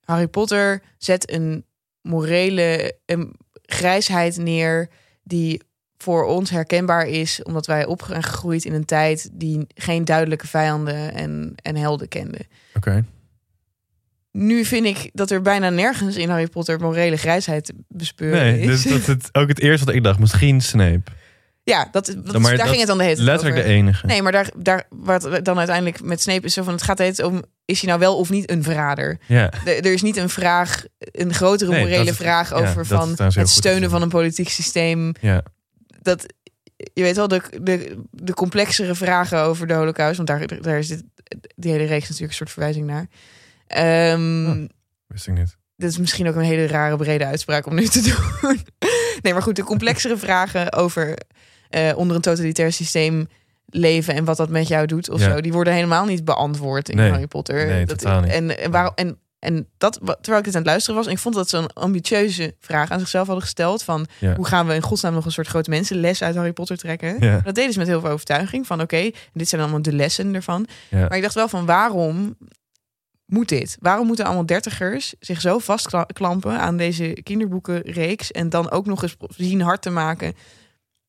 Harry 0.04 0.28
Potter 0.28 0.82
zet 0.98 1.32
een 1.32 1.64
morele 2.02 2.98
um, 3.04 3.32
grijsheid 3.62 4.36
neer 4.36 4.88
die 5.22 5.62
voor 5.96 6.24
ons 6.24 6.50
herkenbaar 6.50 7.06
is, 7.06 7.42
omdat 7.42 7.66
wij 7.66 7.86
op 7.86 8.04
zijn 8.06 8.22
gegroeid 8.22 8.64
in 8.64 8.72
een 8.72 8.84
tijd 8.84 9.28
die 9.32 9.66
geen 9.74 10.04
duidelijke 10.04 10.46
vijanden 10.46 11.14
en, 11.14 11.54
en 11.62 11.76
helden 11.76 12.08
kende. 12.08 12.38
Oké. 12.74 13.04
Nu 14.32 14.64
vind 14.64 14.86
ik 14.86 15.10
dat 15.12 15.30
er 15.30 15.42
bijna 15.42 15.70
nergens 15.70 16.16
in 16.16 16.28
Harry 16.28 16.46
Potter 16.46 16.80
morele 16.80 17.16
grijsheid 17.16 17.64
te 17.64 17.74
bespeuren 17.88 18.40
Nee, 18.40 18.60
is. 18.60 18.82
dus 18.82 18.92
dat 18.92 19.06
het, 19.06 19.28
ook 19.32 19.48
het 19.48 19.60
eerste 19.60 19.86
wat 19.86 19.94
ik 19.94 20.02
dacht. 20.02 20.18
Misschien 20.18 20.60
Snape. 20.60 21.10
Ja, 21.68 21.88
dat, 21.92 22.06
daar 22.06 22.56
dat 22.56 22.68
ging 22.68 22.78
het 22.78 22.86
dan 22.86 22.98
de 22.98 23.04
hele 23.04 23.14
tijd 23.16 23.26
Letterlijk 23.26 23.56
over. 23.58 23.68
de 23.68 23.74
enige. 23.74 24.06
Nee, 24.06 24.22
maar 24.22 24.32
daar, 24.32 24.50
daar, 24.56 24.84
wat 24.88 25.40
dan 25.42 25.58
uiteindelijk 25.58 26.02
met 26.02 26.20
Snape 26.22 26.46
is 26.46 26.54
zo 26.54 26.62
van, 26.62 26.72
het 26.72 26.82
gaat 26.82 26.96
steeds 26.96 27.22
om, 27.22 27.42
is 27.64 27.80
hij 27.80 27.88
nou 27.88 28.00
wel 28.00 28.16
of 28.16 28.30
niet 28.30 28.50
een 28.50 28.62
verrader? 28.62 29.18
Ja. 29.26 29.52
De- 29.64 29.74
er 29.74 29.92
is 29.92 30.02
niet 30.02 30.16
een 30.16 30.28
vraag, 30.28 30.84
een 30.98 31.34
grotere 31.34 31.70
Nee, 31.70 31.80
morele 31.80 32.14
vraag 32.14 32.52
over 32.52 32.86
van 32.86 33.14
het 33.16 33.48
steunen 33.48 33.90
van 33.90 34.02
een 34.02 34.08
politiek 34.08 34.48
systeem. 34.48 35.12
Ja. 35.20 35.42
Dat, 36.02 36.26
je 36.76 37.02
weet 37.02 37.16
wel, 37.16 37.28
de, 37.28 37.42
de, 37.62 38.02
de 38.10 38.34
complexere 38.34 38.94
vragen 38.94 39.40
over 39.40 39.66
de 39.66 39.74
holocaust, 39.74 40.16
want 40.16 40.28
daar, 40.28 40.60
daar 40.62 40.78
is 40.78 40.88
dit, 40.88 41.02
die 41.56 41.70
hele 41.72 41.84
reeks 41.84 42.02
natuurlijk 42.08 42.30
een 42.30 42.36
soort 42.36 42.50
verwijzing 42.50 42.86
naar. 42.86 43.06
Ehm, 43.66 44.46
Oh. 44.46 44.64
Wist 45.06 45.26
ik 45.26 45.34
niet. 45.34 45.56
Dit 45.76 45.90
is 45.90 45.98
misschien 45.98 46.28
ook 46.28 46.34
een 46.34 46.42
hele 46.42 46.66
rare 46.66 46.96
brede 46.96 47.26
uitspraak 47.26 47.66
om 47.66 47.74
nu 47.74 47.86
te 47.86 48.00
doen. 48.40 48.60
nee, 49.22 49.32
maar 49.32 49.42
goed, 49.42 49.56
de 49.56 49.62
complexere 49.64 50.16
vragen 50.16 50.72
over 50.72 51.14
eh, 51.70 51.92
onder 51.96 52.16
een 52.16 52.22
totalitair 52.22 52.72
systeem 52.72 53.28
leven 53.66 54.14
en 54.14 54.24
wat 54.24 54.36
dat 54.36 54.48
met 54.48 54.68
jou 54.68 54.86
doet 54.86 55.10
of 55.10 55.20
Ja. 55.20 55.30
zo, 55.30 55.40
die 55.40 55.52
worden 55.52 55.72
helemaal 55.72 56.04
niet 56.04 56.24
beantwoord 56.24 56.88
in 56.88 56.96
Nee. 56.96 57.10
Harry 57.10 57.26
Potter. 57.26 57.66
Nee, 57.66 57.84
dat, 57.86 57.98
totaal 57.98 58.20
niet. 58.20 58.30
En, 58.30 58.58
en, 58.58 58.70
waarom, 58.70 58.92
en, 58.94 59.18
en 59.38 59.68
dat, 59.78 59.94
terwijl 60.04 60.38
ik 60.38 60.44
dit 60.44 60.54
aan 60.54 60.60
het 60.60 60.66
luisteren 60.70 60.96
was, 60.96 61.06
en 61.06 61.12
ik 61.12 61.18
vond 61.18 61.34
dat 61.34 61.48
ze 61.48 61.56
een 61.56 61.72
ambitieuze 61.72 62.54
vraag 62.60 62.90
aan 62.90 62.98
zichzelf 62.98 63.26
hadden 63.26 63.44
gesteld 63.44 63.82
van 63.82 64.06
Ja. 64.18 64.34
hoe 64.34 64.46
gaan 64.46 64.66
we 64.66 64.74
in 64.74 64.82
godsnaam 64.82 65.14
nog 65.14 65.24
een 65.24 65.32
soort 65.32 65.46
grote 65.46 65.70
mensenles 65.70 66.22
uit 66.22 66.34
Harry 66.34 66.52
Potter 66.52 66.76
trekken? 66.76 67.16
Ja. 67.20 67.40
Dat 67.44 67.54
deden 67.54 67.72
ze 67.72 67.78
met 67.78 67.88
heel 67.88 68.00
veel 68.00 68.10
overtuiging 68.10 68.66
van 68.66 68.80
oké, 68.80 69.10
dit 69.32 69.48
zijn 69.48 69.60
allemaal 69.60 69.82
de 69.82 69.92
lessen 69.92 70.34
ervan. 70.34 70.66
Maar 70.90 71.16
ik 71.16 71.22
dacht 71.22 71.34
wel 71.34 71.48
van 71.48 71.66
waarom 71.66 72.36
moet 73.26 73.48
dit? 73.48 73.76
Waarom 73.80 74.06
moeten 74.06 74.24
allemaal 74.24 74.46
dertigers 74.46 75.14
zich 75.20 75.40
zo 75.40 75.58
vastklampen 75.58 76.58
aan 76.58 76.76
deze 76.76 77.18
kinderboekenreeks 77.22 78.30
en 78.32 78.48
dan 78.48 78.70
ook 78.70 78.86
nog 78.86 79.02
eens 79.02 79.16
zien 79.36 79.60
hard 79.60 79.82
te 79.82 79.90
maken 79.90 80.34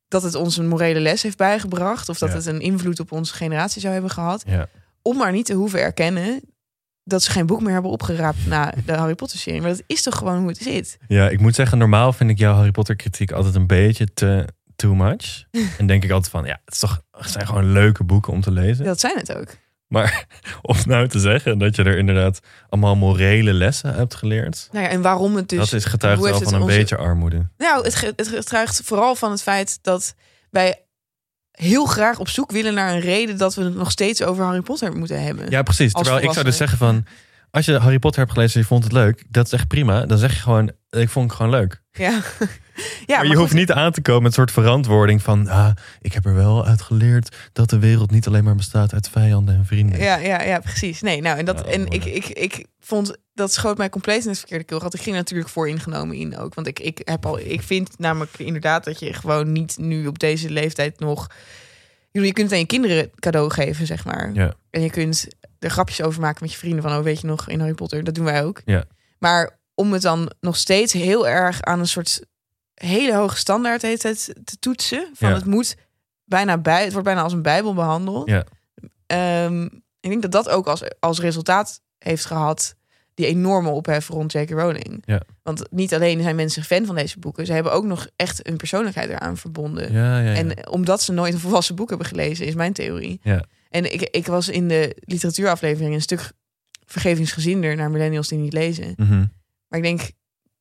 dat 0.10 0.24
het 0.24 0.36
ons 0.36 0.58
een 0.58 0.68
morele 0.68 1.00
les 1.00 1.22
heeft 1.24 1.38
bijgebracht 1.38 2.10
of 2.10 2.18
dat 2.18 2.30
Ja. 2.30 2.36
het 2.36 2.46
een 2.46 2.60
invloed 2.62 3.00
op 3.00 3.12
onze 3.12 3.34
generatie 3.34 3.82
zou 3.82 3.94
hebben 3.94 4.12
gehad, 4.12 4.44
Ja. 4.48 4.68
om 5.02 5.18
maar 5.18 5.32
niet 5.32 5.46
te 5.46 5.54
hoeven 5.54 5.80
erkennen 5.82 6.42
dat 7.04 7.24
ze 7.24 7.32
geen 7.32 7.46
boek 7.46 7.62
meer 7.62 7.74
hebben 7.74 7.92
opgeraapt 7.92 8.46
na 8.48 8.74
de 8.86 8.92
Harry 8.94 9.16
Potter 9.16 9.40
serie. 9.40 9.62
Maar 9.62 9.70
dat 9.70 9.84
is 9.88 10.02
toch 10.04 10.16
gewoon 10.18 10.38
hoe 10.40 10.48
het 10.48 10.58
zit. 10.58 10.98
ja, 11.08 11.30
ik 11.30 11.40
moet 11.40 11.56
zeggen, 11.56 11.78
normaal 11.78 12.14
vind 12.14 12.30
ik 12.30 12.38
jouw 12.38 12.54
Harry 12.54 12.72
Potter 12.72 12.96
kritiek 12.96 13.32
altijd 13.32 13.56
een 13.56 13.68
beetje 13.68 14.14
te 14.14 14.46
too 14.76 14.96
much. 14.96 15.44
en 15.78 15.88
denk 15.88 16.04
ik 16.04 16.12
altijd 16.12 16.32
van, 16.32 16.46
ja, 16.46 16.62
het, 16.66 16.74
is 16.74 16.80
toch, 16.80 17.02
het 17.12 17.30
zijn 17.32 17.48
gewoon 17.48 17.72
leuke 17.72 18.04
boeken 18.04 18.34
om 18.34 18.42
te 18.42 18.52
lezen. 18.52 18.86
Dat 18.86 19.00
zijn 19.00 19.18
het 19.18 19.34
ook. 19.36 19.56
Maar 19.90 20.26
om 20.62 20.76
nou 20.86 21.08
te 21.08 21.20
zeggen 21.20 21.58
dat 21.58 21.76
je 21.76 21.84
er 21.84 21.98
inderdaad 21.98 22.40
allemaal 22.70 22.96
morele 22.96 23.54
lessen 23.54 23.94
hebt 23.96 24.16
geleerd. 24.16 24.70
Nou 24.72 24.84
ja, 24.86 24.92
en 24.92 25.02
waarom 25.02 25.36
het 25.36 25.50
dus. 25.50 25.60
dat 25.60 25.74
is 25.74 25.86
getuigt 25.86 26.20
hoe 26.20 26.30
wel 26.30 26.42
van 26.42 26.54
een 26.54 26.62
onze- 26.62 26.78
beetje 26.78 26.98
armoede. 26.98 27.48
Nou, 27.58 27.84
het, 27.84 28.14
het 28.16 28.28
getuigt 28.28 28.82
vooral 28.84 29.16
van 29.16 29.32
het 29.32 29.42
feit 29.42 29.80
dat 29.82 30.14
wij 30.50 30.82
heel 31.52 31.86
graag 31.86 32.20
op 32.20 32.30
zoek 32.30 32.52
willen 32.52 32.74
naar 32.74 32.94
een 32.94 33.00
reden 33.00 33.38
dat 33.38 33.56
we 33.56 33.64
het 33.64 33.76
nog 33.76 33.92
steeds 33.92 34.24
over 34.24 34.44
Harry 34.44 34.62
Potter 34.62 34.98
moeten 34.98 35.24
hebben. 35.24 35.50
Ja, 35.50 35.62
precies. 35.64 35.94
Terwijl 35.94 36.18
ik 36.22 36.32
zou 36.32 36.46
dus 36.46 36.58
zeggen 36.58 36.78
van... 36.78 37.06
Als 37.52 37.66
je 37.66 37.78
Harry 37.78 38.00
Potter 38.00 38.22
hebt 38.22 38.34
gelezen 38.34 38.54
en 38.56 38.62
je 38.62 38.68
vond 38.68 38.84
het 38.84 38.94
leuk, 38.94 39.24
dat 39.30 39.46
is 39.46 39.52
echt 39.52 39.68
prima. 39.68 40.06
Dan 40.06 40.18
zeg 40.18 40.34
je 40.34 40.40
gewoon, 40.40 40.72
ik 40.90 41.10
vond 41.10 41.28
het 41.30 41.36
gewoon 41.36 41.52
leuk. 41.52 41.82
Ja, 41.92 42.20
ja 43.06 43.18
maar 43.18 43.28
je 43.28 43.36
hoeft 43.36 43.54
niet 43.54 43.72
aan 43.72 43.92
te 43.92 44.02
komen 44.02 44.22
met 44.22 44.32
een 44.32 44.38
soort 44.38 44.52
verantwoording 44.52 45.22
van... 45.22 45.48
Ah, 45.48 45.70
ik 46.02 46.14
heb 46.14 46.26
er 46.26 46.36
wel 46.36 46.66
uit 46.66 46.82
geleerd 46.82 47.36
dat 47.54 47.70
de 47.70 47.80
wereld 47.80 48.12
niet 48.12 48.28
alleen 48.28 48.44
maar 48.44 48.56
bestaat 48.56 48.94
uit 48.94 49.10
vijanden 49.10 49.56
en 49.56 49.66
vrienden. 49.66 50.00
Ja, 50.00 50.16
ja, 50.16 50.42
ja, 50.42 50.60
precies. 50.60 51.02
Nee, 51.02 51.22
nou, 51.22 51.38
en, 51.38 51.46
dat, 51.46 51.66
Oh, 51.66 51.72
en 51.72 51.88
ik, 51.88 52.06
ik, 52.06 52.26
ik 52.26 52.66
vond 52.80 53.18
dat 53.34 53.54
schoot 53.54 53.78
mij 53.78 53.90
compleet 53.90 54.24
in 54.24 54.30
het 54.30 54.38
verkeerde 54.38 54.64
keelgat. 54.64 54.94
Ik 54.94 55.02
ging 55.02 55.16
er 55.16 55.22
natuurlijk 55.22 55.50
voor 55.50 55.70
ingenomen 55.70 56.16
in 56.16 56.38
ook. 56.38 56.54
Want 56.54 56.68
ik, 56.68 56.80
ik, 56.80 57.02
heb 57.04 57.26
al, 57.26 57.40
ik 57.40 57.62
vind 57.62 58.00
namelijk 58.00 58.40
inderdaad 58.40 58.84
dat 58.84 59.00
je 59.00 59.14
gewoon 59.14 59.52
niet 59.52 59.78
nu 59.78 60.08
op 60.08 60.20
deze 60.20 60.50
leeftijd 60.50 61.00
nog. 61.00 61.28
Je 62.12 62.34
kunt 62.34 62.38
het 62.38 62.52
aan 62.52 62.60
je 62.60 62.66
kinderen 62.66 63.12
cadeau 63.16 63.52
geven, 63.52 63.86
zeg 63.86 64.06
maar. 64.06 64.34
Ja. 64.34 64.54
En 64.70 64.82
je 64.82 64.90
kunt 64.90 65.28
er 65.60 65.70
grapjes 65.70 66.02
over 66.02 66.22
maken 66.22 66.38
met 66.42 66.52
je 66.52 66.58
vrienden 66.58 66.82
van, 66.82 66.98
oh, 66.98 67.04
weet 67.04 67.22
je 67.22 67.28
nog, 67.28 67.50
in 67.50 67.60
Harry 67.60 67.74
Potter. 67.74 68.04
Dat 68.04 68.16
doen 68.16 68.26
wij 68.26 68.44
ook. 68.44 68.62
Ja. 68.66 68.84
Maar 69.20 69.60
om 69.76 69.94
het 69.94 70.02
dan 70.02 70.32
nog 70.40 70.58
steeds 70.58 70.94
heel 70.94 71.28
erg 71.28 71.62
aan 71.62 71.80
een 71.80 71.88
soort 71.88 72.26
hele 72.86 73.14
hoge 73.16 73.38
standaard 73.38 73.82
hele 73.82 73.98
tijd 73.98 74.34
te 74.44 74.58
toetsen. 74.60 75.10
Van 75.14 75.30
Ja. 75.30 75.36
het 75.36 75.46
moet 75.46 75.76
bijna 76.24 76.58
bij, 76.58 76.84
het 76.84 76.92
wordt 76.92 77.08
bijna 77.08 77.22
als 77.22 77.34
een 77.34 77.42
bijbel 77.42 77.74
behandeld. 77.74 78.30
Ja. 78.30 78.44
Ehm, 79.06 79.64
ik 80.00 80.10
denk 80.10 80.22
dat 80.22 80.32
dat 80.32 80.50
ook 80.50 80.68
als, 80.68 80.84
als 81.00 81.20
resultaat 81.20 81.82
heeft 81.98 82.26
gehad 82.26 82.76
die 83.14 83.26
enorme 83.28 83.70
ophef 83.70 84.08
rond 84.08 84.32
J.K. 84.32 84.50
Rowling. 84.50 85.04
Ja. 85.06 85.22
Want 85.44 85.68
niet 85.72 85.94
alleen 85.94 86.22
zijn 86.22 86.36
mensen 86.36 86.64
fan 86.64 86.86
van 86.86 86.96
deze 86.96 87.20
boeken, 87.20 87.46
ze 87.46 87.54
hebben 87.54 87.72
ook 87.72 87.86
nog 87.86 88.08
echt 88.16 88.48
een 88.48 88.58
persoonlijkheid 88.58 89.10
eraan 89.10 89.38
verbonden. 89.38 89.94
Ja, 89.94 90.20
ja, 90.20 90.30
ja. 90.32 90.36
En 90.36 90.70
omdat 90.70 91.02
ze 91.02 91.12
nooit 91.12 91.34
een 91.34 91.40
volwassen 91.40 91.76
boek 91.76 91.90
hebben 91.90 92.08
gelezen, 92.08 92.46
is 92.46 92.56
mijn 92.56 92.74
theorie. 92.74 93.20
Ja. 93.24 93.44
En 93.70 93.94
ik, 93.94 94.02
ik 94.02 94.26
was 94.26 94.50
in 94.50 94.68
de 94.68 94.96
literatuuraflevering 95.00 95.94
een 95.94 96.02
stuk 96.02 96.32
vergevingsgezinder 96.86 97.76
naar 97.76 97.92
millennials 97.92 98.28
die 98.28 98.38
niet 98.38 98.54
lezen. 98.54 98.94
Mhm. 98.98 99.26
Maar 99.68 99.80
ik 99.80 99.84
denk 99.84 100.12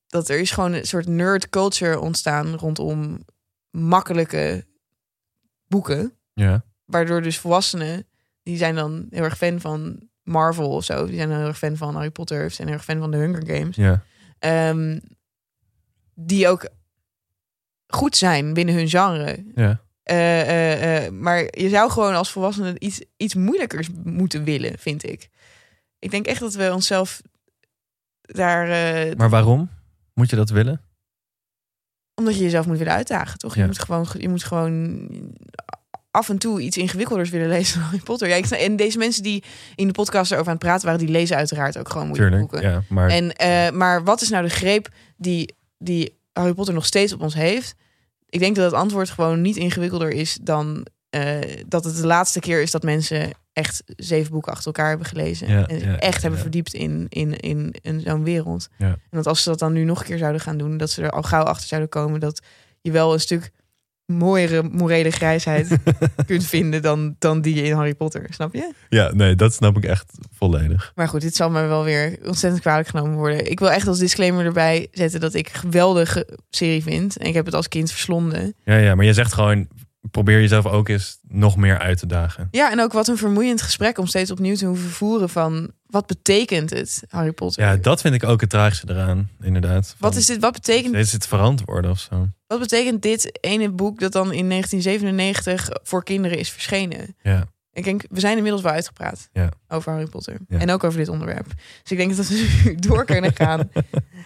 dat 0.08 0.28
er 0.28 0.38
is 0.38 0.50
gewoon 0.50 0.72
een 0.72 0.86
soort 0.86 1.06
nerd 1.06 1.48
culture 1.48 2.00
ontstaan 2.00 2.54
rondom 2.54 3.24
makkelijke 3.70 4.66
boeken. 5.66 6.12
ja. 6.32 6.66
Waardoor 6.84 7.22
dus 7.22 7.38
volwassenen, 7.38 8.06
die 8.42 8.56
zijn 8.56 8.74
dan 8.74 9.06
heel 9.10 9.22
erg 9.22 9.36
fan 9.36 9.60
van 9.60 10.08
Marvel 10.22 10.70
of 10.70 10.84
zo. 10.84 11.06
Die 11.06 11.16
zijn 11.16 11.28
dan 11.28 11.38
heel 11.38 11.46
erg 11.46 11.58
fan 11.58 11.76
van 11.76 11.94
Harry 11.94 12.10
Potter 12.10 12.44
of 12.44 12.52
zijn 12.52 12.68
heel 12.68 12.76
erg 12.76 12.84
fan 12.84 12.98
van 12.98 13.10
de 13.10 13.16
Hunger 13.16 13.46
Games. 13.46 13.76
ja. 13.76 14.02
Ehm, 14.38 14.98
die 16.14 16.48
ook 16.48 16.68
goed 17.86 18.16
zijn 18.16 18.54
binnen 18.54 18.74
hun 18.74 18.88
genre. 18.88 19.44
ja. 19.54 19.86
Eh, 20.02 20.40
eh, 20.40 21.06
eh, 21.06 21.12
maar 21.12 21.38
je 21.50 21.68
zou 21.68 21.90
gewoon 21.90 22.14
als 22.14 22.30
volwassene 22.30 22.78
iets, 22.78 23.02
iets 23.16 23.34
moeilijkers 23.34 23.88
moeten 24.04 24.44
willen, 24.44 24.78
vind 24.78 25.04
ik. 25.04 25.28
Ik 25.98 26.10
denk 26.10 26.26
echt 26.26 26.40
dat 26.40 26.54
we 26.54 26.72
onszelf 26.72 27.22
daar... 28.20 28.66
Maar 29.16 29.30
waarom? 29.30 29.70
Moet 30.18 30.30
je 30.30 30.36
dat 30.36 30.50
willen? 30.50 30.80
Omdat 32.14 32.34
je 32.36 32.42
jezelf 32.42 32.66
moet 32.66 32.78
willen 32.78 32.92
uitdagen, 32.92 33.38
toch? 33.38 33.54
Je, 33.54 33.64
moet 33.64 33.78
gewoon, 33.78 34.06
je 34.18 34.28
moet 34.28 34.44
gewoon 34.44 35.08
af 36.10 36.28
en 36.28 36.38
toe 36.38 36.60
iets 36.60 36.76
ingewikkelders 36.76 37.30
willen 37.30 37.48
lezen 37.48 37.74
dan 37.74 37.82
Harry 37.88 38.02
Potter. 38.04 38.28
Ja, 38.28 38.34
ik, 38.34 38.46
en 38.46 38.76
deze 38.76 38.98
mensen 38.98 39.22
die 39.22 39.44
in 39.74 39.86
de 39.86 39.92
podcast 39.92 40.30
erover 40.30 40.48
aan 40.48 40.56
het 40.56 40.64
praten 40.64 40.84
waren, 40.84 41.00
die 41.06 41.14
lezen 41.14 41.36
uiteraard 41.36 41.78
ook 41.78 41.88
gewoon 41.88 42.06
moeilijke 42.06 42.36
Tuurlijk. 42.36 42.52
boeken. 42.52 42.70
Ja, 42.70 42.82
maar 42.88 43.08
En, 43.08 43.32
eh, 43.32 43.70
maar 43.70 44.04
wat 44.04 44.20
is 44.20 44.28
nou 44.28 44.44
de 44.44 44.50
greep 44.50 44.88
die, 45.16 45.54
die 45.78 46.18
Harry 46.32 46.54
Potter 46.54 46.74
nog 46.74 46.86
steeds 46.86 47.12
op 47.12 47.22
ons 47.22 47.34
heeft? 47.34 47.74
Ik 48.28 48.40
denk 48.40 48.56
dat 48.56 48.64
het 48.64 48.80
antwoord 48.80 49.10
gewoon 49.10 49.40
niet 49.40 49.56
ingewikkelder 49.56 50.10
is 50.10 50.38
dan 50.42 50.86
eh, 51.10 51.38
dat 51.66 51.84
het 51.84 51.96
de 51.96 52.06
laatste 52.06 52.40
keer 52.40 52.62
is 52.62 52.70
dat 52.70 52.82
mensen 52.82 53.30
echt 53.58 53.82
zeven 53.96 54.32
boeken 54.32 54.52
achter 54.52 54.66
elkaar 54.66 54.88
hebben 54.88 55.06
gelezen. 55.06 55.48
Ja, 55.48 55.66
en 55.66 55.78
ja, 55.78 55.98
echt 55.98 56.22
hebben 56.22 56.40
verdiept 56.40 56.74
in, 56.74 57.06
in, 57.08 57.36
in, 57.36 57.74
in 57.82 58.00
zo'n 58.00 58.24
wereld. 58.24 58.68
En 58.78 58.98
dat 59.10 59.26
als 59.26 59.42
ze 59.42 59.48
dat 59.48 59.58
dan 59.58 59.72
nu 59.72 59.84
nog 59.84 60.00
een 60.00 60.06
keer 60.06 60.18
zouden 60.18 60.40
gaan 60.40 60.58
doen, 60.58 60.76
dat 60.76 60.90
ze 60.90 61.02
er 61.02 61.10
al 61.10 61.22
gauw 61.22 61.42
achter 61.42 61.68
zouden 61.68 61.90
komen 61.90 62.20
dat 62.20 62.42
je 62.80 62.90
wel 62.90 63.12
een 63.12 63.20
stuk 63.20 63.50
mooiere 64.06 64.62
morele 64.62 65.10
grijsheid 65.10 65.78
kunt 66.26 66.46
vinden 66.46 66.82
dan, 66.82 67.16
dan 67.18 67.40
die 67.40 67.62
in 67.62 67.72
Harry 67.72 67.94
Potter, 67.94 68.26
snap 68.30 68.54
je? 68.54 68.72
ja, 68.88 69.12
nee, 69.14 69.34
dat 69.34 69.54
snap 69.54 69.76
ik 69.76 69.84
echt 69.84 70.12
volledig. 70.32 70.92
Maar 70.94 71.08
goed, 71.08 71.20
dit 71.20 71.36
zal 71.36 71.50
me 71.50 71.66
wel 71.66 71.84
weer 71.84 72.18
ontzettend 72.24 72.62
kwalijk 72.62 72.88
genomen 72.88 73.16
worden. 73.16 73.50
Ik 73.50 73.58
wil 73.58 73.70
echt 73.70 73.86
als 73.86 73.98
disclaimer 73.98 74.44
erbij 74.44 74.88
zetten 74.92 75.20
dat 75.20 75.34
ik 75.34 75.48
een 75.48 75.60
geweldige 75.60 76.38
serie 76.50 76.82
vind. 76.82 77.16
En 77.16 77.26
ik 77.26 77.34
heb 77.34 77.44
het 77.44 77.54
als 77.54 77.68
kind 77.68 77.90
verslonden. 77.90 78.54
Ja, 78.64 78.76
ja, 78.76 78.94
maar 78.94 79.04
je 79.04 79.12
zegt 79.12 79.32
gewoon, 79.32 79.68
probeer 80.10 80.40
jezelf 80.40 80.66
ook 80.66 80.88
eens 80.88 81.18
nog 81.28 81.56
meer 81.56 81.78
uit 81.78 81.98
te 81.98 82.06
dagen. 82.06 82.48
Ja, 82.50 82.70
en 82.70 82.80
ook 82.80 82.92
wat 82.92 83.08
een 83.08 83.16
vermoeiend 83.16 83.62
gesprek 83.62 83.98
om 83.98 84.06
steeds 84.06 84.30
opnieuw 84.30 84.54
te 84.56 84.66
hoeven 84.66 84.90
voeren 84.90 85.28
van... 85.28 85.70
wat 85.86 86.06
betekent 86.06 86.70
het, 86.70 87.02
Harry 87.08 87.32
Potter? 87.32 87.62
Ja, 87.64 87.76
dat 87.76 88.00
vind 88.00 88.14
ik 88.14 88.24
ook 88.24 88.40
het 88.40 88.50
tragische 88.50 88.86
eraan, 88.90 89.30
inderdaad. 89.40 89.94
wat, 89.98 90.16
is 90.16 90.26
dit, 90.26 90.40
wat, 90.40 90.52
betekent, 90.52 90.94
Is 90.94 91.12
het 91.12 91.26
verantwoorden 91.26 91.90
of 91.90 91.98
zo? 91.98 92.28
wat 92.46 92.58
betekent 92.60 93.02
dit 93.02 93.38
ene 93.40 93.70
boek 93.70 94.00
dat 94.00 94.12
dan 94.12 94.32
in 94.32 94.48
1997 94.48 95.68
voor 95.82 96.04
kinderen 96.04 96.38
is 96.38 96.50
verschenen? 96.50 97.16
Ja, 97.22 97.44
Ik 97.72 97.84
denk, 97.84 98.02
we 98.10 98.20
zijn 98.20 98.36
inmiddels 98.36 98.62
wel 98.62 98.72
uitgepraat 98.72 99.28
Ja. 99.32 99.48
over 99.68 99.92
Harry 99.92 100.06
Potter. 100.06 100.38
Ja. 100.48 100.58
En 100.58 100.70
ook 100.70 100.84
over 100.84 100.98
dit 100.98 101.08
onderwerp. 101.08 101.46
Dus 101.82 101.90
ik 101.90 101.96
denk 101.96 102.16
dat 102.16 102.28
we 102.28 102.62
nu 102.64 102.74
door 102.88 103.04
kunnen 103.04 103.34
gaan 103.34 103.70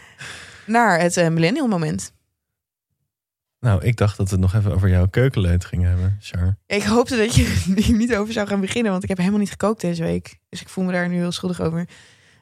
naar 0.66 1.00
het 1.00 1.16
eh, 1.16 1.28
millennial 1.28 1.66
moment. 1.68 2.12
Nou, 3.62 3.82
ik 3.84 3.96
dacht 3.96 4.16
dat 4.16 4.26
we 4.28 4.32
het 4.32 4.40
nog 4.44 4.54
even 4.54 4.72
over 4.74 4.88
jouw 4.88 5.08
keukenleut 5.08 5.64
gingen 5.64 5.88
hebben, 5.88 6.16
Char. 6.20 6.56
Ik 6.66 6.82
hoopte 6.82 7.16
dat 7.16 7.34
je 7.34 7.62
hier 7.84 7.96
niet 7.96 8.14
over 8.16 8.32
zou 8.32 8.46
gaan 8.48 8.60
beginnen, 8.60 8.90
want 8.90 9.02
ik 9.02 9.08
heb 9.08 9.18
helemaal 9.18 9.40
niet 9.40 9.50
gekookt 9.50 9.80
deze 9.80 10.02
week. 10.02 10.38
Dus 10.48 10.60
ik 10.60 10.68
voel 10.68 10.84
me 10.84 10.92
daar 10.92 11.08
nu 11.08 11.14
heel 11.16 11.32
schuldig 11.32 11.60
over. 11.60 11.78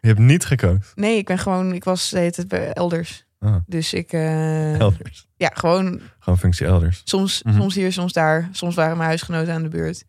Je 0.00 0.08
hebt 0.08 0.18
niet 0.20 0.44
gekookt. 0.44 0.92
Nee, 0.94 1.16
ik 1.16 1.26
ben 1.26 1.38
gewoon, 1.38 1.72
ik 1.74 1.84
was 1.84 2.10
hele 2.10 2.30
tijd 2.30 2.48
bij 2.48 2.72
elders. 2.72 3.24
Ah, 3.38 3.56
Dus 3.66 3.92
ik, 3.92 4.12
eh, 4.12 4.78
elders. 4.78 5.26
ja, 5.36 5.50
gewoon 5.54 6.00
Gewoon 6.18 6.38
functie 6.38 6.66
elders. 6.66 7.00
soms, 7.04 7.42
Mhm. 7.42 7.56
soms 7.56 7.74
hier, 7.74 7.92
soms 7.92 8.12
daar. 8.12 8.48
Soms 8.52 8.74
waren 8.74 8.96
mijn 8.96 9.08
huisgenoten 9.08 9.52
aan 9.54 9.62
de 9.62 9.68
beurt. 9.68 10.04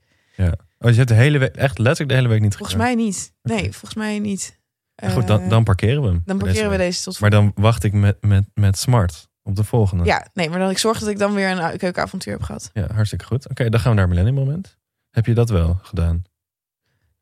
Oh, 0.83 0.89
je 0.89 0.95
hebt 0.95 1.07
de 1.07 1.13
hele 1.13 1.37
week, 1.37 1.55
echt 1.55 1.77
letterlijk 1.77 2.09
de 2.09 2.15
hele 2.15 2.27
week 2.27 2.41
niet 2.41 2.55
Volgens 2.55 2.77
gegaan? 2.79 2.95
mij 2.95 3.03
niet. 3.05 3.33
Nee, 3.43 3.61
volgens 3.71 3.93
mij 3.93 4.19
niet. 4.19 4.59
Ja, 4.95 5.09
Goed, 5.09 5.27
dan, 5.27 5.41
Eh, 5.41 5.49
dan 5.49 5.63
parkeren 5.63 6.01
we 6.01 6.07
hem. 6.07 6.21
dan 6.25 6.37
parkeren 6.37 6.69
we 6.69 6.77
deze 6.77 7.03
tot 7.03 7.19
Maar 7.19 7.29
dan 7.29 7.51
wacht 7.55 7.83
ik 7.83 7.93
met, 7.93 8.17
met, 8.21 8.43
met 8.53 8.77
Smart 8.77 9.29
op 9.51 9.57
de 9.57 9.63
volgende. 9.63 10.03
Ja, 10.03 10.27
nee, 10.33 10.49
maar 10.49 10.59
dan 10.59 10.69
ik 10.69 10.77
zorg 10.77 10.99
dat 10.99 11.09
ik 11.09 11.17
dan 11.19 11.33
weer 11.33 11.49
een 11.49 11.77
keukenavontuur 11.77 12.33
heb 12.33 12.43
gehad. 12.43 12.69
Ja, 12.73 12.87
hartstikke 12.93 13.25
goed. 13.25 13.49
Oké, 13.49 13.69
dan 13.69 13.79
gaan 13.79 13.91
we 13.91 13.97
naar 13.97 14.07
Millennium 14.07 14.35
Moment. 14.35 14.77
Heb 15.09 15.25
je 15.25 15.33
dat 15.33 15.49
wel 15.49 15.79
gedaan? 15.81 16.23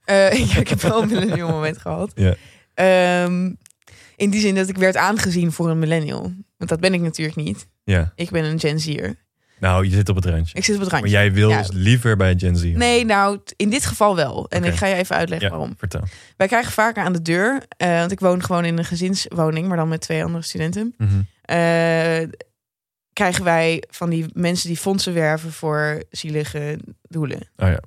Eh, 0.04 0.32
ja, 0.50 0.58
ik 0.60 0.68
heb 0.68 0.82
wel 0.82 1.02
een 1.02 1.08
millennial 1.08 1.50
moment 1.50 1.78
gehad. 1.88 2.12
Ja. 2.16 2.36
Ehm, 2.74 3.54
in 4.16 4.30
die 4.30 4.40
zin 4.40 4.56
dat 4.56 4.70
ik 4.70 4.78
werd 4.78 4.96
aangezien 4.96 5.52
voor 5.52 5.70
een 5.70 5.80
millennial. 5.80 6.22
Want 6.58 6.70
dat 6.70 6.80
ben 6.80 6.94
ik 6.94 7.02
natuurlijk 7.02 7.38
niet. 7.38 7.68
Ja. 7.84 8.12
Ik 8.16 8.30
ben 8.30 8.44
een 8.44 8.60
Gen 8.60 8.80
Z'er. 8.80 9.16
Nou, 9.60 9.86
je 9.86 9.92
zit 9.96 10.10
op 10.10 10.16
het 10.16 10.26
randje. 10.26 10.58
Ik 10.58 10.64
zit 10.66 10.76
op 10.76 10.82
het 10.82 10.92
Maar 10.92 11.00
randje. 11.00 11.18
jij 11.18 11.34
wil 11.34 11.50
Ja. 11.50 11.58
dus 11.58 11.72
liever 11.72 12.18
bij 12.18 12.34
Gen 12.38 12.56
Z. 12.58 12.64
Nee, 12.64 13.06
nou, 13.06 13.40
in 13.56 13.70
dit 13.70 13.86
geval 13.86 14.16
wel. 14.16 14.50
En 14.50 14.64
ik 14.64 14.76
ga 14.76 14.88
je 14.88 14.96
even 14.96 15.16
uitleggen 15.16 15.48
ja, 15.50 15.56
waarom. 15.56 15.76
vertel. 15.78 16.04
Wij 16.38 16.48
krijgen 16.48 16.72
vaker 16.72 17.04
aan 17.04 17.14
de 17.14 17.22
deur, 17.22 17.64
eh, 17.78 18.00
want 18.00 18.12
ik 18.12 18.20
woon 18.20 18.44
gewoon 18.44 18.66
in 18.66 18.78
een 18.78 18.86
gezinswoning, 18.86 19.68
maar 19.68 19.78
dan 19.78 19.88
met 19.88 20.02
twee 20.02 20.24
andere 20.24 20.44
studenten. 20.44 20.94
Mhm. 20.98 21.10
eh, 21.42 22.28
krijgen 23.14 23.44
wij 23.44 23.84
van 23.90 24.10
die 24.10 24.26
mensen 24.34 24.68
die 24.68 24.78
fondsen 24.78 25.14
werven 25.14 25.52
voor 25.52 26.04
zielige 26.10 26.80
doelen. 27.02 27.50
Oh 27.58 27.68
ja, 27.70 27.80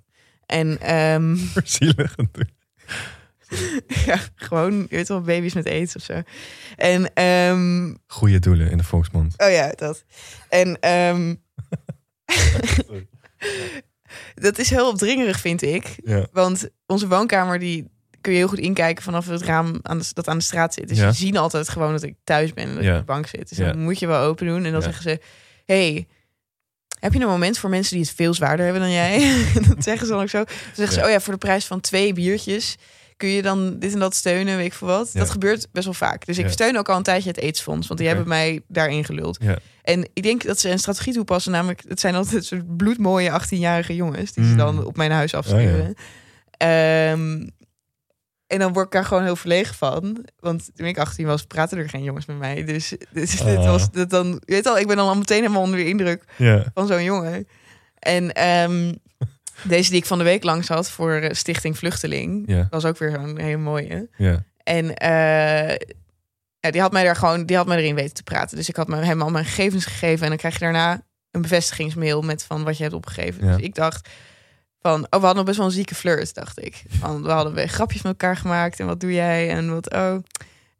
En 0.47 0.81
ehm, 0.81 1.37
zielig. 1.65 2.15
ja, 4.07 4.19
gewoon, 4.35 4.75
je 4.79 4.87
weet 4.97 5.09
wel, 5.09 5.21
baby's 5.21 5.55
met 5.55 5.67
aids 5.67 5.97
of 5.97 6.03
zo. 6.03 6.23
En, 6.77 7.15
ehm, 7.15 7.95
Goede 8.07 8.39
doelen 8.39 8.71
in 8.71 8.79
de 8.79 8.85
volksmond. 8.85 9.35
oh 9.37 9.51
ja, 9.51 9.73
dat. 9.77 10.05
En 10.49 10.79
ehm, 10.81 11.35
dat 14.35 14.59
is 14.59 14.71
heel 14.71 14.89
opdringerig, 14.89 15.41
vind 15.41 15.63
ik. 15.63 15.95
Ja. 16.05 16.27
Want 16.33 16.69
onze 16.87 17.09
woonkamer, 17.09 17.59
die 17.59 17.91
kun 18.21 18.33
je 18.33 18.39
heel 18.39 18.49
goed 18.49 18.59
inkijken 18.59 19.03
vanaf 19.05 19.27
het 19.27 19.43
raam 19.43 19.79
aan 19.83 19.99
de, 19.99 20.05
dat 20.13 20.29
aan 20.29 20.39
de 20.39 20.45
straat 20.45 20.75
zit. 20.75 20.89
Dus 20.89 20.99
Ja. 20.99 21.07
je 21.07 21.13
zien 21.13 21.37
altijd 21.37 21.69
gewoon 21.69 21.93
dat 21.93 22.03
ik 22.03 22.15
thuis 22.25 22.53
ben 22.55 22.65
en 22.69 22.75
dat 22.75 22.85
Ja. 22.85 22.89
ik 22.91 22.95
op 23.01 23.07
de 23.07 23.13
bank 23.13 23.27
zit. 23.27 23.49
Dus 23.49 23.59
dan 23.59 23.79
moet 23.79 23.99
je 23.99 24.07
wel 24.07 24.23
open 24.25 24.47
doen. 24.47 24.65
En 24.65 24.73
dan 24.73 24.83
zeggen 24.83 25.03
ze, 25.03 25.21
hey, 25.65 26.07
heb 27.01 27.13
je 27.13 27.21
een 27.21 27.27
moment 27.27 27.59
voor 27.59 27.71
mensen 27.71 27.97
die 27.97 28.05
het 28.05 28.15
veel 28.15 28.35
zwaarder 28.35 28.65
hebben 28.65 28.83
dan 28.83 28.93
jij? 28.93 29.45
dat 29.69 29.85
zeggen 29.85 30.07
ze 30.07 30.13
dan 30.13 30.23
ook 30.23 30.29
zo. 30.29 30.45
Dan 30.45 30.55
zeggen 30.75 30.95
ze, 30.97 31.05
oh 31.05 31.11
ja, 31.11 31.21
voor 31.21 31.33
de 31.33 31.39
prijs 31.39 31.65
van 31.67 31.81
twee 31.81 32.13
biertjes 32.13 32.77
kun 33.23 33.31
je 33.31 33.43
dan 33.43 33.79
dit 33.79 33.93
en 33.93 33.99
dat 33.99 34.15
steunen, 34.15 34.57
weet 34.57 34.67
ik 34.67 34.73
veel 34.73 34.89
wat. 34.89 35.11
Ja. 35.13 35.21
Dat 35.21 35.31
gebeurt 35.31 35.69
best 35.73 35.85
wel 35.85 35.95
vaak. 35.95 36.27
Dus 36.27 36.39
ik 36.39 36.49
steun 36.49 36.79
ook 36.79 36.89
al 36.89 36.97
een 36.97 37.03
tijdje 37.03 37.29
het 37.29 37.41
aidsfonds, 37.43 37.87
want 37.87 37.99
die 38.01 38.09
hebben 38.09 38.29
mij 38.29 38.61
daarin 38.69 39.05
geluld. 39.05 39.39
En 39.83 40.09
ik 40.13 40.23
denk 40.23 40.45
dat 40.45 40.59
ze 40.61 40.71
een 40.71 40.79
strategie 40.79 41.13
toepassen, 41.13 41.53
namelijk 41.53 41.83
het 41.89 42.01
zijn 42.01 42.15
altijd 42.15 42.45
soort 42.45 42.77
bloedmooie 42.77 43.31
18-jarige 43.41 43.95
jongens 43.95 44.33
die 44.33 44.45
ze 44.45 44.51
Mm. 44.51 44.57
dan 44.57 44.85
op 44.85 44.97
mijn 44.97 45.11
huis 45.11 45.35
afsturen. 45.35 45.95
Ehm, 46.51 47.49
en 48.47 48.59
dan 48.59 48.73
word 48.73 48.87
ik 48.87 48.93
daar 48.93 49.05
gewoon 49.05 49.23
heel 49.23 49.37
verlegen 49.37 49.75
van. 49.75 50.25
Want 50.41 50.71
toen 50.75 50.87
ik 50.87 50.99
18 50.99 51.27
was, 51.27 51.45
praten 51.45 51.79
er 51.79 51.89
geen 51.89 52.03
jongens 52.03 52.27
met 52.27 52.39
mij. 52.39 52.65
Dus, 52.65 52.95
dus 53.13 53.31
dit 53.31 53.57
Ah. 53.57 53.65
was 53.65 53.91
dat 53.91 54.11
dan. 54.11 54.27
Je 54.27 54.53
weet 54.55 54.67
al, 54.67 54.79
ik 54.79 54.87
ben 54.87 54.97
dan 54.97 55.09
al 55.09 55.17
meteen 55.17 55.41
helemaal 55.41 55.63
onder 55.63 55.79
de 55.79 55.89
indruk 55.89 56.25
van 56.75 56.87
zo'n 56.87 57.05
jongen. 57.05 57.47
En 57.99 58.33
ehm, 58.33 58.93
deze 59.63 59.91
die 59.91 59.99
ik 59.99 60.07
van 60.07 60.19
de 60.19 60.25
week 60.25 60.45
langs 60.45 60.69
had 60.69 60.91
voor 60.91 61.13
eh, 61.13 61.35
Stichting 61.35 61.79
Vluchteling, 61.79 62.43
Ja. 62.47 62.67
was 62.71 62.85
ook 62.85 62.99
weer 62.99 63.11
zo'n 63.11 63.39
hele 63.39 63.57
mooie. 63.57 64.09
Ja. 64.17 64.45
En 64.63 64.97
eh, 64.97 65.77
ja, 66.61 66.71
die 66.71 66.81
had 66.81 66.93
mij 66.93 67.05
daar 67.05 67.17
gewoon, 67.17 67.47
die 67.47 67.57
had 67.57 67.67
mij 67.67 67.77
erin 67.79 67.95
weten 67.95 68.15
te 68.15 68.23
praten. 68.23 68.57
Dus 68.57 68.69
ik 68.69 68.77
had 68.77 68.87
hem 68.89 69.23
al 69.23 69.31
mijn 69.31 69.45
gegevens 69.45 69.85
gegeven 69.85 70.23
en 70.23 70.29
dan 70.29 70.39
krijg 70.39 70.55
je 70.55 70.61
daarna 70.61 71.03
een 71.31 71.43
bevestigingsmail 71.43 72.23
met 72.23 72.45
van 72.45 72.65
wat 72.65 72.77
je 72.77 72.83
hebt 72.83 72.95
opgegeven. 72.95 73.47
Ja. 73.47 73.53
Dus 73.57 73.65
ik 73.65 73.75
dacht 73.75 74.09
van, 74.81 75.07
oh, 75.11 75.21
we 75.21 75.27
hadden 75.27 75.45
best 75.45 75.57
wel 75.57 75.67
een 75.67 75.73
zieke 75.73 75.95
flirt, 75.95 76.35
dacht 76.35 76.65
ik. 76.65 76.83
Van, 76.89 77.23
we 77.23 77.31
hadden 77.31 77.55
weer 77.55 77.69
grapjes 77.69 78.03
met 78.03 78.13
elkaar 78.13 78.37
gemaakt 78.37 78.81
en 78.81 78.87
wat 78.87 79.01
doe 79.01 79.13
jij 79.13 79.51
en 79.51 79.73
wat, 79.73 79.93
oh. 79.95 80.15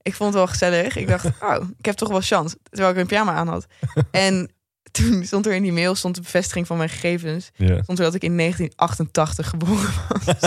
Ik 0.03 0.15
vond 0.15 0.29
het 0.29 0.39
wel 0.39 0.47
gezellig. 0.49 0.97
Ik 0.97 1.09
dacht, 1.09 1.25
oh, 1.43 1.57
ik 1.79 1.85
heb 1.85 1.95
toch 1.95 2.09
wel 2.09 2.21
chance. 2.21 2.57
Terwijl 2.71 2.93
ik 2.95 3.01
een 3.01 3.07
pyjama 3.07 3.33
aan 3.33 3.49
had. 3.49 3.67
En 4.11 4.51
toen 4.99 5.25
stond 5.25 5.47
er 5.47 5.53
in 5.55 5.63
die 5.63 5.73
mail 5.73 5.95
stond 5.95 6.15
de 6.15 6.21
bevestiging 6.21 6.67
van 6.67 6.77
mijn 6.77 6.89
gegevens. 6.89 7.51
Ja. 7.55 7.83
Stond 7.83 7.99
er 7.99 8.05
dat 8.05 8.15
ik 8.15 8.23
in 8.23 8.37
1988 8.37 9.49
geboren 9.49 9.93
was. 10.09 10.25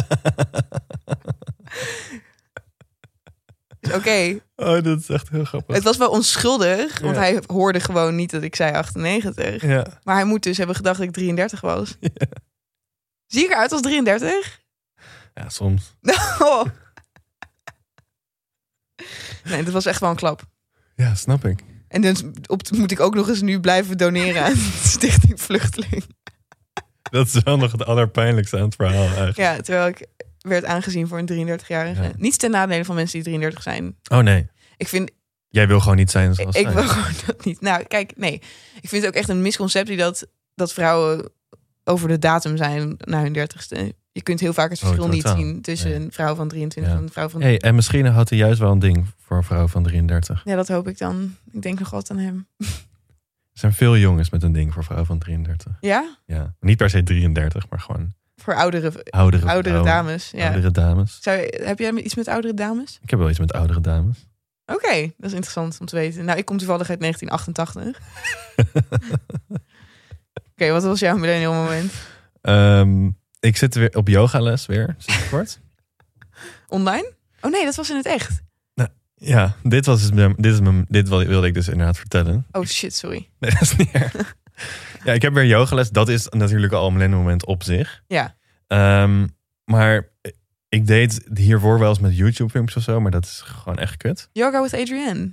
Dus 3.79 3.93
Oké, 3.93 4.39
Oh, 4.55 4.83
dat 4.83 4.99
is 4.99 5.09
echt 5.09 5.29
heel 5.29 5.43
grappig. 5.45 5.75
het 5.75 5.83
was 5.83 5.97
wel 5.97 6.09
onschuldig, 6.09 6.99
want 6.99 7.15
Ja. 7.15 7.21
hij 7.21 7.41
hoorde 7.47 7.79
gewoon 7.79 8.15
niet 8.15 8.31
dat 8.31 8.41
ik 8.43 8.55
zei 8.55 8.73
98. 8.73 9.61
Ja. 9.61 9.85
Maar 10.03 10.15
hij 10.15 10.25
moet 10.25 10.43
dus 10.43 10.57
hebben 10.57 10.75
gedacht 10.75 10.97
dat 10.97 11.07
ik 11.07 11.13
33 11.13 11.61
was. 11.61 11.97
Zie 13.33 13.43
ik 13.45 13.49
eruit 13.51 13.71
als 13.71 13.81
33? 13.81 14.61
ja, 15.33 15.49
soms. 15.49 15.95
Oh. 16.39 16.63
Nee, 19.43 19.63
dat 19.63 19.73
was 19.73 19.85
echt 19.85 19.99
wel 19.99 20.09
een 20.09 20.15
klap. 20.15 20.43
Ja, 20.95 21.15
snap 21.15 21.45
ik. 21.45 21.59
En 21.95 22.01
dus 22.01 22.23
op, 22.47 22.61
moet 22.71 22.91
ik 22.91 22.99
ook 22.99 23.15
nog 23.15 23.29
eens 23.29 23.41
nu 23.41 23.59
blijven 23.59 23.97
doneren 23.97 24.43
aan 24.43 24.55
Stichting 24.93 25.41
Vluchteling. 25.41 26.03
Dat 27.09 27.27
is 27.27 27.43
wel 27.43 27.57
nog 27.57 27.71
het 27.71 27.85
allerpijnlijkste 27.85 28.57
aan 28.57 28.63
het 28.63 28.75
verhaal 28.75 29.03
eigenlijk. 29.05 29.37
Ja, 29.37 29.55
terwijl 29.61 29.87
ik 29.87 30.05
werd 30.39 30.65
aangezien 30.65 31.07
voor 31.07 31.17
een 31.25 31.59
33-jarige. 31.59 32.01
Ja. 32.03 32.11
Niets 32.17 32.37
ten 32.37 32.51
nadele 32.51 32.85
van 32.85 32.95
mensen 32.95 33.13
die 33.13 33.23
33 33.23 33.63
zijn. 33.63 33.95
Oh 34.07 34.19
nee, 34.19 34.47
Ik 34.77 34.87
vind, 34.87 35.11
jij 35.49 35.67
wil 35.67 35.79
gewoon 35.79 35.95
niet 35.97 36.11
zijn 36.11 36.35
zoals 36.35 36.55
ik 36.55 36.65
zij. 36.65 36.73
wil 36.73 36.87
gewoon 36.87 37.13
dat 37.25 37.45
niet. 37.45 37.61
Nou, 37.61 37.83
kijk, 37.83 38.11
nee. 38.15 38.33
Ik 38.81 38.89
vind 38.89 39.01
het 39.03 39.05
ook 39.05 39.17
echt 39.19 39.29
een 39.29 39.41
misconceptie 39.41 39.97
dat, 39.97 40.27
dat 40.55 40.73
vrouwen 40.73 41.29
over 41.83 42.07
de 42.07 42.19
datum 42.19 42.57
zijn 42.57 42.95
na 42.97 43.21
hun 43.21 43.33
dertigste. 43.33 43.95
Je 44.15 44.21
kunt 44.23 44.39
heel 44.39 44.53
vaak 44.53 44.69
het 44.69 44.81
Oh, 44.81 44.87
verschil 44.87 45.07
niet 45.07 45.27
zien 45.27 45.61
tussen 45.61 45.89
Nee. 45.89 45.99
een 45.99 46.11
vrouw 46.11 46.35
van 46.35 46.47
23 46.47 46.91
Ja. 46.93 46.97
en 46.97 47.03
een 47.05 47.11
vrouw 47.11 47.29
van... 47.29 47.41
Hey, 47.41 47.59
en 47.59 47.75
misschien 47.75 48.05
had 48.05 48.29
hij 48.29 48.37
juist 48.37 48.59
wel 48.59 48.71
een 48.71 48.79
ding 48.79 49.05
voor 49.25 49.37
een 49.37 49.43
vrouw 49.43 49.67
van 49.67 49.83
33. 49.83 50.41
Ja, 50.45 50.55
dat 50.55 50.67
hoop 50.67 50.87
ik 50.87 50.97
dan. 50.97 51.35
Ik 51.51 51.61
denk 51.61 51.79
nog 51.79 51.93
altijd 51.93 52.19
aan 52.19 52.25
hem. 52.25 52.47
Er 53.53 53.59
zijn 53.61 53.73
veel 53.73 53.97
jongens 53.97 54.29
met 54.29 54.43
een 54.43 54.51
ding 54.51 54.73
voor 54.73 54.83
vrouwen 54.83 55.07
van 55.07 55.19
33. 55.19 55.71
Ja? 55.79 56.17
Ja, 56.25 56.55
niet 56.59 56.77
per 56.77 56.89
se 56.89 57.03
33, 57.03 57.69
maar 57.69 57.79
gewoon 57.79 58.13
Voor 58.35 58.55
oudere, 58.55 58.91
oudere, 59.09 59.83
dames. 59.83 60.31
Ja. 60.31 60.45
Oudere 60.45 60.71
dames. 60.71 61.17
Zou, 61.21 61.39
heb 61.63 61.79
jij 61.79 61.91
iets 61.93 62.15
met 62.15 62.27
oudere 62.27 62.53
dames? 62.53 62.99
Ik 63.01 63.09
heb 63.09 63.19
wel 63.19 63.29
iets 63.29 63.39
met 63.39 63.53
oudere 63.53 63.81
dames. 63.81 64.27
Oké, 64.65 65.01
dat 65.17 65.29
is 65.29 65.33
interessant 65.33 65.77
om 65.79 65.85
te 65.85 65.95
weten. 65.95 66.25
Nou, 66.25 66.37
ik 66.37 66.45
kom 66.45 66.57
toevallig 66.57 66.89
uit 66.89 66.99
1988. 66.99 68.01
Oké, 70.53 70.71
wat 70.71 70.83
was 70.83 70.99
jouw 70.99 71.17
millennial 71.17 71.53
moment? 71.53 71.93
Ehm, 72.41 73.09
ik 73.45 73.57
zit 73.57 73.75
weer 73.75 73.95
op 73.95 74.07
yogales 74.07 74.65
weer, 74.65 74.95
sinds 74.97 75.29
kort. 75.29 75.59
Online? 76.67 77.13
Oh 77.41 77.51
nee, 77.51 77.65
dat 77.65 77.75
was 77.75 77.89
in 77.89 77.95
het 77.95 78.05
echt. 78.05 78.43
Ja, 79.17 79.55
dit, 79.63 79.85
was 79.85 80.01
dus, 80.01 80.11
mijn- 80.11 80.33
dit, 80.37 80.53
is 80.53 80.59
mijn, 80.59 80.85
dit 80.89 81.09
wil- 81.09 81.25
wilde 81.25 81.47
ik 81.47 81.53
dus 81.53 81.67
inderdaad 81.67 81.97
vertellen. 81.97 82.45
Oh 82.51 82.65
shit, 82.65 82.93
sorry. 82.93 83.29
Nee, 83.39 83.51
dat 83.51 83.61
is 83.61 83.75
niet 83.75 83.91
erg. 83.91 84.35
Ja, 85.03 85.13
ik 85.13 85.21
heb 85.21 85.33
weer 85.33 85.45
yogales. 85.45 85.89
Dat 85.89 86.09
is 86.09 86.29
natuurlijk 86.29 86.73
al 86.73 86.87
een 87.01 87.09
moment 87.09 87.45
op 87.45 87.63
zich. 87.63 88.01
Ja. 88.07 88.35
Ehm, 88.67 89.27
maar 89.65 90.07
ik 90.69 90.87
deed 90.87 91.21
hiervoor 91.33 91.79
wel 91.79 91.89
eens 91.89 91.99
met 91.99 92.17
YouTube 92.17 92.49
filmpjes 92.49 92.77
of 92.77 92.83
zo, 92.83 92.99
maar 93.01 93.11
dat 93.11 93.25
is 93.25 93.41
gewoon 93.45 93.77
echt 93.77 93.97
kut. 93.97 94.29
Yoga 94.31 94.61
with 94.61 94.73
Adrienne. 94.73 95.25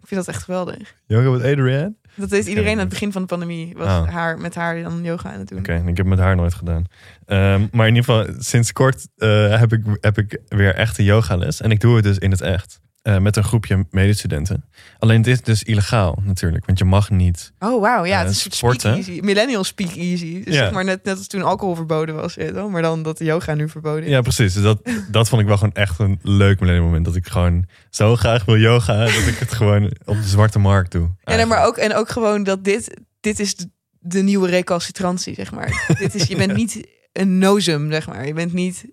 Ik 0.00 0.08
vind 0.08 0.24
dat 0.24 0.34
echt 0.34 0.42
geweldig. 0.42 0.94
Yoga 1.06 1.30
met 1.30 1.42
Adrienne? 1.42 1.94
Dat 2.14 2.30
deed 2.30 2.46
iedereen 2.46 2.72
aan 2.72 2.78
het 2.78 2.88
begin 2.88 3.12
van 3.12 3.22
de 3.22 3.28
pandemie. 3.28 3.74
Was 3.76 3.86
Oh. 3.86 4.08
haar, 4.08 4.38
met 4.38 4.54
haar 4.54 4.82
dan 4.82 5.02
yoga 5.02 5.32
aan 5.32 5.38
het 5.38 5.48
doen. 5.48 5.58
Oké, 5.58 5.72
ik 5.74 5.86
heb 5.86 5.96
het 5.96 6.06
met 6.06 6.18
haar 6.18 6.36
nooit 6.36 6.54
gedaan. 6.54 6.84
Ehm, 7.26 7.66
maar 7.72 7.86
in 7.88 7.94
ieder 7.94 8.14
geval, 8.14 8.34
sinds 8.38 8.72
kort 8.72 9.08
eh, 9.16 9.58
heb, 9.58 9.72
ik, 9.72 9.84
heb 10.00 10.18
ik 10.18 10.38
weer 10.48 10.74
echte 10.74 11.04
yogales. 11.04 11.60
En 11.60 11.70
ik 11.70 11.80
doe 11.80 11.94
het 11.94 12.04
dus 12.04 12.18
in 12.18 12.30
het 12.30 12.40
echt. 12.40 12.80
Eh, 13.02 13.18
met 13.18 13.36
een 13.36 13.44
groepje 13.44 13.86
medestudenten. 13.90 14.64
Alleen 14.98 15.22
dit 15.22 15.34
is 15.34 15.42
dus 15.42 15.62
illegaal 15.62 16.18
natuurlijk. 16.24 16.66
Want 16.66 16.78
je 16.78 16.84
mag 16.84 17.10
niet... 17.10 17.52
Oh 17.58 17.80
wauw, 17.80 18.04
ja, 18.04 18.18
Eh, 18.18 18.22
het 18.26 18.30
is 18.36 18.44
een 18.44 18.52
soort 18.52 18.80
speak 18.80 18.96
easy. 18.96 19.20
Millennial 19.22 19.64
speak 19.64 19.90
easy. 19.90 20.44
Dus 20.44 20.54
Ja. 20.54 20.62
zeg 20.62 20.72
maar 20.72 20.84
net, 20.84 21.04
net 21.04 21.16
als 21.18 21.26
toen 21.26 21.42
alcohol 21.42 21.74
verboden 21.74 22.14
was. 22.14 22.34
je 22.34 22.66
Maar 22.70 22.82
dan 22.82 23.02
dat 23.02 23.18
de 23.18 23.24
yoga 23.24 23.54
nu 23.54 23.68
verboden 23.68 24.04
is. 24.04 24.10
Ja, 24.10 24.20
precies. 24.20 24.54
Dus 24.54 24.62
dat, 24.62 24.80
dat 25.10 25.28
vond 25.28 25.40
ik 25.42 25.46
wel 25.48 25.56
gewoon 25.56 25.74
echt 25.74 25.98
een 25.98 26.18
leuk 26.22 26.60
millennium 26.60 26.86
moment. 26.86 27.04
Dat 27.04 27.16
ik 27.16 27.26
gewoon 27.28 27.66
zo 27.90 28.16
graag 28.16 28.44
wil 28.44 28.56
yoga. 28.58 29.04
Dat 29.04 29.26
ik 29.26 29.38
het 29.38 29.52
gewoon 29.52 29.84
op 30.04 30.16
de 30.16 30.28
zwarte 30.28 30.58
markt 30.58 30.92
doe. 30.92 31.10
Ja, 31.24 31.34
nee, 31.36 31.46
maar 31.46 31.66
ook, 31.66 31.76
en 31.76 31.94
ook 31.94 32.08
gewoon 32.08 32.42
dat 32.42 32.64
dit, 32.64 33.00
dit 33.20 33.40
is 33.40 33.54
de, 33.56 33.70
de 34.00 34.22
nieuwe 34.22 34.48
recalcitrantie, 34.48 35.34
zeg 35.34 35.52
maar. 35.52 35.84
dit 35.98 36.14
is, 36.14 36.24
je 36.26 36.36
bent 36.36 36.54
niet 36.54 36.86
een 37.12 37.38
nozem, 37.38 37.90
zeg 37.92 38.06
maar. 38.06 38.26
Je 38.26 38.32
bent 38.34 38.52
niet 38.52 38.84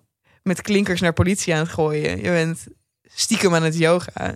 met 0.42 0.60
klinkers 0.62 1.00
naar 1.00 1.12
politie 1.12 1.54
aan 1.54 1.60
het 1.60 1.68
gooien. 1.68 2.16
Je 2.16 2.30
bent 2.30 2.66
stiekem 3.20 3.54
aan 3.54 3.62
het 3.62 3.76
yoga. 3.78 4.34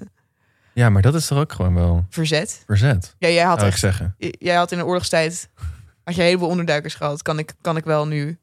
Ja, 0.73 0.91
maar 0.91 1.03
dat 1.03 1.15
is 1.15 1.27
toch 1.27 1.39
ook 1.39 1.53
gewoon 1.53 1.75
wel 1.75 2.07
Verzet. 2.11 2.63
verzet. 2.67 3.15
Ja, 3.19 3.29
jij 3.29 3.45
had, 3.45 3.55
Zou 3.57 3.67
ik 3.67 3.73
echt, 3.73 3.81
zeggen. 3.83 4.15
j- 4.19 4.29
jij 4.39 4.55
had 4.55 4.73
in 4.73 4.79
de 4.79 4.85
oorlogstijd 4.85 5.49
had 6.05 6.15
je 6.15 6.21
een 6.21 6.27
heleboel 6.27 6.49
onderduikers 6.49 6.95
gehad. 6.95 7.23
Kan 7.23 7.39
ik, 7.39 7.53
kan 7.61 7.77
ik 7.77 7.85
wel 7.85 8.07
nu 8.07 8.39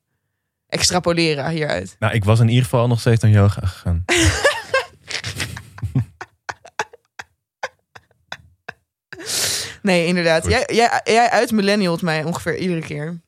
extrapoleren 0.67 1.49
hieruit. 1.49 1.95
Nou, 1.99 2.13
ik 2.13 2.23
was 2.23 2.39
in 2.39 2.47
ieder 2.47 2.63
geval 2.63 2.87
nog 2.87 2.99
steeds 2.99 3.21
naar 3.21 3.31
yoga 3.31 3.65
gegaan. 3.65 4.03
Nee, 9.81 10.05
inderdaad. 10.05 10.41
Goed. 10.41 10.51
Jij, 10.51 10.63
jij, 10.73 11.01
jij 11.03 11.29
uit 11.29 11.51
millennials 11.51 12.01
mij 12.01 12.23
ongeveer 12.23 12.57
iedere 12.57 12.81
keer. 12.81 13.21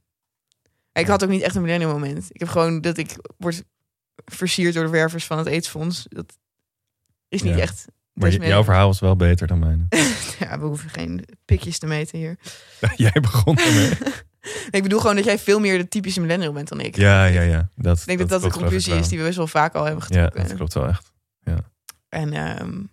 Ik 0.94 1.08
had 1.08 1.24
ook 1.24 1.30
niet 1.30 1.42
echt 1.42 1.56
een 1.56 1.62
millennial 1.62 1.92
moment. 1.92 2.26
Ik 2.30 2.40
heb 2.40 2.50
gewoon 2.50 2.82
dat 2.82 2.98
ik 2.98 3.16
word 3.38 3.64
versierd 4.26 4.74
door 4.74 4.84
de 4.84 4.90
wervers 4.90 5.26
van 5.26 5.38
het 5.38 5.48
aidsfonds. 5.48 6.06
Dat 6.10 6.38
is 7.34 7.42
niet 7.42 7.56
Ja. 7.56 7.62
echt... 7.62 7.86
Maar 8.14 8.30
Dus 8.30 8.40
j- 8.40 8.48
jouw 8.48 8.64
verhaal 8.64 8.88
was 8.88 9.00
wel 9.00 9.16
beter 9.16 9.48
dan 9.48 9.60
mijn. 9.60 9.88
Ja, 10.40 10.60
we 10.60 10.66
hoeven 10.66 10.90
geen 10.90 11.26
pikjes 11.46 11.80
te 11.80 11.86
meten 11.86 12.18
hier. 12.18 12.38
Jij 12.96 13.12
begon 13.22 13.58
ermee. 13.58 13.92
Ik 14.72 14.84
bedoel 14.84 15.00
gewoon 15.00 15.16
dat 15.16 15.26
jij 15.26 15.40
veel 15.40 15.60
meer 15.60 15.78
de 15.78 15.88
typische 15.88 16.20
millennial 16.22 16.54
bent 16.54 16.68
dan 16.70 16.80
ik. 16.80 16.96
Ja, 16.96 17.26
ja, 17.26 17.42
ja. 17.42 17.70
Dat, 17.76 18.00
Ik 18.00 18.06
denk 18.06 18.20
dat 18.20 18.30
dat, 18.30 18.42
de 18.42 18.50
conclusie 18.60 18.96
is 18.96 19.08
die 19.08 19.18
we 19.18 19.24
best 19.24 19.38
wel 19.38 19.48
vaak 19.48 19.74
al 19.76 19.84
hebben 19.86 20.04
Ja, 20.08 20.16
getrokken. 20.24 20.48
dat 20.48 20.56
klopt 20.58 20.74
wel 20.74 20.88
echt. 20.88 21.12
En 22.10 22.34
ehm, 22.34 22.84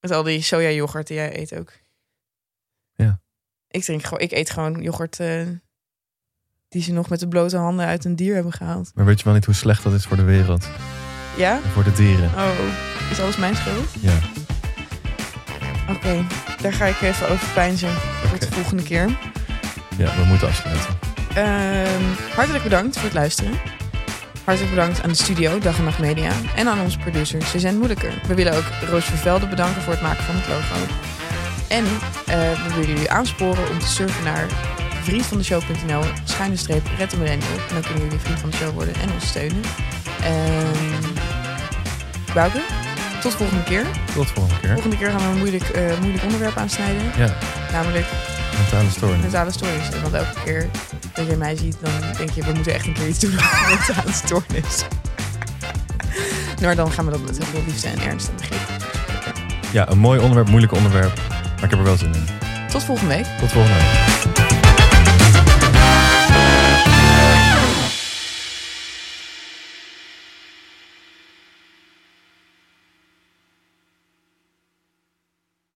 met 0.00 0.10
al 0.10 0.22
die 0.22 0.42
soja 0.42 0.68
yoghurt 0.70 1.06
die 1.06 1.16
jij 1.16 1.38
eet 1.40 1.54
ook. 1.54 1.72
Ja. 2.94 3.20
Ik, 3.68 3.82
drink 3.82 4.02
gewoon, 4.02 4.20
ik 4.22 4.32
eet 4.32 4.50
gewoon 4.50 4.82
yoghurt 4.82 5.20
eh, 5.20 5.46
die 6.68 6.82
ze 6.82 6.92
nog 6.92 7.08
met 7.08 7.20
de 7.20 7.28
blote 7.28 7.56
handen 7.56 7.86
uit 7.86 8.04
een 8.04 8.16
dier 8.16 8.34
hebben 8.34 8.52
gehaald. 8.52 8.90
Maar 8.94 9.04
weet 9.04 9.18
je 9.18 9.24
wel 9.24 9.34
niet 9.34 9.44
hoe 9.44 9.54
slecht 9.54 9.82
dat 9.82 9.92
is 9.92 10.04
voor 10.06 10.16
de 10.16 10.22
wereld? 10.22 10.68
Ja? 11.36 11.60
Voor 11.72 11.84
de 11.84 11.92
dieren? 11.92 12.30
Oh, 12.36 13.10
is 13.10 13.20
alles 13.20 13.36
mijn 13.36 13.56
schuld? 13.56 13.88
Ja. 14.00 14.18
Oké, 15.88 16.24
daar 16.60 16.72
ga 16.72 16.84
ik 16.84 17.00
even 17.00 17.28
over 17.28 17.48
pijnzen 17.54 17.90
voor 18.28 18.38
de 18.38 18.48
volgende 18.50 18.82
keer. 18.82 19.08
Ja, 19.96 20.16
we 20.16 20.24
moeten 20.24 20.48
afsluiten. 20.48 20.98
Ehm, 21.34 22.34
hartelijk 22.34 22.62
bedankt 22.62 22.94
voor 22.94 23.04
het 23.04 23.14
luisteren. 23.14 23.52
Hartelijk 24.44 24.74
bedankt 24.74 25.02
aan 25.02 25.08
de 25.08 25.14
studio, 25.14 25.58
Dag 25.58 25.78
en 25.78 25.84
Nacht 25.84 25.98
Media. 25.98 26.32
En 26.56 26.68
aan 26.68 26.80
onze 26.80 26.98
producer, 26.98 27.42
Suzanne 27.42 27.76
Moeilijker. 27.78 28.12
We 28.26 28.34
willen 28.34 28.56
ook 28.56 28.64
Roos 28.90 29.04
Vervelde 29.04 29.46
bedanken 29.46 29.82
voor 29.82 29.92
het 29.92 30.02
maken 30.02 30.24
van 30.24 30.34
het 30.34 30.48
logo. 30.48 30.92
En 31.68 31.84
eh, 32.26 32.66
we 32.66 32.74
willen 32.74 32.88
jullie 32.88 33.10
aansporen 33.10 33.70
om 33.70 33.78
te 33.78 33.86
surfen 33.86 34.24
naar 34.24 34.46
vriendvandeshow.nl 35.02 36.02
schuine 36.24 36.56
streep 36.56 36.86
Red 36.98 37.10
de 37.10 37.16
Millennial. 37.16 37.58
En 37.68 37.74
dan 37.74 37.82
kunnen 37.82 38.02
jullie 38.02 38.18
vriend 38.18 38.40
van 38.40 38.50
de 38.50 38.56
show 38.56 38.72
worden 38.74 38.94
en 38.94 39.12
ons 39.12 39.26
steunen. 39.26 39.62
Ehm 40.22 41.23
Bouke, 42.34 42.60
tot 43.20 43.30
de 43.32 43.38
volgende 43.38 43.62
keer. 43.62 43.84
Tot 44.14 44.26
volgende 44.30 44.60
keer. 44.60 44.72
Volgende 44.72 44.96
keer 44.96 45.10
gaan 45.10 45.18
we 45.20 45.24
een 45.26 45.38
moeilijk, 45.38 45.62
eh, 45.68 45.98
moeilijk 46.00 46.24
onderwerp 46.24 46.56
aansnijden. 46.56 47.02
Ja, 47.16 47.34
Namelijk 47.72 48.06
mentale 48.58 48.90
stoornis. 48.90 49.20
mentale 49.20 49.50
stoornis. 49.52 49.88
Want 50.02 50.14
elke 50.14 50.42
keer 50.44 50.68
dat 51.12 51.26
je 51.26 51.36
mij 51.36 51.56
ziet, 51.56 51.76
dan 51.80 51.92
denk 52.16 52.30
je, 52.30 52.42
we 52.44 52.52
moeten 52.52 52.74
echt 52.74 52.86
een 52.86 52.92
keer 52.92 53.08
iets 53.08 53.18
doen 53.18 53.40
aan 53.40 53.68
mentale 53.76 54.12
stoornis. 54.12 54.84
maar 56.62 56.76
dan 56.76 56.92
gaan 56.92 57.04
we 57.04 57.10
dat 57.10 57.20
met 57.20 57.36
heel 57.38 57.46
veel 57.46 57.62
liefde 57.66 57.88
en 57.88 58.00
ernst 58.02 58.28
en 58.28 58.34
begrip. 58.36 58.60
Ja, 59.72 59.88
een 59.90 59.98
mooi 59.98 60.20
onderwerp, 60.20 60.48
moeilijk 60.48 60.72
onderwerp. 60.72 61.16
Maar 61.54 61.64
ik 61.64 61.70
heb 61.70 61.78
er 61.78 61.84
wel 61.84 61.96
zin 61.96 62.14
in. 62.14 62.26
Tot 62.68 62.84
volgende 62.84 63.14
week. 63.14 63.26
Tot 63.40 63.52
volgende 63.52 63.76
week. 63.78 64.03